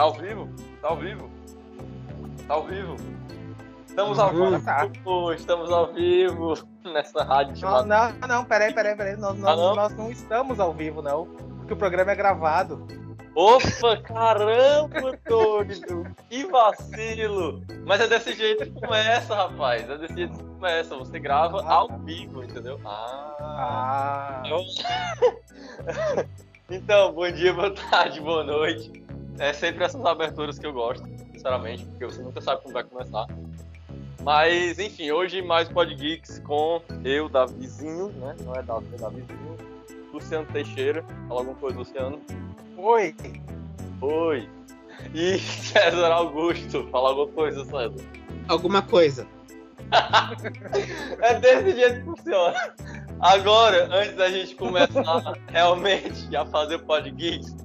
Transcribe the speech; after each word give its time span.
Tá 0.00 0.04
ao 0.04 0.14
vivo? 0.14 0.48
Tá 0.80 0.88
ao 0.88 0.96
vivo? 0.96 1.30
Tá 2.48 2.54
ao 2.54 2.64
vivo? 2.64 2.96
Estamos 3.86 4.18
ao 4.18 4.32
Uhum. 4.34 4.50
vivo. 4.52 4.64
Tá. 4.64 4.88
Estamos 5.34 5.70
ao 5.70 5.92
vivo 5.92 6.54
nessa 6.90 7.22
rádio 7.22 7.52
Não, 7.52 7.60
chamada. 7.60 8.14
não, 8.18 8.28
não, 8.28 8.44
peraí, 8.46 8.72
peraí, 8.72 8.96
peraí. 8.96 9.16
Nós, 9.16 9.36
nós, 9.38 9.50
Ah, 9.52 9.56
não? 9.62 9.74
nós 9.76 9.94
não 9.94 10.10
estamos 10.10 10.58
ao 10.58 10.72
vivo, 10.72 11.02
não. 11.02 11.26
Porque 11.58 11.74
o 11.74 11.76
programa 11.76 12.12
é 12.12 12.14
gravado. 12.14 12.86
Opa, 13.34 13.98
caramba, 14.02 15.18
doido! 15.28 16.06
Que 16.30 16.46
vacilo! 16.46 17.62
Mas 17.84 18.00
é 18.00 18.06
desse 18.06 18.32
jeito 18.32 18.64
que 18.64 18.80
começa, 18.80 19.34
rapaz. 19.34 19.86
É 19.86 19.98
desse 19.98 20.14
jeito 20.14 20.32
que 20.34 20.44
começa. 20.44 20.96
Você 20.96 21.18
grava 21.20 21.60
Ah, 21.66 21.74
ao 21.74 21.98
vivo, 21.98 22.42
entendeu? 22.42 22.80
Ah. 22.86 23.36
Ah. 23.38 24.42
Então, 26.70 27.12
bom 27.12 27.30
dia, 27.30 27.52
boa 27.52 27.74
tarde, 27.74 28.18
boa 28.22 28.42
noite. 28.44 29.09
É 29.38 29.52
sempre 29.52 29.84
essas 29.84 30.04
aberturas 30.04 30.58
que 30.58 30.66
eu 30.66 30.72
gosto, 30.72 31.06
sinceramente, 31.32 31.84
porque 31.86 32.04
você 32.04 32.22
nunca 32.22 32.40
sabe 32.40 32.62
como 32.62 32.74
vai 32.74 32.84
começar. 32.84 33.26
Mas, 34.22 34.78
enfim, 34.78 35.10
hoje 35.10 35.40
mais 35.40 35.68
Pod 35.68 35.94
Geeks 35.94 36.40
com 36.40 36.82
eu, 37.04 37.28
Davizinho, 37.28 38.08
né? 38.08 38.36
Não 38.44 38.54
é 38.54 38.62
Davi, 38.62 38.86
é 38.94 38.98
Davizinho. 38.98 39.56
Luciano 40.12 40.46
Teixeira. 40.46 41.02
Fala 41.28 41.40
alguma 41.40 41.56
coisa, 41.56 41.78
Luciano. 41.78 42.20
Oi. 42.76 43.14
Oi. 44.02 44.48
E 45.14 45.38
César 45.40 46.12
Augusto. 46.12 46.86
Fala 46.90 47.10
alguma 47.10 47.28
coisa, 47.28 47.64
César. 47.64 48.04
Alguma 48.48 48.82
coisa. 48.82 49.26
É 51.20 51.34
desse 51.40 51.72
jeito 51.72 51.98
que 51.98 52.04
funciona. 52.04 52.54
Agora, 53.20 53.88
antes 53.92 54.14
da 54.14 54.30
gente 54.30 54.54
começar 54.54 55.34
realmente 55.50 56.34
a 56.34 56.46
fazer 56.46 56.76
o 56.76 56.78
Pod 56.78 57.10
Geeks, 57.10 57.56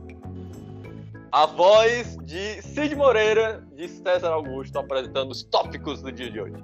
a 1.31 1.45
voz 1.45 2.17
de 2.23 2.61
Cid 2.61 2.95
Moreira, 2.95 3.63
de 3.75 3.87
César 3.87 4.29
Augusto, 4.29 4.77
apresentando 4.79 5.31
os 5.31 5.43
tópicos 5.43 6.01
do 6.01 6.11
dia 6.11 6.29
de 6.31 6.39
hoje. 6.39 6.55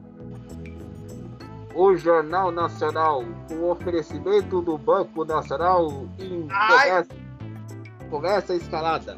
O 1.73 1.95
Jornal 1.95 2.51
Nacional, 2.51 3.23
com 3.47 3.69
oferecimento 3.69 4.61
do 4.61 4.77
Banco 4.77 5.23
Nacional 5.25 6.05
em 6.19 6.45
Ai. 6.49 6.69
conversa, 6.89 7.09
conversa 8.09 8.55
escalada. 8.55 9.17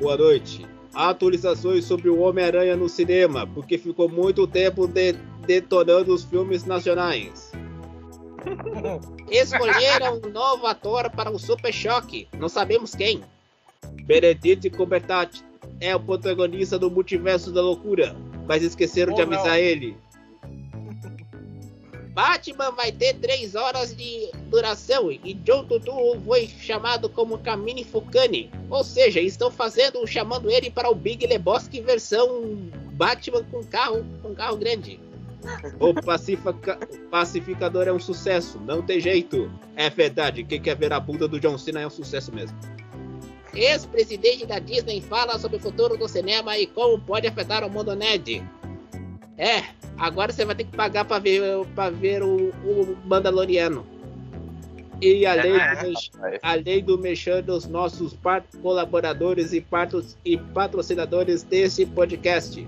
Boa 0.00 0.16
noite. 0.16 0.66
Atualizações 0.94 1.84
sobre 1.84 2.08
o 2.08 2.20
Homem-Aranha 2.20 2.76
no 2.76 2.88
cinema, 2.88 3.46
porque 3.46 3.76
ficou 3.76 4.08
muito 4.08 4.46
tempo 4.46 4.86
de- 4.86 5.12
detonando 5.46 6.14
os 6.14 6.24
filmes 6.24 6.64
nacionais. 6.64 7.52
Escolheram 9.30 10.20
um 10.24 10.30
novo 10.30 10.66
ator 10.66 11.10
para 11.10 11.30
o 11.30 11.38
Super 11.38 11.72
Choque. 11.72 12.28
Não 12.38 12.48
sabemos 12.48 12.94
quem. 12.94 13.22
Benedict 14.02 14.70
Cumberbatch 14.70 15.40
é 15.80 15.94
o 15.94 16.00
protagonista 16.00 16.78
do 16.78 16.90
Multiverso 16.90 17.50
da 17.52 17.62
Loucura, 17.62 18.14
mas 18.46 18.62
esqueceram 18.62 19.14
de 19.14 19.20
Ou 19.22 19.26
não. 19.26 19.34
avisar 19.38 19.58
ele. 19.58 19.96
Batman 22.14 22.70
vai 22.70 22.92
ter 22.92 23.14
3 23.14 23.56
horas 23.56 23.94
de 23.96 24.30
duração 24.46 25.10
e 25.10 25.34
John 25.34 25.64
Tutu 25.64 25.92
foi 26.24 26.46
chamado 26.46 27.08
como 27.08 27.38
Camille 27.38 27.82
Furcani. 27.82 28.50
Ou 28.70 28.84
seja, 28.84 29.20
estão 29.20 29.50
fazendo, 29.50 30.06
chamando 30.06 30.48
ele 30.48 30.70
para 30.70 30.88
o 30.88 30.94
Big 30.94 31.26
Lebowski 31.26 31.80
versão 31.80 32.68
Batman 32.92 33.42
com 33.50 33.64
carro, 33.64 34.06
com 34.22 34.32
carro 34.32 34.56
grande. 34.56 35.00
O 35.80 35.92
pacifica- 35.92 36.78
pacificador 37.10 37.88
é 37.88 37.92
um 37.92 37.98
sucesso, 37.98 38.60
não 38.60 38.80
tem 38.80 39.00
jeito. 39.00 39.50
É 39.74 39.90
verdade, 39.90 40.44
quem 40.44 40.60
quer 40.62 40.76
ver 40.76 40.92
a 40.92 41.00
bunda 41.00 41.26
do 41.26 41.40
John 41.40 41.58
Cena 41.58 41.80
é 41.80 41.86
um 41.86 41.90
sucesso 41.90 42.32
mesmo. 42.32 42.56
Ex-presidente 43.54 44.46
da 44.46 44.58
Disney 44.58 45.00
fala 45.00 45.38
sobre 45.38 45.56
o 45.58 45.60
futuro 45.60 45.96
do 45.96 46.08
cinema 46.08 46.58
e 46.58 46.66
como 46.66 46.98
pode 46.98 47.26
afetar 47.26 47.64
o 47.64 47.70
mundo 47.70 47.94
nerd. 47.94 48.42
É, 49.36 49.64
agora 49.96 50.32
você 50.32 50.44
vai 50.44 50.54
ter 50.54 50.64
que 50.64 50.76
pagar 50.76 51.04
pra 51.04 51.18
ver, 51.18 51.42
pra 51.74 51.90
ver 51.90 52.22
o, 52.22 52.50
o 52.50 52.96
Mandaloriano. 53.04 53.86
E 55.00 55.26
a 55.26 55.34
lei, 55.34 55.52
do, 55.52 55.88
mex- 55.88 56.10
a 56.42 56.54
lei 56.54 56.82
do 56.82 56.96
mexer 56.96 57.42
dos 57.42 57.66
nossos 57.66 58.16
colaboradores 58.62 59.52
e, 59.52 59.64
e 60.24 60.36
patrocinadores 60.38 61.42
desse 61.42 61.84
podcast. 61.84 62.66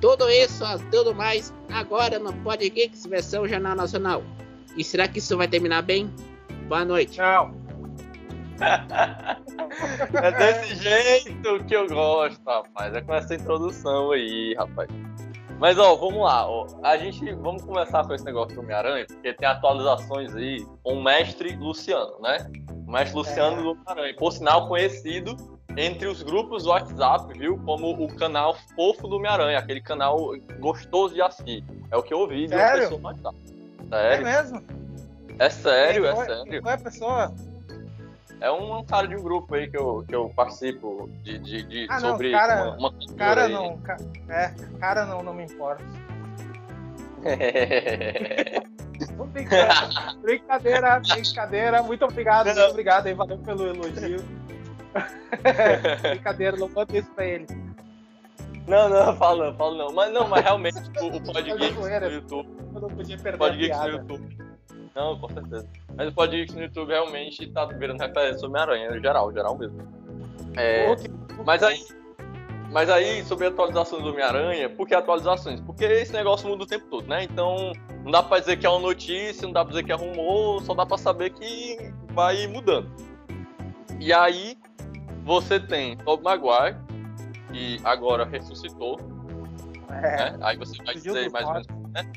Tudo 0.00 0.30
isso, 0.30 0.64
tudo 0.90 1.14
mais, 1.14 1.52
agora 1.68 2.18
no 2.18 2.32
Podgeeks 2.32 3.04
versão 3.04 3.46
Jornal 3.46 3.74
Nacional. 3.74 4.22
E 4.76 4.84
será 4.84 5.06
que 5.08 5.18
isso 5.18 5.36
vai 5.36 5.48
terminar 5.48 5.82
bem? 5.82 6.08
Boa 6.68 6.84
noite. 6.84 7.18
Não. 7.18 7.52
É 10.22 10.32
desse 10.32 10.74
jeito 10.76 11.64
que 11.64 11.74
eu 11.74 11.88
gosto, 11.88 12.40
rapaz. 12.46 12.94
É 12.94 13.00
com 13.00 13.14
essa 13.14 13.34
introdução 13.34 14.10
aí, 14.12 14.54
rapaz. 14.58 14.88
Mas, 15.58 15.78
ó, 15.78 15.94
vamos 15.96 16.22
lá. 16.22 16.48
Ó. 16.48 16.66
A 16.82 16.96
gente, 16.96 17.32
vamos 17.34 17.62
começar 17.62 18.06
com 18.06 18.14
esse 18.14 18.24
negócio 18.24 18.54
do 18.54 18.62
Homem-Aranha, 18.62 19.06
porque 19.06 19.32
tem 19.34 19.46
atualizações 19.48 20.34
aí 20.34 20.64
com 20.82 20.94
o 20.94 21.02
mestre 21.02 21.54
Luciano, 21.56 22.18
né? 22.20 22.38
O 22.86 22.90
mestre 22.90 23.16
Luciano 23.16 23.58
É. 23.60 23.62
do 23.62 23.70
Homem-Aranha. 23.72 24.14
Por 24.16 24.32
sinal, 24.32 24.68
conhecido 24.68 25.36
entre 25.76 26.08
os 26.08 26.22
grupos 26.22 26.64
do 26.64 26.70
WhatsApp, 26.70 27.32
viu? 27.38 27.58
Como 27.64 27.90
o 27.92 28.14
canal 28.16 28.56
fofo 28.74 29.06
do 29.06 29.16
Homem-Aranha, 29.16 29.58
aquele 29.58 29.80
canal 29.82 30.32
gostoso 30.58 31.14
de 31.14 31.20
assistir. 31.22 31.62
É 31.90 31.96
o 31.96 32.02
que 32.02 32.12
eu 32.14 32.20
ouvi 32.20 32.46
de 32.46 32.54
uma 32.54 32.60
Sério? 32.60 32.82
pessoa 32.82 33.00
no 33.00 33.06
WhatsApp. 33.08 33.36
É 33.92 33.96
Sério, 34.10 34.24
mesmo? 34.24 34.62
é 35.38 35.50
sério, 35.50 36.06
é 36.06 36.16
sério. 36.16 36.44
Quem 36.44 36.62
foi 36.62 36.72
a 36.72 36.78
pessoa? 36.78 37.34
É 38.40 38.50
um 38.50 38.82
cara 38.84 39.06
de 39.06 39.16
um 39.16 39.22
grupo 39.22 39.54
aí 39.54 39.70
que 39.70 39.76
eu, 39.76 40.02
que 40.08 40.14
eu 40.14 40.30
participo 40.30 41.10
de, 41.22 41.38
de, 41.38 41.62
de- 41.62 41.86
Ah, 41.90 42.00
não, 42.00 42.10
sobre 42.10 42.30
cara- 42.32 42.70
uma, 42.78 42.88
uma 42.90 42.94
Cara 43.16 43.44
aí. 43.46 43.52
não. 43.52 43.76
ca- 43.78 43.98
É, 44.28 44.54
cara 44.78 45.04
não, 45.06 45.22
não 45.22 45.34
me 45.34 45.44
importa. 45.44 45.84
Brincadeira, 50.22 51.00
brincadeira. 51.00 51.82
Muito 51.82 52.04
obrigado, 52.04 52.46
muito 52.46 52.60
obrigado 52.62 53.06
aí. 53.06 53.14
Valeu 53.14 53.38
pelo 53.38 53.66
elogio. 53.66 54.18
brincadeira, 56.02 56.56
não 56.56 56.68
manda 56.68 56.96
isso 56.98 57.10
pra 57.12 57.24
ele. 57.24 57.46
não, 58.66 58.88
não, 58.88 59.16
fala 59.16 59.50
não, 59.50 59.56
fala 59.56 59.76
não. 59.78 59.92
Mas 59.94 60.12
não, 60.12 60.28
mas 60.28 60.42
realmente 60.44 60.76
o, 61.00 61.06
o 61.16 61.74
zoeira. 61.74 62.08
no 62.08 62.14
YouTube. 62.14 62.48
Eu 62.74 62.80
não 62.80 62.88
podia 62.90 63.18
perder 63.18 63.44
O 63.44 63.56
piada. 63.58 63.88
YouTube. 63.88 64.36
Não, 64.94 65.18
com 65.18 65.28
certeza. 65.28 65.66
Mas 65.96 66.08
o 66.08 66.12
Podgeeks 66.12 66.54
no 66.54 66.62
YouTube 66.62 66.88
realmente 66.88 67.46
tá 67.52 67.64
virando 67.66 68.00
referência 68.00 68.38
sobre 68.38 68.60
Homem-Aranha, 68.60 68.96
em 68.96 69.00
geral, 69.00 69.32
geral 69.32 69.56
mesmo. 69.56 69.78
É, 70.56 70.86
Mas 71.44 71.62
aí, 71.62 71.84
mas 72.72 72.88
aí, 72.88 73.24
sobre 73.24 73.46
atualizações 73.46 74.02
do 74.02 74.10
Homem-Aranha, 74.10 74.68
por 74.70 74.86
que 74.86 74.94
atualizações? 74.94 75.60
Porque 75.60 75.84
esse 75.84 76.12
negócio 76.12 76.48
muda 76.48 76.62
o 76.62 76.66
tempo 76.66 76.86
todo, 76.88 77.06
né? 77.06 77.24
Então, 77.24 77.72
não 78.04 78.12
dá 78.12 78.22
pra 78.22 78.38
dizer 78.38 78.56
que 78.58 78.66
é 78.66 78.70
uma 78.70 78.80
notícia, 78.80 79.42
não 79.44 79.52
dá 79.52 79.64
pra 79.64 79.70
dizer 79.70 79.84
que 79.84 79.92
é 79.92 79.94
rumor, 79.96 80.62
só 80.62 80.74
dá 80.74 80.86
pra 80.86 80.96
saber 80.96 81.30
que 81.30 81.92
vai 82.12 82.46
mudando. 82.46 82.88
E 83.98 84.12
aí, 84.12 84.56
você 85.24 85.58
tem 85.58 85.96
Tobey 85.98 86.24
Maguire, 86.24 86.76
que 87.52 87.80
agora 87.84 88.24
ressuscitou, 88.24 88.98
É, 89.88 90.30
né? 90.32 90.38
Aí 90.40 90.56
você 90.56 90.80
vai 90.84 90.94
dizer 90.94 91.28
mais 91.30 91.46
ou 91.46 91.52
menos, 91.54 91.66
né? 91.92 92.12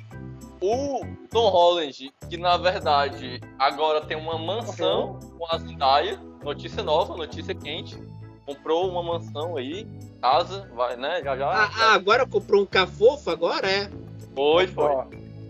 O 0.66 1.01
Tom 1.29 1.50
Holland, 1.50 2.13
que 2.29 2.38
na 2.38 2.56
verdade 2.56 3.41
agora 3.59 4.00
tem 4.00 4.16
uma 4.16 4.38
mansão 4.38 5.19
com 5.38 5.46
a 5.53 5.57
Zendaya, 5.57 6.18
notícia 6.41 6.81
nova, 6.81 7.18
notícia 7.18 7.53
quente, 7.53 8.01
comprou 8.46 8.90
uma 8.90 9.03
mansão 9.03 9.57
aí, 9.57 9.85
casa, 10.22 10.72
vai, 10.74 10.96
né? 10.96 11.22
Já 11.22 11.35
já. 11.35 11.50
Ah, 11.50 11.69
já 11.69 11.84
ah, 11.84 11.94
agora 11.96 12.25
comprou 12.25 12.62
um 12.62 12.66
cafofo 12.66 13.29
agora, 13.29 13.69
é? 13.69 13.90
foi, 14.34 14.68
foi. 14.68 14.90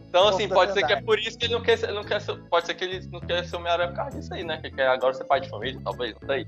Então, 0.10 0.30
assim, 0.30 0.50
pode 0.50 0.74
ser 0.74 0.84
que 0.84 0.94
é 0.94 1.00
por 1.00 1.20
isso 1.20 1.38
que 1.38 1.46
ele 1.46 1.54
não 1.54 1.62
quer 1.62 1.84
ele 1.84 1.94
não 1.94 2.04
quer 2.04 2.20
ser, 2.20 2.36
pode 2.50 2.66
ser 2.66 2.74
que 2.74 2.84
ele 2.84 3.08
não 3.12 3.20
quer 3.20 3.46
ser 3.46 3.56
Homem-Aranha 3.56 3.90
por 3.90 3.98
causa 3.98 4.18
disso 4.18 4.34
aí, 4.34 4.44
né? 4.44 4.58
Que 4.58 4.72
quer 4.72 4.88
agora 4.88 5.14
ser 5.14 5.26
pai 5.26 5.42
de 5.42 5.50
família, 5.50 5.80
talvez, 5.84 6.16
não 6.20 6.28
sei. 6.28 6.48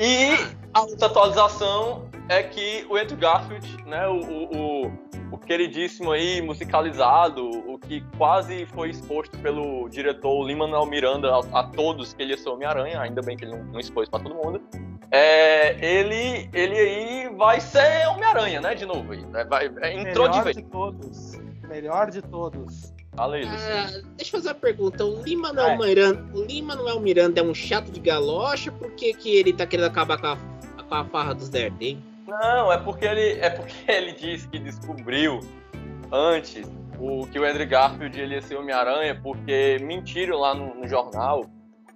E 0.00 0.34
a 0.72 0.80
outra 0.80 1.06
atualização 1.06 2.08
é 2.28 2.42
que 2.42 2.86
o 2.88 2.96
Andrew 2.96 3.18
Garfield, 3.18 3.84
né, 3.86 4.08
o, 4.08 4.18
o, 4.20 4.92
o, 5.30 5.38
queridíssimo 5.38 6.10
aí, 6.10 6.40
musicalizado, 6.40 7.48
o 7.48 7.78
que 7.78 8.02
quase 8.16 8.66
foi 8.66 8.90
exposto 8.90 9.36
pelo 9.38 9.88
diretor 9.88 10.44
Lin-Manuel 10.44 10.86
Miranda 10.86 11.30
a, 11.32 11.60
a 11.60 11.64
todos 11.64 12.14
que 12.14 12.22
ele 12.22 12.32
ia 12.32 12.38
ser 12.38 12.48
Homem-Aranha, 12.48 13.00
ainda 13.00 13.20
bem 13.20 13.36
que 13.36 13.44
ele 13.44 13.52
não, 13.52 13.64
não 13.64 13.80
expôs 13.80 14.08
pra 14.08 14.18
todo 14.18 14.34
mundo, 14.34 14.60
é, 15.10 15.76
ele, 15.84 16.48
ele 16.52 16.76
aí 16.76 17.28
vai 17.36 17.60
ser 17.60 18.08
Homem-Aranha, 18.08 18.60
né, 18.60 18.74
de 18.74 18.86
novo. 18.86 19.12
aí, 19.12 19.24
né, 19.26 19.44
vai, 19.44 19.70
é, 19.80 19.92
entrou 19.94 20.28
de 20.28 20.38
melhor 20.38 20.44
vez. 20.44 20.56
de 20.56 20.62
todos. 20.64 21.32
Melhor 21.68 22.10
de 22.10 22.22
todos. 22.22 22.92
Fala 23.16 23.36
aí. 23.36 23.44
Ah, 23.46 24.00
deixa 24.16 24.36
eu 24.36 24.40
fazer 24.40 24.48
uma 24.48 24.54
pergunta. 24.54 25.04
O 25.04 25.22
Lima 25.22 25.52
Manuel 25.52 25.68
É. 25.68 25.76
Miranda, 25.76 26.24
o 26.36 26.42
Lima 26.42 26.74
Manuel 26.74 27.00
Miranda 27.00 27.40
é 27.40 27.44
um 27.44 27.54
chato 27.54 27.90
de 27.90 28.00
galocha? 28.00 28.72
Por 28.72 28.90
que, 28.92 29.12
que 29.14 29.36
ele 29.36 29.52
tá 29.52 29.66
querendo 29.66 29.86
acabar 29.86 30.18
com 30.20 30.26
a, 30.26 30.36
com 30.82 30.94
a 30.94 31.04
farra 31.04 31.34
dos 31.34 31.52
hein? 31.54 32.02
Não, 32.26 32.72
é 32.72 32.78
porque 32.78 33.04
ele 33.04 33.38
é 33.40 33.50
porque 33.50 33.74
ele 33.90 34.12
disse 34.12 34.48
que 34.48 34.58
descobriu 34.58 35.40
antes 36.10 36.68
o 36.98 37.26
que 37.26 37.38
o 37.38 37.44
Andrew 37.44 37.68
Garfield 37.68 38.18
ele 38.18 38.34
ia 38.34 38.42
ser 38.42 38.56
Homem-Aranha, 38.56 39.18
porque 39.22 39.78
mentiram 39.82 40.38
lá 40.38 40.54
no, 40.54 40.74
no 40.74 40.88
jornal 40.88 41.44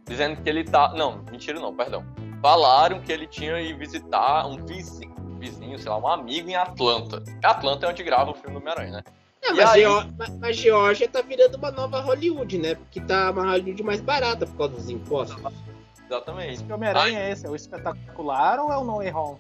dizendo 0.06 0.40
que 0.40 0.48
ele 0.48 0.64
tá. 0.64 0.92
Não, 0.94 1.22
mentiram 1.30 1.60
não, 1.60 1.74
perdão. 1.74 2.04
falaram 2.42 3.00
que 3.00 3.12
ele 3.12 3.26
tinha 3.26 3.60
ido 3.60 3.78
visitar 3.78 4.46
um 4.46 4.64
vizinho, 4.64 5.14
vizinho, 5.38 5.78
sei 5.78 5.90
lá, 5.90 5.98
um 5.98 6.08
amigo 6.08 6.48
em 6.48 6.56
Atlanta. 6.56 7.22
Atlanta 7.42 7.86
é 7.86 7.90
onde 7.90 8.02
grava 8.02 8.30
o 8.30 8.34
filme 8.34 8.54
do 8.54 8.60
Homem-Aranha, 8.60 8.92
né? 8.92 9.02
E 9.50 9.52
mas, 9.56 9.70
aí? 9.70 9.80
Geó- 9.82 10.04
mas- 10.38 10.56
Geórgia 10.56 11.08
tá 11.08 11.22
virando 11.22 11.56
uma 11.56 11.70
nova 11.70 12.00
Hollywood, 12.00 12.58
né? 12.58 12.74
Porque 12.74 13.00
tá 13.00 13.30
uma 13.30 13.42
Hollywood 13.50 13.82
mais 13.82 14.00
barata 14.00 14.46
por 14.46 14.56
causa 14.56 14.74
dos 14.74 14.90
impostos. 14.90 15.40
Exatamente. 16.06 16.64
Que 16.64 16.72
Homem-Aranha 16.72 17.18
é 17.20 17.32
esse? 17.32 17.46
É 17.46 17.50
o 17.50 17.56
espetacular 17.56 18.58
ou 18.60 18.72
é 18.72 18.76
o 18.78 18.84
No 18.84 18.96
Way 18.96 19.12
Home? 19.12 19.38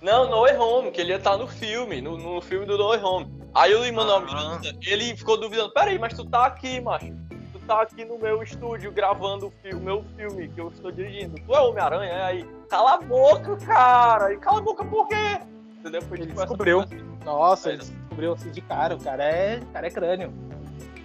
Não, 0.00 0.28
No 0.28 0.40
Way 0.42 0.56
Home, 0.56 0.90
que 0.90 1.00
ele 1.00 1.10
ia 1.10 1.16
estar 1.16 1.36
no 1.36 1.46
filme, 1.46 2.00
no, 2.00 2.16
no 2.18 2.40
filme 2.40 2.66
do 2.66 2.76
No 2.76 2.88
Way 2.88 3.00
Home. 3.02 3.32
Aí 3.54 3.74
o 3.74 3.82
Lin-Manuel 3.84 4.16
Ah. 4.16 4.20
Miranda, 4.20 4.78
ele 4.86 5.16
ficou 5.16 5.36
duvidando, 5.38 5.72
peraí, 5.72 5.98
mas 5.98 6.14
tu 6.14 6.24
tá 6.24 6.46
aqui, 6.46 6.80
macho. 6.80 7.12
Tu 7.52 7.58
tá 7.66 7.82
aqui 7.82 8.04
no 8.04 8.18
meu 8.18 8.42
estúdio 8.42 8.90
gravando 8.90 9.46
o 9.46 9.52
fi- 9.62 9.74
o 9.74 9.80
meu 9.80 10.04
filme 10.16 10.48
que 10.48 10.60
eu 10.60 10.68
estou 10.68 10.90
dirigindo. 10.90 11.36
Tu 11.46 11.54
é 11.54 11.60
o 11.60 11.68
Homem-Aranha? 11.70 12.10
É 12.12 12.22
aí. 12.24 12.48
Cala 12.68 12.94
a 12.94 12.98
boca, 13.00 13.56
cara! 13.58 14.32
E 14.32 14.38
cala 14.38 14.58
a 14.58 14.62
boca 14.62 14.84
por 14.84 15.06
quê? 15.06 15.38
Entendeu? 15.78 16.02
Foi 16.02 16.16
Ele 16.18 16.26
tipo 16.26 16.40
essa 16.40 16.48
descobriu. 16.48 16.80
assim. 16.80 17.11
Nossa, 17.24 17.70
ele 17.70 17.78
descobriu 17.78 18.32
assim 18.32 18.50
de 18.50 18.60
cara. 18.60 18.94
O 18.94 19.00
cara 19.00 19.24
é, 19.24 19.58
o 19.58 19.66
cara 19.66 19.86
é 19.86 19.90
crânio. 19.90 20.32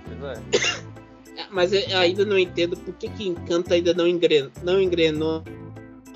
Pois 0.05 0.37
é. 0.37 1.41
É, 1.41 1.45
Mas 1.51 1.71
eu 1.71 1.97
ainda 1.97 2.25
não 2.25 2.37
entendo 2.37 2.75
por 2.77 2.93
que, 2.95 3.09
que 3.09 3.27
Encanto 3.27 3.73
ainda 3.73 3.93
não, 3.93 4.07
engren... 4.07 4.49
não 4.63 4.81
engrenou 4.81 5.43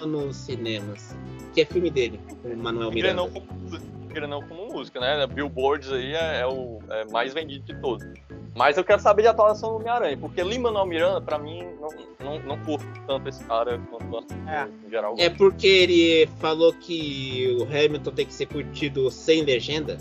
nos 0.05 0.35
cinemas. 0.35 1.15
Que 1.53 1.61
é 1.61 1.65
filme 1.65 1.91
dele, 1.91 2.19
o 2.43 2.55
Manuel 2.55 2.91
Miranda. 2.91 3.23
Engrenou 3.23 3.29
como 3.29 3.61
música, 3.61 3.85
engrenou 4.09 4.43
como 4.43 4.73
música, 4.73 4.99
né? 4.99 5.27
Billboards 5.27 5.91
aí 5.91 6.13
é, 6.13 6.39
é 6.39 6.47
o 6.47 6.79
é 6.89 7.05
mais 7.05 7.33
vendido 7.33 7.65
de 7.65 7.79
todos. 7.81 8.07
Mas 8.53 8.77
eu 8.77 8.83
quero 8.83 9.01
saber 9.01 9.21
de 9.21 9.29
atuação 9.29 9.69
do 9.69 9.75
Homem-Aranha, 9.77 10.17
porque 10.17 10.43
Lin-Manuel 10.43 10.85
Miranda, 10.85 11.21
pra 11.21 11.37
mim, 11.39 11.65
não, 11.79 11.89
não, 12.19 12.39
não 12.39 12.65
curto 12.65 12.85
tanto 13.07 13.29
esse 13.29 13.41
cara 13.45 13.79
quanto 13.89 14.17
assim, 14.17 14.49
É. 14.49 14.67
em 14.85 14.89
geral. 14.89 15.15
É 15.17 15.29
porque 15.29 15.65
ele 15.67 16.27
falou 16.39 16.73
que 16.73 17.57
o 17.59 17.63
Hamilton 17.63 18.11
tem 18.11 18.25
que 18.25 18.33
ser 18.33 18.47
curtido 18.47 19.09
sem 19.09 19.43
legenda. 19.43 19.97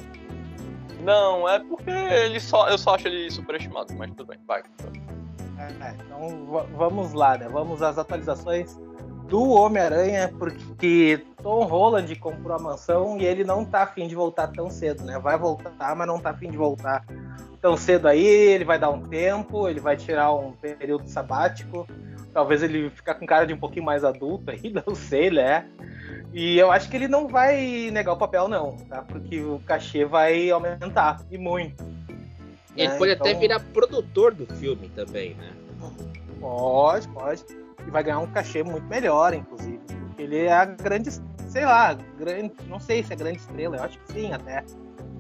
Não, 1.05 1.49
é 1.49 1.61
porque 1.61 1.91
ele 1.91 2.41
só, 2.41 2.69
eu 2.69 2.77
só 2.77 2.97
acho 2.97 3.07
ele 3.07 3.31
superestimado, 3.31 3.95
mas 3.95 4.11
tudo 4.11 4.27
bem, 4.27 4.39
vai. 4.47 4.63
É, 5.59 5.95
então 6.05 6.47
va- 6.47 6.67
vamos 6.75 7.13
lá, 7.13 7.39
né? 7.39 7.49
Vamos 7.49 7.81
às 7.83 7.99
atualizações 7.99 8.77
do 9.31 9.49
Homem-Aranha, 9.51 10.35
porque 10.37 11.25
Tom 11.41 11.63
Holland 11.65 12.13
comprou 12.17 12.57
a 12.57 12.59
mansão 12.59 13.17
e 13.17 13.25
ele 13.25 13.45
não 13.45 13.65
tá 13.65 13.85
afim 13.85 14.09
de 14.09 14.15
voltar 14.17 14.49
tão 14.49 14.69
cedo, 14.69 15.05
né? 15.05 15.21
Vai 15.21 15.39
voltar, 15.39 15.95
mas 15.95 16.07
não 16.09 16.19
tá 16.19 16.31
afim 16.31 16.51
de 16.51 16.57
voltar 16.57 17.07
tão 17.63 17.77
cedo 17.77 18.09
aí. 18.09 18.27
Ele 18.27 18.65
vai 18.65 18.77
dar 18.77 18.91
um 18.91 19.01
tempo, 19.03 19.69
ele 19.69 19.79
vai 19.79 19.97
tirar 19.97 20.33
um 20.35 20.51
período 20.51 21.09
sabático. 21.09 21.87
Talvez 22.35 22.61
ele 22.61 22.91
ficar 22.91 23.15
com 23.15 23.25
cara 23.25 23.47
de 23.47 23.55
um 23.55 23.57
pouquinho 23.57 23.85
mais 23.85 24.05
adulto 24.05 24.51
aí, 24.51 24.75
não 24.85 24.97
sei, 24.97 25.31
né? 25.31 25.65
E 26.33 26.59
eu 26.59 26.73
acho 26.73 26.91
que 26.91 26.97
ele 26.97 27.09
não 27.09 27.29
vai 27.29 27.89
negar 27.93 28.13
o 28.13 28.17
papel, 28.17 28.49
não, 28.49 28.77
tá? 28.89 29.03
Porque 29.03 29.41
o 29.41 29.61
cachê 29.65 30.05
vai 30.05 30.51
aumentar, 30.51 31.21
e 31.31 31.39
muito. 31.39 31.85
Ele 32.77 32.89
né? 32.89 32.99
pode 32.99 33.13
até 33.13 33.31
Então- 33.31 33.41
virar 33.41 33.61
produtor 33.61 34.35
do 34.35 34.47
filme 34.57 34.89
também, 34.89 35.35
né? 35.35 35.53
Pode, 36.41 37.07
pode. 37.09 37.45
E 37.87 37.91
vai 37.91 38.03
ganhar 38.03 38.21
um 38.21 38.27
cachê 38.27 38.63
muito 38.63 38.87
melhor, 38.87 39.35
inclusive. 39.35 39.79
Porque 39.79 40.23
ele 40.23 40.39
é 40.39 40.53
a 40.53 40.65
grande, 40.65 41.11
sei 41.49 41.65
lá, 41.65 41.97
grande, 42.19 42.53
não 42.69 42.81
sei 42.81 43.03
se 43.03 43.13
é 43.13 43.17
grande 43.17 43.39
estrela, 43.39 43.77
eu 43.77 43.83
acho 43.83 43.99
que 43.99 44.13
sim, 44.13 44.33
até. 44.33 44.65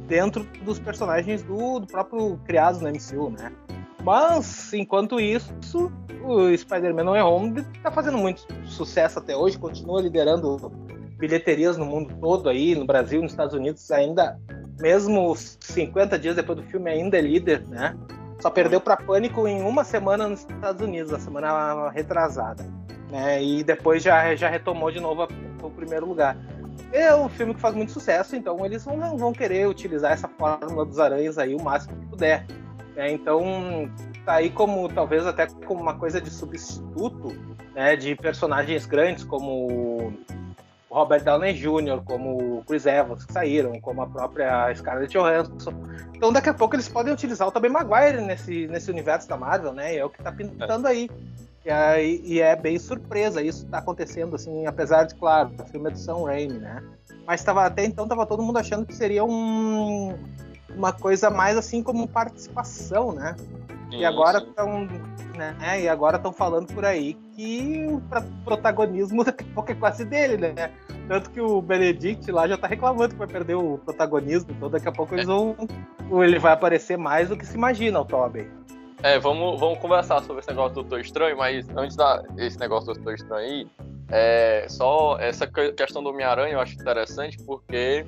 Dentro 0.06 0.44
dos 0.64 0.78
personagens 0.78 1.42
do, 1.42 1.80
do 1.80 1.86
próprio 1.86 2.36
criados 2.44 2.80
no 2.80 2.88
MCU, 2.88 3.30
né? 3.30 3.52
Mas, 4.02 4.72
enquanto 4.72 5.20
isso, 5.20 5.52
o 6.24 6.56
Spider-Man 6.56 7.04
No 7.04 7.12
Home 7.12 7.62
tá 7.82 7.90
fazendo 7.90 8.18
muito 8.18 8.46
sucesso 8.64 9.18
até 9.18 9.36
hoje, 9.36 9.58
continua 9.58 10.00
liderando 10.00 10.70
bilheterias 11.18 11.76
no 11.76 11.84
mundo 11.84 12.14
todo 12.20 12.48
aí, 12.48 12.74
no 12.74 12.86
Brasil, 12.86 13.20
nos 13.22 13.32
Estados 13.32 13.54
Unidos, 13.54 13.90
ainda, 13.90 14.40
mesmo 14.80 15.36
50 15.36 16.18
dias 16.18 16.34
depois 16.34 16.58
do 16.58 16.64
filme, 16.64 16.90
ainda 16.90 17.18
é 17.18 17.20
líder, 17.20 17.66
né? 17.68 17.94
Só 18.40 18.50
perdeu 18.50 18.80
para 18.80 18.96
Pânico 18.96 19.46
em 19.46 19.62
uma 19.62 19.84
semana 19.84 20.28
nos 20.28 20.40
Estados 20.40 20.80
Unidos, 20.80 21.12
a 21.12 21.18
semana 21.18 21.90
retrasada. 21.90 22.64
Né? 23.10 23.42
E 23.42 23.62
depois 23.62 24.02
já, 24.02 24.34
já 24.34 24.48
retomou 24.48 24.90
de 24.90 25.00
novo 25.00 25.28
o 25.62 25.70
primeiro 25.70 26.06
lugar. 26.06 26.36
É 26.92 27.14
um 27.14 27.28
filme 27.28 27.54
que 27.54 27.60
faz 27.60 27.74
muito 27.74 27.92
sucesso, 27.92 28.34
então 28.34 28.64
eles 28.64 28.84
vão, 28.84 29.16
vão 29.16 29.32
querer 29.32 29.68
utilizar 29.68 30.12
essa 30.12 30.28
fórmula 30.28 30.84
dos 30.84 30.98
aranhas 30.98 31.38
aí 31.38 31.54
o 31.54 31.62
máximo 31.62 31.96
que 31.96 32.06
puder. 32.06 32.46
né? 32.96 33.12
Então 33.12 33.90
tá 34.24 34.34
aí 34.34 34.50
como 34.50 34.88
talvez 34.88 35.26
até 35.26 35.46
como 35.66 35.80
uma 35.80 35.94
coisa 35.94 36.20
de 36.20 36.30
substituto 36.30 37.28
né, 37.74 37.96
de 37.96 38.14
personagens 38.16 38.86
grandes 38.86 39.24
como 39.24 40.12
o 40.90 40.94
Robert 40.94 41.22
Downey 41.22 41.54
Jr., 41.54 42.02
como 42.04 42.58
o 42.58 42.64
Chris 42.64 42.84
Evans 42.84 43.24
que 43.24 43.32
saíram, 43.32 43.80
como 43.80 44.02
a 44.02 44.06
própria 44.08 44.74
Scarlett 44.74 45.12
Johansson. 45.16 45.72
Então 46.12 46.32
daqui 46.32 46.48
a 46.48 46.54
pouco 46.54 46.74
eles 46.74 46.88
podem 46.88 47.12
utilizar 47.12 47.46
o 47.46 47.52
Tobey 47.52 47.70
Maguire 47.70 48.20
nesse, 48.20 48.66
nesse 48.66 48.90
universo 48.90 49.28
da 49.28 49.36
Marvel, 49.36 49.72
né? 49.72 49.94
E 49.94 49.98
é 49.98 50.04
o 50.04 50.10
que 50.10 50.20
tá 50.20 50.32
pintando 50.32 50.88
aí. 50.88 51.08
E, 51.64 51.70
aí. 51.70 52.20
e 52.24 52.40
é 52.40 52.56
bem 52.56 52.76
surpresa 52.78 53.40
isso 53.40 53.66
tá 53.66 53.78
acontecendo, 53.78 54.34
assim, 54.34 54.66
apesar 54.66 55.04
de, 55.04 55.14
claro, 55.14 55.52
o 55.58 55.64
filme 55.66 55.88
é 55.88 55.92
do 55.92 55.98
Sam 55.98 56.24
Raimi, 56.24 56.58
né? 56.58 56.82
Mas 57.24 57.44
tava, 57.44 57.64
até 57.64 57.84
então 57.84 58.08
tava 58.08 58.26
todo 58.26 58.42
mundo 58.42 58.58
achando 58.58 58.84
que 58.84 58.94
seria 58.94 59.24
um, 59.24 60.18
uma 60.74 60.92
coisa 60.92 61.30
mais 61.30 61.56
assim 61.56 61.82
como 61.84 62.08
participação, 62.08 63.12
né? 63.12 63.36
E 63.92 64.04
agora 64.04 64.38
estão, 64.38 64.88
né? 65.40 65.80
E 65.82 65.88
agora 65.88 66.16
estão 66.16 66.32
falando 66.32 66.72
por 66.72 66.84
aí 66.84 67.14
que 67.34 67.86
o 67.88 68.02
protagonismo 68.44 69.24
daqui 69.24 69.44
a 69.50 69.54
pouco 69.54 69.72
é 69.72 69.74
quase 69.74 70.04
dele, 70.04 70.36
né? 70.36 70.70
Tanto 71.08 71.30
que 71.30 71.40
o 71.40 71.60
Benedict 71.62 72.30
lá 72.30 72.46
já 72.46 72.56
tá 72.56 72.66
reclamando 72.66 73.14
que 73.14 73.18
vai 73.18 73.26
perder 73.26 73.54
o 73.54 73.78
protagonismo, 73.78 74.50
então 74.52 74.68
daqui 74.68 74.86
a 74.86 74.92
pouco 74.92 75.14
eles 75.14 75.26
vão. 75.26 75.56
ou 76.10 76.22
Ele 76.22 76.38
vai 76.38 76.52
aparecer 76.52 76.96
mais 76.98 77.30
do 77.30 77.36
que 77.36 77.46
se 77.46 77.56
imagina, 77.56 78.00
o 78.00 78.04
Tobey. 78.04 78.48
É, 79.02 79.18
vamos, 79.18 79.58
vamos 79.58 79.78
conversar 79.78 80.22
sobre 80.22 80.40
esse 80.40 80.48
negócio 80.50 80.74
do 80.74 80.82
Doutor 80.82 81.00
Estranho, 81.00 81.36
mas 81.38 81.66
antes 81.74 81.96
da 81.96 82.22
esse 82.36 82.58
negócio 82.60 82.88
do 82.88 82.94
Doutor 82.94 83.14
Estranho 83.14 83.42
aí, 83.50 83.66
é, 84.10 84.66
só 84.68 85.16
essa 85.18 85.46
que- 85.46 85.72
questão 85.72 86.02
do 86.02 86.10
Homem-Aranha 86.10 86.52
eu 86.52 86.60
acho 86.60 86.74
interessante 86.74 87.38
porque 87.44 88.04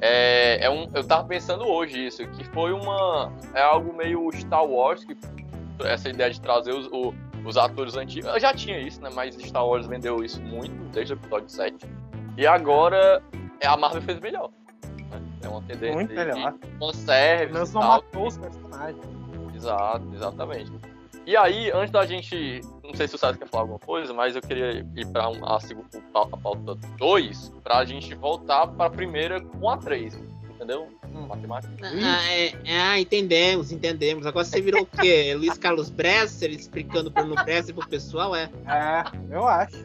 é, 0.00 0.64
é 0.64 0.70
um, 0.70 0.88
eu 0.94 1.04
tava 1.04 1.24
pensando 1.28 1.66
hoje 1.66 2.06
isso, 2.06 2.26
que 2.28 2.44
foi 2.44 2.72
uma. 2.72 3.32
É 3.54 3.62
algo 3.62 3.92
meio 3.94 4.30
Star 4.32 4.64
Wars, 4.64 5.04
que 5.04 5.14
essa 5.80 6.08
ideia 6.08 6.30
de 6.30 6.40
trazer 6.40 6.72
os, 6.72 6.86
o- 6.88 7.14
os 7.44 7.56
atores 7.56 7.96
antigos. 7.96 8.28
Eu 8.30 8.40
já 8.40 8.54
tinha 8.54 8.78
isso, 8.80 9.00
né? 9.02 9.10
Mas 9.14 9.34
Star 9.36 9.66
Wars 9.66 9.86
vendeu 9.86 10.22
isso 10.24 10.40
muito 10.42 10.74
desde 10.92 11.12
o 11.12 11.16
episódio 11.16 11.48
7. 11.48 11.76
E 12.36 12.46
agora 12.46 13.22
é, 13.60 13.66
a 13.66 13.76
Marvel 13.76 14.02
fez 14.02 14.18
melhor. 14.20 14.50
né? 15.10 15.22
É 15.42 15.48
uma 15.48 15.60
tendência 15.62 15.94
Muito 15.94 16.14
melhor. 16.14 16.52
de 16.52 16.58
Pelo 16.58 16.92
fanservice 16.92 17.52
menos 17.52 17.70
e 17.70 17.74
não 17.74 17.82
matou 17.82 18.26
os 18.26 18.36
personagens. 18.38 19.04
Exato, 19.54 20.04
exatamente. 20.14 20.72
E 21.26 21.36
aí, 21.36 21.70
antes 21.70 21.90
da 21.90 22.04
gente. 22.04 22.60
Não 22.82 22.92
sei 22.94 23.08
se 23.08 23.14
o 23.14 23.18
César 23.18 23.38
quer 23.38 23.48
falar 23.48 23.62
alguma 23.62 23.78
coisa, 23.78 24.12
mas 24.12 24.36
eu 24.36 24.42
queria 24.42 24.86
ir 24.94 25.06
para 25.06 25.26
a, 25.44 25.58
segunda 25.60 25.88
a 26.14 26.26
pauta 26.36 26.74
2, 26.98 27.50
pra 27.62 27.82
gente 27.86 28.14
voltar 28.14 28.66
pra 28.66 28.90
primeira 28.90 29.40
com 29.40 29.70
a 29.70 29.76
3. 29.78 30.20
Entendeu? 30.54 30.88
Hum, 31.12 31.26
matemática. 31.26 31.74
Ah, 31.82 32.32
é, 32.32 32.54
é, 32.64 32.80
ah, 32.80 33.00
entendemos, 33.00 33.72
entendemos. 33.72 34.24
Agora 34.24 34.44
você 34.44 34.60
virou 34.60 34.82
o 34.82 34.86
quê? 34.86 35.34
Luiz 35.36 35.58
Carlos 35.58 35.90
Bresser 35.90 36.50
explicando 36.50 37.10
pro 37.10 37.24
no 37.24 37.34
Bresser 37.34 37.74
pro 37.74 37.88
pessoal, 37.88 38.34
é? 38.34 38.48
É, 38.66 39.04
eu 39.34 39.46
acho. 39.46 39.84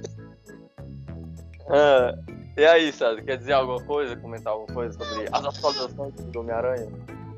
Ah, 1.69 2.15
e 2.55 2.65
aí, 2.65 2.91
César, 2.91 3.21
quer 3.23 3.37
dizer 3.37 3.53
alguma 3.53 3.81
coisa? 3.83 4.15
Comentar 4.15 4.53
alguma 4.53 4.73
coisa 4.73 4.97
sobre 4.97 5.27
as 5.31 5.45
atualizações 5.45 6.13
do 6.13 6.39
Homem-Aranha? 6.39 6.91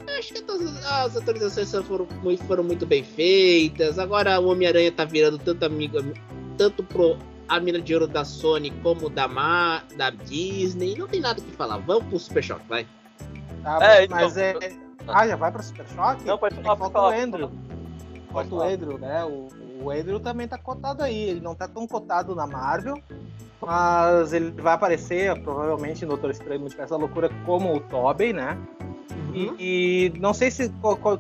Eu 0.08 0.20
Acho 0.20 0.34
que 0.34 0.42
todas 0.42 0.86
as 0.86 1.16
atualizações 1.16 1.72
foram 1.86 2.08
muito, 2.22 2.44
foram 2.44 2.64
muito 2.64 2.86
bem 2.86 3.04
feitas. 3.04 3.98
Agora 3.98 4.40
o 4.40 4.48
Homem-Aranha 4.48 4.92
tá 4.92 5.06
virando 5.06 5.38
tanto 5.38 5.64
amigo, 5.64 5.98
tanto 6.58 6.84
pro 6.84 7.18
a 7.48 7.60
mina 7.60 7.82
de 7.82 7.94
ouro 7.94 8.08
da 8.08 8.24
Sony 8.24 8.72
como 8.82 9.10
da 9.10 9.28
Ma, 9.28 9.84
da 9.96 10.10
Disney. 10.10 10.98
Não 10.98 11.08
tem 11.08 11.20
nada 11.20 11.40
o 11.40 11.44
que 11.44 11.52
falar. 11.52 11.78
Vamos 11.78 12.06
pro 12.06 12.20
Super 12.20 12.44
Choque, 12.44 12.68
vai. 12.68 12.88
Tá, 13.64 13.78
É, 13.84 14.08
mas 14.08 14.38
então, 14.38 14.62
é. 14.62 14.72
Ah, 15.08 15.28
já 15.28 15.36
vai 15.36 15.52
pra 15.52 15.62
Super 15.64 15.86
Choque? 15.88 16.24
Não, 16.26 16.38
pode 16.38 16.60
É 16.60 16.64
falar, 16.64 16.76
pode 16.76 16.92
falta 16.94 17.00
o 17.00 17.12
falar. 17.12 17.24
Andrew. 17.24 17.52
Falta 18.32 18.48
o 18.48 18.58
falar. 18.60 18.68
Andrew, 18.72 18.98
né? 18.98 19.24
O, 19.26 19.48
o 19.84 19.90
Andrew 19.92 20.20
também 20.20 20.48
tá 20.48 20.58
cotado 20.58 21.04
aí. 21.04 21.30
Ele 21.30 21.40
não 21.42 21.56
tá 21.56 21.68
tão 21.68 21.88
cotado 21.88 22.36
na 22.36 22.46
Marvel, 22.48 22.98
mas 23.62 24.34
ele 24.34 24.52
vai 24.52 24.74
aparecer 24.74 25.40
provavelmente 25.42 26.04
no 26.06 26.10
Doutor 26.12 26.32
Estranho 26.32 26.62
Multiverso 26.62 26.92
da 26.92 26.98
Loucura 26.98 27.30
como 27.46 27.76
o 27.76 27.80
Tobey, 27.80 28.34
né? 28.34 28.58
Uhum. 29.34 29.56
E, 29.58 30.12
e 30.16 30.20
não 30.20 30.34
sei 30.34 30.52
se 30.52 30.70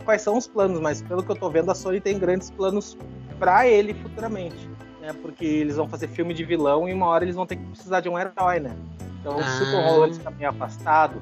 quais 0.05 0.21
são 0.21 0.37
os 0.37 0.47
planos, 0.47 0.79
mas 0.79 1.01
pelo 1.01 1.23
que 1.23 1.31
eu 1.31 1.35
tô 1.35 1.49
vendo, 1.49 1.71
a 1.71 1.75
Sony 1.75 1.99
tem 2.01 2.17
grandes 2.19 2.49
planos 2.51 2.97
pra 3.39 3.67
ele 3.67 3.93
futuramente. 3.93 4.69
Né? 5.01 5.13
Porque 5.21 5.45
eles 5.45 5.75
vão 5.77 5.87
fazer 5.87 6.07
filme 6.07 6.33
de 6.33 6.43
vilão 6.43 6.87
e 6.87 6.93
uma 6.93 7.07
hora 7.07 7.23
eles 7.23 7.35
vão 7.35 7.45
ter 7.45 7.55
que 7.55 7.63
precisar 7.65 7.99
de 8.01 8.09
um 8.09 8.17
herói, 8.19 8.59
né? 8.59 8.75
Então 9.19 9.37
se 9.41 9.63
o 9.63 9.71
Tom 9.71 9.77
Ah. 9.79 9.89
Holland 9.89 10.15
fica 10.17 10.31
meio 10.31 10.49
afastado, 10.49 11.21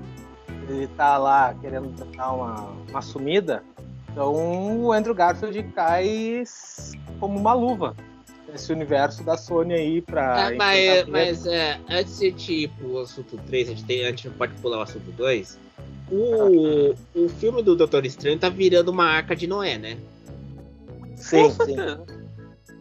ele 0.71 0.88
tá 0.88 1.17
lá 1.17 1.53
querendo 1.59 1.89
dar 2.15 2.31
uma, 2.31 2.73
uma 2.89 3.01
sumida, 3.01 3.63
então 4.11 4.33
o 4.83 4.91
Andrew 4.91 5.15
Garfield 5.15 5.63
cai 5.73 6.43
como 7.19 7.38
uma 7.38 7.53
luva. 7.53 7.95
esse 8.53 8.71
universo 8.71 9.23
da 9.23 9.38
Sony 9.38 9.73
aí 9.73 10.01
pra. 10.01 10.47
Ah, 10.47 10.51
mas, 10.55 11.07
mas 11.07 11.45
é, 11.45 11.79
antes 11.89 12.19
de 12.19 12.31
tipo 12.31 12.88
o 12.88 12.99
assunto 12.99 13.38
3, 13.47 13.67
a 13.67 13.71
gente, 13.71 13.85
tem, 13.85 14.05
a 14.05 14.09
gente 14.09 14.27
não 14.27 14.35
pode 14.35 14.53
pular 14.55 14.79
o 14.79 14.81
assunto 14.81 15.11
2. 15.11 15.57
O, 16.11 16.95
o 17.15 17.29
filme 17.29 17.61
do 17.61 17.75
Doutor 17.75 18.05
Estranho 18.05 18.39
tá 18.39 18.49
virando 18.49 18.89
uma 18.89 19.05
arca 19.05 19.35
de 19.35 19.45
Noé, 19.45 19.77
né? 19.77 19.97
Sim, 21.15 21.43
Com 21.43 21.49
sim. 21.51 21.75
certeza. 21.75 22.05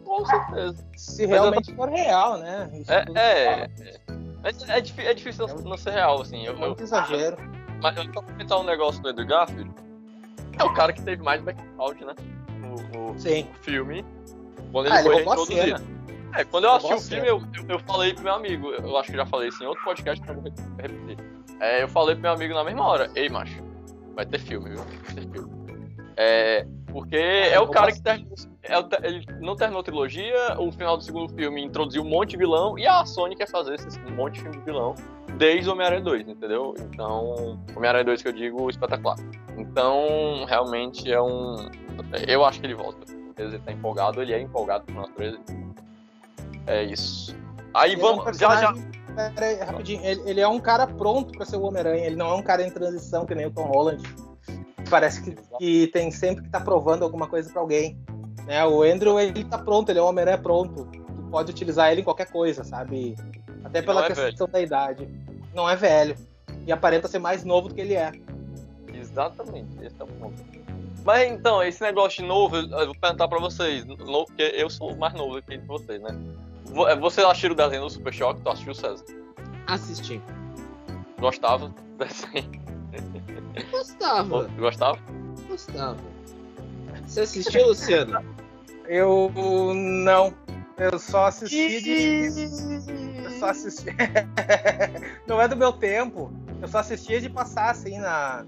Com 0.03 0.25
certeza. 0.25 0.75
Se 0.97 1.25
realmente 1.27 1.75
for 1.75 1.89
real, 1.89 2.39
né? 2.39 2.69
É, 2.87 3.05
é, 3.15 3.69
é, 4.43 4.77
é, 4.77 5.09
é 5.09 5.13
difícil 5.13 5.47
não, 5.47 5.55
não 5.57 5.77
ser 5.77 5.91
real, 5.91 6.21
assim. 6.21 6.43
Eu, 6.43 6.53
eu, 6.53 6.59
Muito 6.59 6.81
exagero. 6.81 7.37
Mas 7.81 7.97
eu 7.97 8.11
vou 8.11 8.23
comentar 8.23 8.59
um 8.59 8.63
negócio 8.63 9.01
do 9.01 9.09
Andrew 9.09 9.27
Garfield. 9.27 9.71
É 10.57 10.63
o 10.63 10.73
cara 10.73 10.91
que 10.93 11.01
teve 11.01 11.21
mais 11.23 11.41
background, 11.41 12.01
né? 12.01 12.13
No, 12.59 13.11
no 13.13 13.19
Sim. 13.19 13.47
filme. 13.61 14.05
Quando 14.71 14.87
ele 14.87 14.95
Ah, 14.95 14.99
ele 14.99 15.09
foi 15.09 15.15
roubou 15.15 15.33
a 15.33 15.35
reintroduzido. 15.35 15.77
cena. 15.77 15.99
É, 16.35 16.43
quando 16.43 16.65
eu 16.65 16.71
assisti 16.73 16.93
o 16.93 16.99
filme, 17.01 17.27
eu, 17.27 17.41
eu, 17.67 17.79
falei 17.79 18.13
pro 18.13 18.23
meu 18.23 18.33
amigo, 18.33 18.69
eu 18.71 18.95
acho 18.97 19.09
que 19.09 19.17
já 19.17 19.25
falei 19.25 19.49
isso 19.49 19.63
em 19.63 19.67
outro 19.67 19.83
podcast, 19.83 20.19
mas 20.21 20.29
eu 20.29 20.35
vou 20.35 20.43
repetir. 20.43 21.17
É, 21.59 21.81
eu 21.83 21.87
falei 21.87 22.13
pro 22.15 22.21
meu 22.21 22.31
amigo 22.33 22.53
na 22.53 22.63
mesma 22.63 22.85
hora, 22.85 23.09
ei, 23.15 23.29
macho, 23.29 23.63
vai 24.15 24.25
ter 24.27 24.39
filme, 24.39 24.69
viu? 24.69 24.77
Vai 24.83 25.15
ter 25.15 25.27
filme. 25.31 25.49
É, 26.17 26.67
porque 26.91 27.15
é 27.15 27.55
o 27.55 27.59
roubou 27.61 27.73
cara 27.73 27.91
que 27.91 28.01
terminou, 28.01 28.31
é 28.31 28.33
o 28.33 28.35
te- 28.35 28.48
ele 29.03 29.25
não 29.39 29.55
terminou 29.55 29.81
a 29.81 29.83
trilogia, 29.83 30.55
o 30.59 30.71
final 30.71 30.97
do 30.97 31.03
segundo 31.03 31.33
filme 31.33 31.63
introduziu 31.63 32.01
um 32.01 32.09
monte 32.09 32.31
de 32.31 32.37
vilão, 32.37 32.77
e 32.77 32.85
a 32.85 33.05
Sony 33.05 33.35
quer 33.35 33.47
fazer 33.49 33.75
esse 33.75 33.99
um 34.01 34.15
monte 34.15 34.35
de 34.35 34.41
filme 34.41 34.57
de 34.57 34.63
vilão 34.65 34.95
desde 35.37 35.69
Homem-Aranha 35.69 36.01
2, 36.01 36.27
entendeu? 36.27 36.73
Então, 36.79 37.57
Homem-Aranha 37.75 38.03
2 38.03 38.21
que 38.21 38.27
eu 38.27 38.33
digo, 38.33 38.69
espetacular. 38.69 39.15
Então, 39.57 40.45
realmente 40.47 41.11
é 41.11 41.21
um... 41.21 41.69
Eu 42.27 42.43
acho 42.43 42.59
que 42.59 42.65
ele 42.65 42.75
volta. 42.75 42.99
Ele 43.37 43.57
tá 43.59 43.71
empolgado, 43.71 44.21
ele 44.21 44.33
é 44.33 44.41
empolgado 44.41 44.83
com 44.91 44.99
a 44.99 45.01
natureza. 45.03 45.39
É 46.67 46.83
isso. 46.83 47.33
Aí 47.73 47.93
Ele 47.93 48.01
é 48.01 48.05
um 48.05 48.15
vamos. 48.17 48.37
já, 48.37 48.55
já. 48.57 48.73
personagem- 48.73 48.99
Pera 49.35 49.45
aí, 49.45 49.55
rapidinho. 49.59 50.05
Ele, 50.05 50.21
ele 50.29 50.39
é 50.41 50.47
um 50.47 50.59
cara 50.59 50.87
pronto 50.87 51.31
pra 51.33 51.45
ser 51.45 51.57
o 51.57 51.61
Homem-Aranha. 51.63 52.05
Ele 52.05 52.15
não 52.15 52.27
é 52.31 52.33
um 52.35 52.41
cara 52.43 52.65
em 52.65 52.69
transição, 52.69 53.25
que 53.25 53.33
nem 53.35 53.45
o 53.47 53.51
Tom 53.51 53.63
Holland. 53.63 54.01
Parece 54.89 55.21
que, 55.23 55.35
que 55.57 55.87
tem 55.87 56.09
sempre 56.11 56.43
que 56.43 56.49
tá 56.49 56.59
provando 56.59 57.03
alguma 57.03 57.27
coisa 57.27 57.51
pra 57.51 57.61
alguém. 57.61 57.97
Né? 58.49 58.65
O 58.65 58.81
Andrew, 58.81 59.19
ele 59.19 59.43
tá 59.43 59.59
pronto, 59.59 59.89
ele 59.89 59.99
é 59.99 60.01
um 60.01 60.07
Homem-Aranha 60.07 60.39
pronto. 60.39 60.85
Tu 60.85 61.21
pode 61.29 61.51
utilizar 61.51 61.91
ele 61.91 62.01
em 62.01 62.03
qualquer 62.03 62.31
coisa, 62.31 62.63
sabe? 62.63 63.15
Até 63.63 63.79
pela 63.79 64.07
é 64.07 64.07
questão 64.07 64.47
da 64.47 64.59
idade. 64.59 65.07
Não 65.53 65.69
é 65.69 65.75
velho. 65.75 66.15
E 66.65 66.71
aparenta 66.71 67.07
ser 67.07 67.19
mais 67.19 67.43
novo 67.43 67.69
do 67.69 67.75
que 67.75 67.81
ele 67.81 67.93
é. 67.93 68.11
Exatamente, 68.91 69.69
esse 69.83 69.95
é 70.01 70.03
o 70.03 70.07
ponto. 70.07 70.43
Mas 71.05 71.31
então, 71.31 71.61
esse 71.61 71.79
negócio 71.83 72.23
de 72.23 72.27
novo, 72.27 72.55
eu 72.55 72.87
vou 72.87 72.95
perguntar 72.95 73.27
pra 73.27 73.39
vocês, 73.39 73.85
novo, 73.85 74.25
porque 74.25 74.51
eu 74.55 74.67
sou 74.67 74.95
mais 74.95 75.13
novo 75.13 75.37
aqui 75.37 75.55
de 75.55 75.67
vocês, 75.67 76.01
né? 76.01 76.09
É, 76.87 76.95
Você 76.95 77.21
assistiu 77.21 77.51
o 77.51 77.55
desenho 77.55 77.83
do 77.83 77.89
Super 77.91 78.13
Choque? 78.13 78.41
Tu 78.41 78.49
assistiu, 78.49 78.73
César? 78.73 79.05
Assisti. 79.67 80.21
Gostava 81.19 81.69
do 81.69 81.75
desenho? 81.97 82.49
Gostava, 83.71 84.47
Gostava? 84.57 84.99
gostava. 85.47 85.97
Você 87.05 87.21
assistiu, 87.21 87.67
Luciano? 87.67 88.38
Eu 88.89 89.31
não. 89.75 90.33
Eu 90.75 90.97
só 90.97 91.27
assisti 91.27 91.79
de. 91.79 93.23
Eu 93.23 93.31
só 93.39 93.49
assisti. 93.51 93.85
não 95.27 95.39
é 95.39 95.47
do 95.47 95.55
meu 95.55 95.71
tempo. 95.71 96.33
Eu 96.59 96.67
só 96.67 96.79
assistia 96.79 97.21
de 97.21 97.29
passar 97.29 97.69
assim 97.69 97.99
na, 97.99 98.45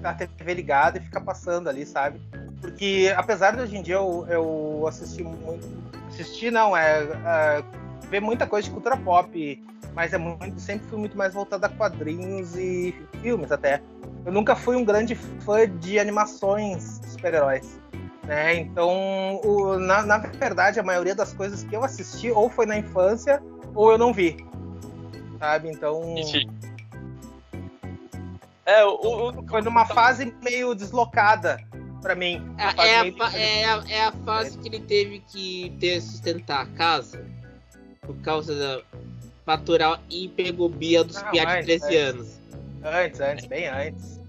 na 0.00 0.12
TV 0.12 0.54
ligada 0.54 0.98
e 0.98 1.00
ficar 1.00 1.20
passando 1.20 1.68
ali, 1.68 1.86
sabe? 1.86 2.20
Porque 2.60 3.14
apesar 3.16 3.54
de 3.54 3.62
hoje 3.62 3.76
em 3.76 3.82
dia 3.82 3.94
eu, 3.94 4.26
eu 4.28 4.84
assisti 4.88 5.22
muito. 5.22 5.64
Assistir 6.08 6.50
não, 6.50 6.76
é, 6.76 7.04
é 7.04 7.64
ver 8.10 8.20
muita 8.20 8.48
coisa 8.48 8.66
de 8.66 8.74
cultura 8.74 8.96
pop. 8.96 9.62
Mas 9.94 10.12
é 10.12 10.18
muito, 10.18 10.60
sempre 10.60 10.88
fui 10.88 10.98
muito 10.98 11.16
mais 11.16 11.32
voltado 11.32 11.64
a 11.66 11.68
quadrinhos 11.68 12.56
e 12.56 12.92
filmes 13.22 13.52
até. 13.52 13.80
Eu 14.26 14.32
nunca 14.32 14.56
fui 14.56 14.74
um 14.74 14.84
grande 14.84 15.14
fã 15.14 15.68
de 15.68 16.00
animações 16.00 16.98
de 16.98 17.10
super-heróis. 17.10 17.78
Né? 18.26 18.56
Então, 18.56 19.40
o- 19.44 19.78
na, 19.78 20.02
na 20.02 20.18
verdade, 20.18 20.80
a 20.80 20.82
maioria 20.82 21.14
das 21.14 21.32
coisas 21.32 21.62
que 21.62 21.74
eu 21.76 21.84
assisti 21.84 22.30
ou 22.30 22.48
foi 22.48 22.66
na 22.66 22.78
infância 22.78 23.42
ou 23.74 23.92
eu 23.92 23.98
não 23.98 24.12
vi. 24.12 24.36
Sabe? 25.38 25.70
Então, 25.70 26.16
Ixi. 26.16 26.48
É, 28.66 28.82
o, 28.84 29.28
o, 29.28 29.46
foi 29.46 29.60
numa 29.60 29.84
fase 29.84 30.34
meio 30.42 30.74
deslocada 30.74 31.58
pra 32.00 32.14
mim. 32.14 32.42
É, 32.56 32.88
é 32.88 32.98
a, 32.98 33.04
meio 33.04 33.22
é, 33.22 33.64
a, 33.64 33.84
é 33.88 34.04
a 34.06 34.12
fase 34.12 34.56
que 34.56 34.68
ele 34.68 34.80
teve 34.80 35.20
que 35.28 35.76
ter 35.78 36.00
sustentar 36.00 36.62
a 36.62 36.66
casa 36.66 37.22
por 38.00 38.16
causa 38.22 38.54
da 38.54 38.82
fatural 39.44 39.98
e 40.08 40.28
pegou 40.28 40.70
Bia 40.70 41.04
dos 41.04 41.20
Não, 41.20 41.30
piá 41.30 41.44
de 41.44 41.52
mas, 41.56 41.66
13 41.66 41.96
é. 41.96 42.00
anos. 42.00 42.38
Antes, 42.82 43.20
antes, 43.20 43.46
bem 43.46 43.68
antes. 43.68 44.20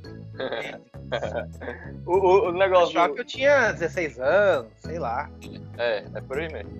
o, 2.05 2.13
o, 2.13 2.49
o 2.49 2.51
negócio. 2.51 2.93
Só 2.93 3.07
que 3.09 3.21
eu 3.21 3.25
tinha 3.25 3.71
16 3.71 4.19
anos, 4.19 4.71
sei 4.79 4.99
lá. 4.99 5.29
É, 5.77 6.05
é 6.13 6.21
por 6.21 6.39
aí 6.39 6.51
mesmo. 6.51 6.71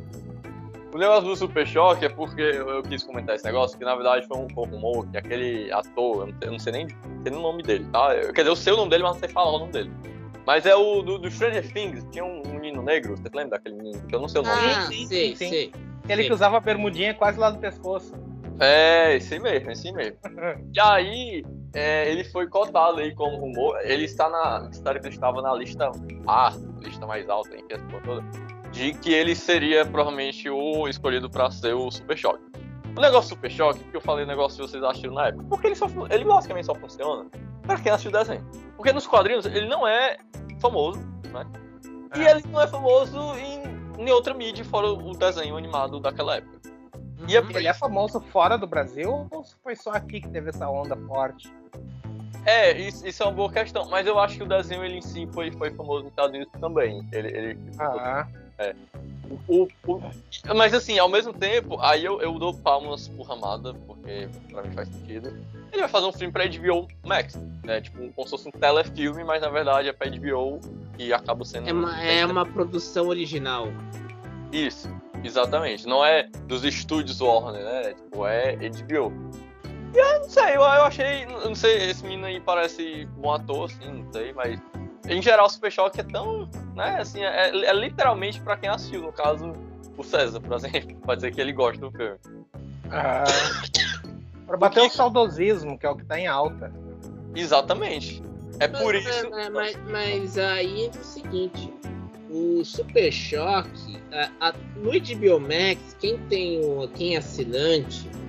O 0.93 0.97
negócio 0.97 1.25
do 1.25 1.35
Super 1.35 1.67
Choque 1.67 2.05
é 2.05 2.09
porque 2.09 2.41
eu, 2.41 2.69
eu 2.69 2.81
quis 2.83 3.03
comentar 3.03 3.35
esse 3.35 3.43
negócio, 3.43 3.77
que 3.77 3.83
na 3.83 3.95
verdade 3.95 4.25
foi 4.27 4.37
um, 4.37 4.47
um 4.55 4.63
rumor 4.63 5.05
que 5.07 5.17
aquele 5.17 5.69
ator, 5.71 6.21
eu 6.21 6.27
não 6.27 6.37
sei, 6.39 6.47
eu 6.47 6.51
não 6.53 6.59
sei 6.59 6.73
nem, 6.73 6.87
sei 6.87 7.33
o 7.33 7.41
nome 7.41 7.63
dele, 7.63 7.85
tá? 7.91 8.15
Eu- 8.15 8.31
quer 8.31 8.41
dizer, 8.41 8.51
eu 8.51 8.55
sei 8.55 8.71
o 8.73 8.77
nome 8.77 8.89
dele, 8.91 9.03
mas 9.03 9.11
não 9.13 9.19
sei 9.19 9.27
falar 9.27 9.49
o 9.55 9.59
nome 9.59 9.73
dele. 9.73 9.91
Mas 10.45 10.65
é 10.65 10.73
o 10.73 11.01
do, 11.01 11.17
do 11.17 11.29
Stranger 11.29 11.69
Things, 11.73 12.05
tinha 12.11 12.23
um 12.23 12.41
menino 12.45 12.81
negro, 12.81 13.17
você 13.17 13.29
lembra 13.33 13.57
daquele 13.57 13.75
menino? 13.75 14.01
Que 14.07 14.15
eu 14.15 14.21
não 14.21 14.29
sei 14.29 14.39
o 14.39 14.43
nome. 14.45 14.71
Ah, 14.73 14.87
sim, 14.87 15.05
sei, 15.07 15.35
sim. 15.35 15.49
sei. 15.49 15.71
Aquele 16.05 16.21
Sim. 16.21 16.27
que 16.29 16.33
usava 16.33 16.57
a 16.57 16.59
bermudinha 16.59 17.13
quase 17.15 17.39
lá 17.39 17.49
do 17.49 17.57
pescoço. 17.57 18.13
É, 18.59 19.15
esse 19.15 19.37
mesmo, 19.39 19.71
esse 19.71 19.91
mesmo. 19.91 20.17
E 20.73 20.79
aí, 20.79 21.43
é, 21.75 22.09
ele 22.09 22.23
foi 22.23 22.47
cotado 22.47 22.99
aí 22.99 23.13
como 23.13 23.37
rumor. 23.37 23.77
Ele 23.83 24.05
está 24.05 24.29
na. 24.29 24.69
Ele 24.95 25.09
estava 25.09 25.41
na 25.41 25.53
lista 25.53 25.91
A, 26.25 26.53
lista 26.79 27.05
mais 27.05 27.29
alta, 27.29 27.55
enfim, 27.55 27.65
essa 27.69 27.83
porra 27.85 28.01
toda. 28.03 28.23
De 28.71 28.93
que 28.93 29.13
ele 29.13 29.35
seria 29.35 29.85
provavelmente 29.85 30.49
o 30.49 30.87
escolhido 30.87 31.29
para 31.29 31.51
ser 31.51 31.73
o 31.73 31.91
Super 31.91 32.17
Choque. 32.17 32.43
O 32.97 33.01
negócio 33.01 33.29
do 33.29 33.35
Super 33.35 33.51
Choque, 33.51 33.83
que 33.83 33.97
eu 33.97 34.01
falei 34.01 34.23
o 34.23 34.27
negócio 34.27 34.63
que 34.63 34.71
vocês 34.71 34.83
acharam 34.83 35.13
na 35.13 35.27
época, 35.27 35.43
porque 35.49 35.67
ele, 35.67 35.75
só, 35.75 35.87
ele 36.09 36.23
basicamente 36.23 36.65
só 36.65 36.75
funciona 36.75 37.25
para 37.63 37.77
quem 37.79 37.91
assistiu 37.91 38.09
o 38.09 38.13
desenho. 38.13 38.45
Porque 38.77 38.93
nos 38.93 39.05
quadrinhos 39.05 39.45
ele 39.45 39.67
não 39.67 39.85
é 39.85 40.17
famoso, 40.61 40.99
né? 41.31 41.45
E 42.15 42.21
É. 42.21 42.31
ele 42.31 42.43
não 42.47 42.61
é 42.61 42.67
famoso 42.67 43.19
em, 43.37 43.63
em 44.01 44.09
outra 44.11 44.33
mídia 44.33 44.63
fora 44.63 44.87
o 44.87 45.11
desenho 45.11 45.57
animado 45.57 45.99
daquela 45.99 46.37
época. 46.37 46.55
E 47.27 47.35
é 47.35 47.41
por 47.41 47.55
Ele 47.55 47.67
é 47.67 47.73
famoso 47.73 48.19
fora 48.19 48.57
do 48.57 48.67
Brasil 48.67 49.27
ou 49.31 49.43
foi 49.63 49.75
só 49.75 49.91
aqui 49.91 50.21
que 50.21 50.29
teve 50.29 50.49
essa 50.49 50.69
onda 50.69 50.95
forte? 51.07 51.51
É, 52.45 52.77
isso, 52.79 53.07
isso 53.07 53.23
é 53.23 53.25
uma 53.25 53.31
boa 53.31 53.51
questão, 53.51 53.89
mas 53.89 54.05
eu 54.05 54.19
acho 54.19 54.37
que 54.37 54.43
o 54.43 54.47
desenho 54.47 54.83
ele 54.83 54.97
em 54.97 55.01
si 55.01 55.27
foi, 55.33 55.51
foi 55.51 55.71
famoso 55.71 56.03
nos 56.03 56.11
Estados 56.11 56.35
Unidos 56.35 56.53
também. 56.59 57.03
Ele, 57.11 57.27
ele- 57.29 57.57
Ah, 57.79 58.27
o, 59.47 59.67
o- 59.87 60.01
mas 60.55 60.73
assim, 60.73 60.99
ao 60.99 61.09
mesmo 61.09 61.33
tempo, 61.33 61.79
aí 61.81 62.05
eu, 62.05 62.21
eu 62.21 62.37
dou 62.37 62.53
palmas 62.53 63.07
pro 63.07 63.23
Ramada, 63.23 63.73
porque 63.87 64.29
pra 64.51 64.61
mim 64.61 64.71
faz 64.73 64.87
sentido. 64.89 65.35
Ele 65.71 65.81
vai 65.81 65.89
fazer 65.89 66.05
um 66.05 66.11
filme 66.13 66.31
pra 66.31 66.45
HBO 66.45 66.87
Max, 67.03 67.35
né? 67.63 67.81
Tipo, 67.81 68.11
como 68.13 68.27
se 68.27 68.31
fosse 68.31 68.47
um 68.47 68.51
telefilme, 68.51 69.23
mas 69.23 69.41
na 69.41 69.49
verdade 69.49 69.89
é 69.89 69.93
pra 69.93 70.07
HBO 70.09 70.59
e 70.99 71.11
acaba 71.11 71.43
sendo. 71.43 71.67
É 71.67 71.73
uma, 71.73 72.03
é 72.03 72.25
uma 72.25 72.45
produção 72.45 73.07
original. 73.07 73.67
Isso, 74.51 74.87
exatamente. 75.23 75.87
Não 75.87 76.05
é 76.05 76.27
dos 76.47 76.63
estúdios 76.63 77.19
Warner, 77.19 77.63
né? 77.63 77.93
Tipo, 77.95 78.25
é 78.27 78.55
HBO. 78.55 79.11
E 79.95 79.97
eu 79.97 80.19
não 80.19 80.29
sei, 80.29 80.49
eu, 80.49 80.61
eu 80.61 80.61
achei. 80.83 81.23
eu 81.23 81.29
Não 81.47 81.55
sei, 81.55 81.89
esse 81.89 82.03
menino 82.03 82.25
aí 82.25 82.39
parece 82.41 83.05
bom 83.17 83.31
ator, 83.33 83.65
assim, 83.71 83.91
não 84.03 84.11
sei, 84.11 84.33
mas. 84.33 84.59
Em 85.07 85.21
geral, 85.21 85.45
o 85.45 85.49
Super 85.49 85.71
Choque 85.71 86.01
é 86.01 86.03
tão. 86.03 86.49
né, 86.75 86.97
assim, 86.99 87.21
é, 87.23 87.49
é 87.49 87.73
literalmente 87.73 88.41
pra 88.41 88.57
quem 88.57 88.69
assistiu, 88.69 89.01
no 89.01 89.11
caso, 89.13 89.53
o 89.97 90.03
César, 90.03 90.41
por 90.41 90.55
exemplo, 90.57 90.95
pode 91.05 91.21
dizer 91.21 91.33
que 91.33 91.39
ele 91.39 91.53
gosta 91.53 91.79
do 91.79 91.91
filme. 91.91 92.17
ah. 92.91 93.23
Pra 94.45 94.57
bater 94.57 94.81
o 94.83 94.89
saudosismo, 94.89 95.77
que 95.77 95.85
é 95.85 95.89
o 95.89 95.95
que 95.95 96.05
tá 96.05 96.19
em 96.19 96.27
alta. 96.27 96.71
Exatamente. 97.33 98.21
É 98.59 98.67
por 98.67 98.93
Mas- 98.93 99.05
isso. 99.05 99.29
Mas, 99.29 99.49
mas- 99.49 99.77
mas 99.89 100.37
aí 100.37 100.85
entra 100.85 101.01
o 101.01 101.03
seguinte: 101.03 101.73
o 102.29 102.63
Super 102.65 103.11
Choque, 103.11 103.97
a, 104.11 104.49
a, 104.49 104.53
no 104.75 104.91
HBO 104.91 105.39
Max, 105.39 105.95
quem 105.99 106.17
tem 106.27 106.63
o, 106.63 106.87
quem 106.89 107.15
é 107.15 107.17
assinante, 107.19 108.07
é, 108.07 108.24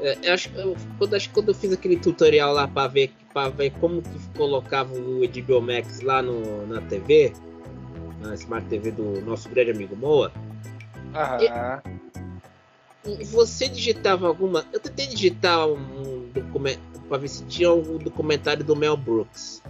eu 0.00 0.34
acho, 0.34 0.50
que 0.50 0.58
eu, 0.58 0.76
quando, 0.98 1.14
acho 1.14 1.28
que 1.28 1.34
quando 1.34 1.48
eu 1.48 1.54
fiz 1.54 1.72
aquele 1.72 1.96
tutorial 1.96 2.52
lá 2.52 2.68
para 2.68 2.88
ver, 2.88 3.12
pra 3.32 3.48
ver 3.48 3.70
como 3.80 4.02
que 4.02 4.18
colocava 4.36 4.94
o 4.94 5.20
HBO 5.26 5.60
Max 5.60 6.00
lá 6.00 6.22
no, 6.22 6.66
na 6.66 6.80
TV, 6.82 7.32
na 8.20 8.34
Smart 8.34 8.66
TV 8.68 8.90
do 8.90 9.20
nosso 9.22 9.48
grande 9.48 9.70
amigo 9.70 9.96
Moa, 9.96 10.32
Aham. 11.14 11.82
você 13.30 13.68
digitava 13.68 14.26
alguma. 14.26 14.66
Eu 14.72 14.80
tentei 14.80 15.06
digitar 15.06 15.66
um 15.66 16.28
documento 16.32 16.80
para 17.08 17.18
ver 17.18 17.28
se 17.28 17.44
tinha 17.44 17.68
algum 17.68 17.98
documentário 17.98 18.64
do 18.64 18.76
Mel 18.76 18.96
Brooks. 18.96 19.62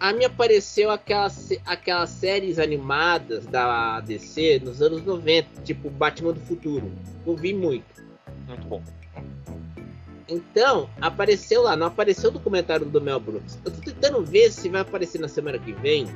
A 0.00 0.12
mim 0.12 0.24
apareceu 0.24 0.90
aquelas, 0.90 1.50
aquelas 1.66 2.10
séries 2.10 2.58
animadas 2.58 3.46
da 3.46 4.00
DC 4.00 4.60
nos 4.64 4.80
anos 4.80 5.04
90, 5.04 5.62
tipo 5.62 5.90
Batman 5.90 6.32
do 6.32 6.40
Futuro. 6.40 6.90
Eu 7.26 7.36
vi 7.36 7.52
muito. 7.52 8.07
Muito 8.48 8.66
bom. 8.66 8.82
Então, 10.28 10.90
apareceu 11.00 11.62
lá, 11.62 11.76
não 11.76 11.86
apareceu 11.86 12.30
o 12.30 12.32
documentário 12.32 12.84
do 12.84 13.00
Mel 13.00 13.18
Brooks. 13.18 13.58
Eu 13.64 13.70
tô 13.70 13.80
tentando 13.80 14.22
ver 14.24 14.52
se 14.52 14.68
vai 14.68 14.82
aparecer 14.82 15.18
na 15.18 15.28
semana 15.28 15.58
que 15.58 15.72
vem 15.72 16.06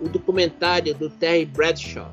o 0.00 0.08
documentário 0.08 0.94
do 0.94 1.10
Terry 1.10 1.44
Bradshaw, 1.44 2.10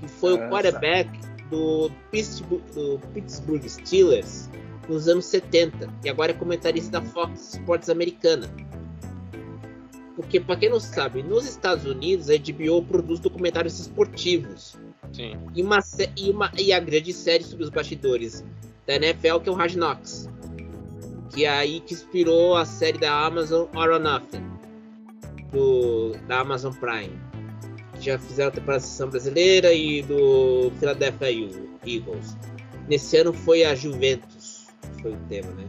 que 0.00 0.08
foi 0.08 0.34
o 0.34 0.50
quarterback 0.50 1.10
do 1.50 1.90
Pittsburgh, 2.10 2.62
do 2.74 2.98
Pittsburgh 3.12 3.66
Steelers 3.66 4.48
nos 4.88 5.08
anos 5.08 5.26
70 5.26 5.88
e 6.04 6.08
agora 6.08 6.32
é 6.32 6.34
comentarista 6.34 6.92
da 6.92 7.02
Fox 7.02 7.54
Sports 7.54 7.88
americana. 7.88 8.48
Porque, 10.16 10.38
para 10.38 10.56
quem 10.56 10.70
não 10.70 10.78
sabe, 10.78 11.22
nos 11.22 11.46
Estados 11.46 11.84
Unidos 11.84 12.30
a 12.30 12.34
HBO 12.34 12.82
produz 12.82 13.18
documentários 13.18 13.80
esportivos. 13.80 14.76
Sim. 15.12 15.36
E, 15.54 15.62
uma, 15.62 15.80
e, 16.16 16.30
uma, 16.30 16.52
e 16.56 16.72
a 16.72 16.78
grande 16.78 17.12
série 17.12 17.42
sobre 17.42 17.64
os 17.64 17.70
bastidores 17.70 18.44
da 18.86 18.96
NFL, 18.96 19.38
que 19.40 19.48
é 19.48 19.52
o 19.52 19.54
Hard 19.54 19.74
Knocks. 19.74 20.28
Que 21.30 21.44
é 21.44 21.48
aí 21.48 21.80
que 21.80 21.94
inspirou 21.94 22.56
a 22.56 22.64
série 22.64 22.98
da 22.98 23.26
Amazon 23.26 23.66
All 23.74 23.92
or 23.92 24.00
Nothing. 24.00 24.44
Do, 25.50 26.12
da 26.26 26.40
Amazon 26.40 26.72
Prime. 26.74 27.18
Já 28.00 28.18
fizeram 28.18 28.48
a 28.48 28.52
temporada 28.52 28.84
brasileira 29.06 29.72
e 29.72 30.02
do 30.02 30.70
Philadelphia 30.78 31.30
Eagles. 31.86 32.36
Nesse 32.88 33.16
ano 33.16 33.32
foi 33.32 33.64
a 33.64 33.74
Juventus. 33.74 34.66
Foi 35.00 35.12
o 35.12 35.16
tema, 35.28 35.50
né? 35.52 35.64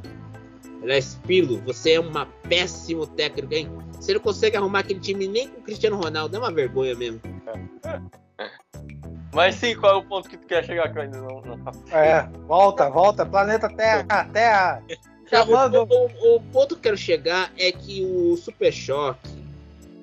Aliás, 0.81 1.19
Pilo, 1.25 1.61
você 1.61 1.93
é 1.93 1.99
uma 1.99 2.25
péssimo 2.47 3.07
técnico, 3.07 3.53
hein? 3.53 3.69
Você 3.93 4.13
não 4.13 4.19
consegue 4.19 4.57
arrumar 4.57 4.79
aquele 4.79 4.99
time 4.99 5.27
nem 5.27 5.47
com 5.47 5.59
o 5.59 5.63
Cristiano 5.63 5.97
Ronaldo, 5.97 6.35
é 6.35 6.39
uma 6.39 6.51
vergonha 6.51 6.93
mesmo. 6.95 7.21
Mas 9.35 9.55
sim, 9.55 9.75
qual 9.75 9.95
é 9.95 9.97
o 9.97 10.03
ponto 10.03 10.29
que 10.29 10.37
tu 10.37 10.47
quer 10.47 10.63
chegar 10.63 10.89
que 10.89 10.97
eu 10.97 11.01
ainda 11.01 11.17
não, 11.17 11.41
não 11.41 11.57
É, 11.91 12.25
volta, 12.47 12.89
volta, 12.89 13.25
planeta 13.25 13.67
Terra, 13.67 14.23
Terra. 14.31 14.81
Chamando. 15.29 15.83
O, 15.83 15.85
o, 15.85 16.35
o, 16.37 16.41
ponto 16.53 16.69
que 16.69 16.73
eu 16.75 16.81
quero 16.83 16.97
chegar 16.97 17.51
é 17.57 17.69
que 17.69 18.05
o 18.05 18.37
Super 18.37 18.71
Choque 18.71 19.43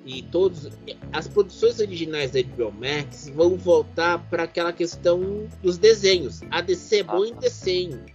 e 0.05 0.21
todos 0.21 0.69
as 1.11 1.27
produções 1.27 1.79
originais 1.79 2.29
da 2.29 2.43
HBO 2.43 2.71
Max 2.73 3.27
vão 3.29 3.57
voltar 3.57 4.19
para 4.29 4.43
aquela 4.43 4.71
questão 4.71 5.47
dos 5.63 5.79
desenhos. 5.79 6.41
A 6.51 6.61
DC 6.61 6.99
é 6.99 7.03
boa 7.03 7.25
ah, 7.25 7.29
em 7.29 7.33
desenho, 7.33 8.05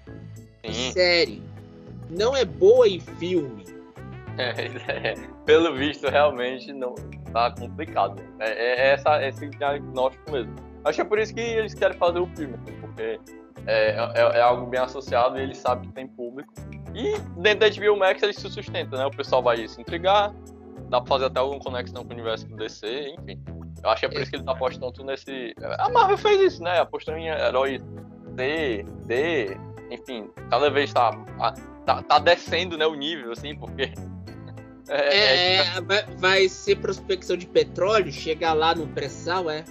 em 0.63 0.93
série, 0.93 1.43
não 2.09 2.37
é 2.37 2.45
boa 2.45 2.87
em 2.87 3.01
filme. 3.01 3.65
É, 4.37 4.51
é, 5.09 5.15
pelo 5.45 5.75
visto, 5.75 6.09
realmente 6.09 6.73
não 6.73 6.95
tá 7.33 7.51
complicado. 7.51 8.23
É, 8.39 8.51
é 8.51 8.93
essa, 8.93 9.21
esse 9.27 9.49
diagnóstico 9.49 10.31
mesmo. 10.31 10.68
Acho 10.85 10.97
que 10.97 11.02
é 11.02 11.04
por 11.04 11.18
isso 11.18 11.35
que 11.35 11.40
eles 11.40 11.75
querem 11.75 11.97
fazer 11.99 12.18
o 12.18 12.26
filme, 12.26 12.56
porque 12.80 13.20
é, 13.66 13.90
é, 13.90 14.38
é 14.38 14.40
algo 14.40 14.66
bem 14.66 14.80
associado 14.80 15.38
e 15.38 15.42
eles 15.42 15.58
sabem 15.58 15.88
que 15.88 15.94
tem 15.94 16.06
público. 16.06 16.52
E 16.94 17.18
dentro 17.40 17.61
da 17.61 17.70
HBO 17.70 17.99
Max 17.99 18.23
eles 18.23 18.37
se 18.37 18.49
sustentam, 18.49 18.99
né? 18.99 19.06
O 19.06 19.11
pessoal 19.11 19.42
vai 19.42 19.66
se 19.68 19.80
intrigar, 19.80 20.32
dá 20.88 21.00
pra 21.00 21.08
fazer 21.08 21.26
até 21.26 21.40
alguma 21.40 21.61
conexão 21.61 22.02
com 22.04 22.11
o 22.11 22.14
universo 22.14 22.47
do 22.49 22.56
DC, 22.56 23.14
enfim. 23.18 23.42
Eu 23.82 23.90
acho 23.90 24.00
que 24.00 24.06
é 24.06 24.08
por 24.08 24.20
isso 24.20 24.30
que 24.30 24.37
ele 24.37 24.44
tá 24.44 24.52
apostando 24.52 24.92
tudo 24.92 25.06
nesse. 25.06 25.54
A 25.78 25.88
Marvel 25.90 26.18
fez 26.18 26.40
isso, 26.40 26.62
né? 26.62 26.80
Apostou 26.80 27.16
em 27.16 27.28
heróis 27.28 27.80
D, 28.35 28.85
D, 29.06 29.56
enfim, 29.90 30.30
cada 30.50 30.70
vez 30.70 30.92
tá, 30.92 31.12
tá, 31.85 32.02
tá 32.02 32.18
descendo 32.18 32.76
né, 32.76 32.87
o 32.87 32.94
nível, 32.94 33.32
assim, 33.32 33.56
porque. 33.56 33.92
É, 34.90 35.18
é, 35.18 35.56
é... 35.56 35.80
Vai, 35.82 36.06
vai 36.16 36.49
ser 36.49 36.76
prospecção 36.76 37.37
de 37.37 37.47
petróleo, 37.47 38.11
chegar 38.11 38.54
lá 38.54 38.75
no 38.75 38.88
pré-sal, 38.88 39.50
é? 39.50 39.62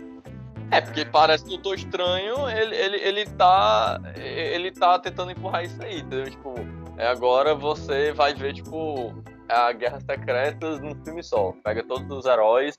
É, 0.69 0.81
porque 0.81 1.05
parece 1.05 1.43
que 1.45 1.49
o 1.49 1.53
Doutor 1.53 1.75
Estranho, 1.75 2.49
ele, 2.49 2.75
ele, 2.75 2.97
ele, 2.97 3.25
tá, 3.25 3.99
ele 4.15 4.71
tá 4.71 4.99
tentando 4.99 5.31
empurrar 5.31 5.63
isso 5.63 5.81
aí, 5.81 5.99
entendeu? 5.99 6.29
Tipo, 6.29 6.55
é, 6.97 7.07
agora 7.07 7.55
você 7.55 8.11
vai 8.11 8.33
ver, 8.33 8.53
tipo, 8.53 9.15
a 9.47 9.71
Guerra 9.71 9.99
Secretas 10.01 10.81
num 10.81 10.93
filme 11.05 11.23
só. 11.23 11.53
Pega 11.63 11.83
todos 11.83 12.09
os 12.11 12.25
heróis, 12.25 12.77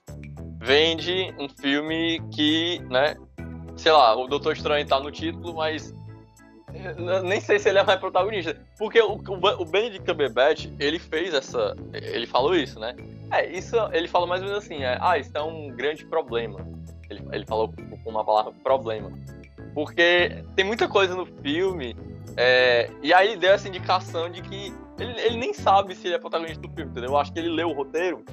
vende 0.61 1.33
um 1.39 1.49
filme 1.49 2.21
que, 2.31 2.79
né, 2.91 3.15
sei 3.75 3.91
lá, 3.91 4.15
o 4.15 4.27
Doutor 4.27 4.53
Estranho 4.53 4.85
tá 4.85 4.99
no 4.99 5.11
título, 5.11 5.55
mas 5.55 5.93
nem 7.23 7.41
sei 7.41 7.57
se 7.57 7.69
ele 7.69 7.79
é 7.79 7.83
mais 7.83 7.99
protagonista. 7.99 8.55
Porque 8.77 9.01
o, 9.01 9.13
o, 9.13 9.61
o 9.61 9.65
Benedict 9.65 10.05
Cumberbatch, 10.05 10.67
ele 10.79 10.99
fez 10.99 11.33
essa... 11.33 11.75
Ele 11.91 12.27
falou 12.27 12.55
isso, 12.55 12.79
né? 12.79 12.95
É, 13.31 13.49
isso 13.49 13.75
ele 13.91 14.07
falou 14.07 14.27
mais 14.27 14.41
ou 14.41 14.47
menos 14.47 14.63
assim, 14.63 14.83
é, 14.83 14.95
ah, 15.01 15.17
isso 15.17 15.31
é 15.35 15.41
um 15.41 15.69
grande 15.69 16.05
problema 16.05 16.78
ele, 17.09 17.25
ele 17.31 17.45
falou 17.45 17.73
com 18.03 18.09
uma 18.09 18.23
palavra 18.23 18.51
problema. 18.63 19.11
Porque 19.73 20.43
tem 20.55 20.65
muita 20.65 20.87
coisa 20.87 21.15
no 21.15 21.25
filme, 21.25 21.95
é, 22.37 22.89
e 23.01 23.13
aí 23.13 23.35
deu 23.37 23.51
essa 23.51 23.67
indicação 23.67 24.29
de 24.29 24.41
que 24.41 24.73
ele, 24.99 25.19
ele, 25.21 25.37
nem 25.37 25.53
sabe 25.53 25.95
se 25.95 26.07
ele 26.07 26.15
é 26.15 26.19
protagonista 26.19 26.61
do 26.61 26.69
filme, 26.69 26.91
entendeu? 26.91 27.11
Eu 27.11 27.17
acho 27.17 27.31
que 27.31 27.39
ele 27.39 27.49
leu 27.49 27.69
o 27.69 27.73
roteiro, 27.73 28.23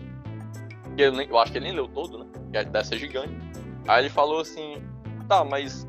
eu, 0.97 1.13
nem, 1.13 1.29
eu 1.29 1.39
acho 1.39 1.53
que 1.53 1.59
ele 1.59 1.67
nem 1.67 1.75
leu 1.75 1.89
todo, 1.89 2.19
né? 2.19 2.27
Que 2.51 2.59
é 2.59 2.65
dessa 2.65 2.97
gigante. 2.97 3.35
Aí 3.87 4.03
ele 4.03 4.11
falou 4.11 4.41
assim: 4.41 4.83
tá, 5.29 5.45
mas 5.45 5.87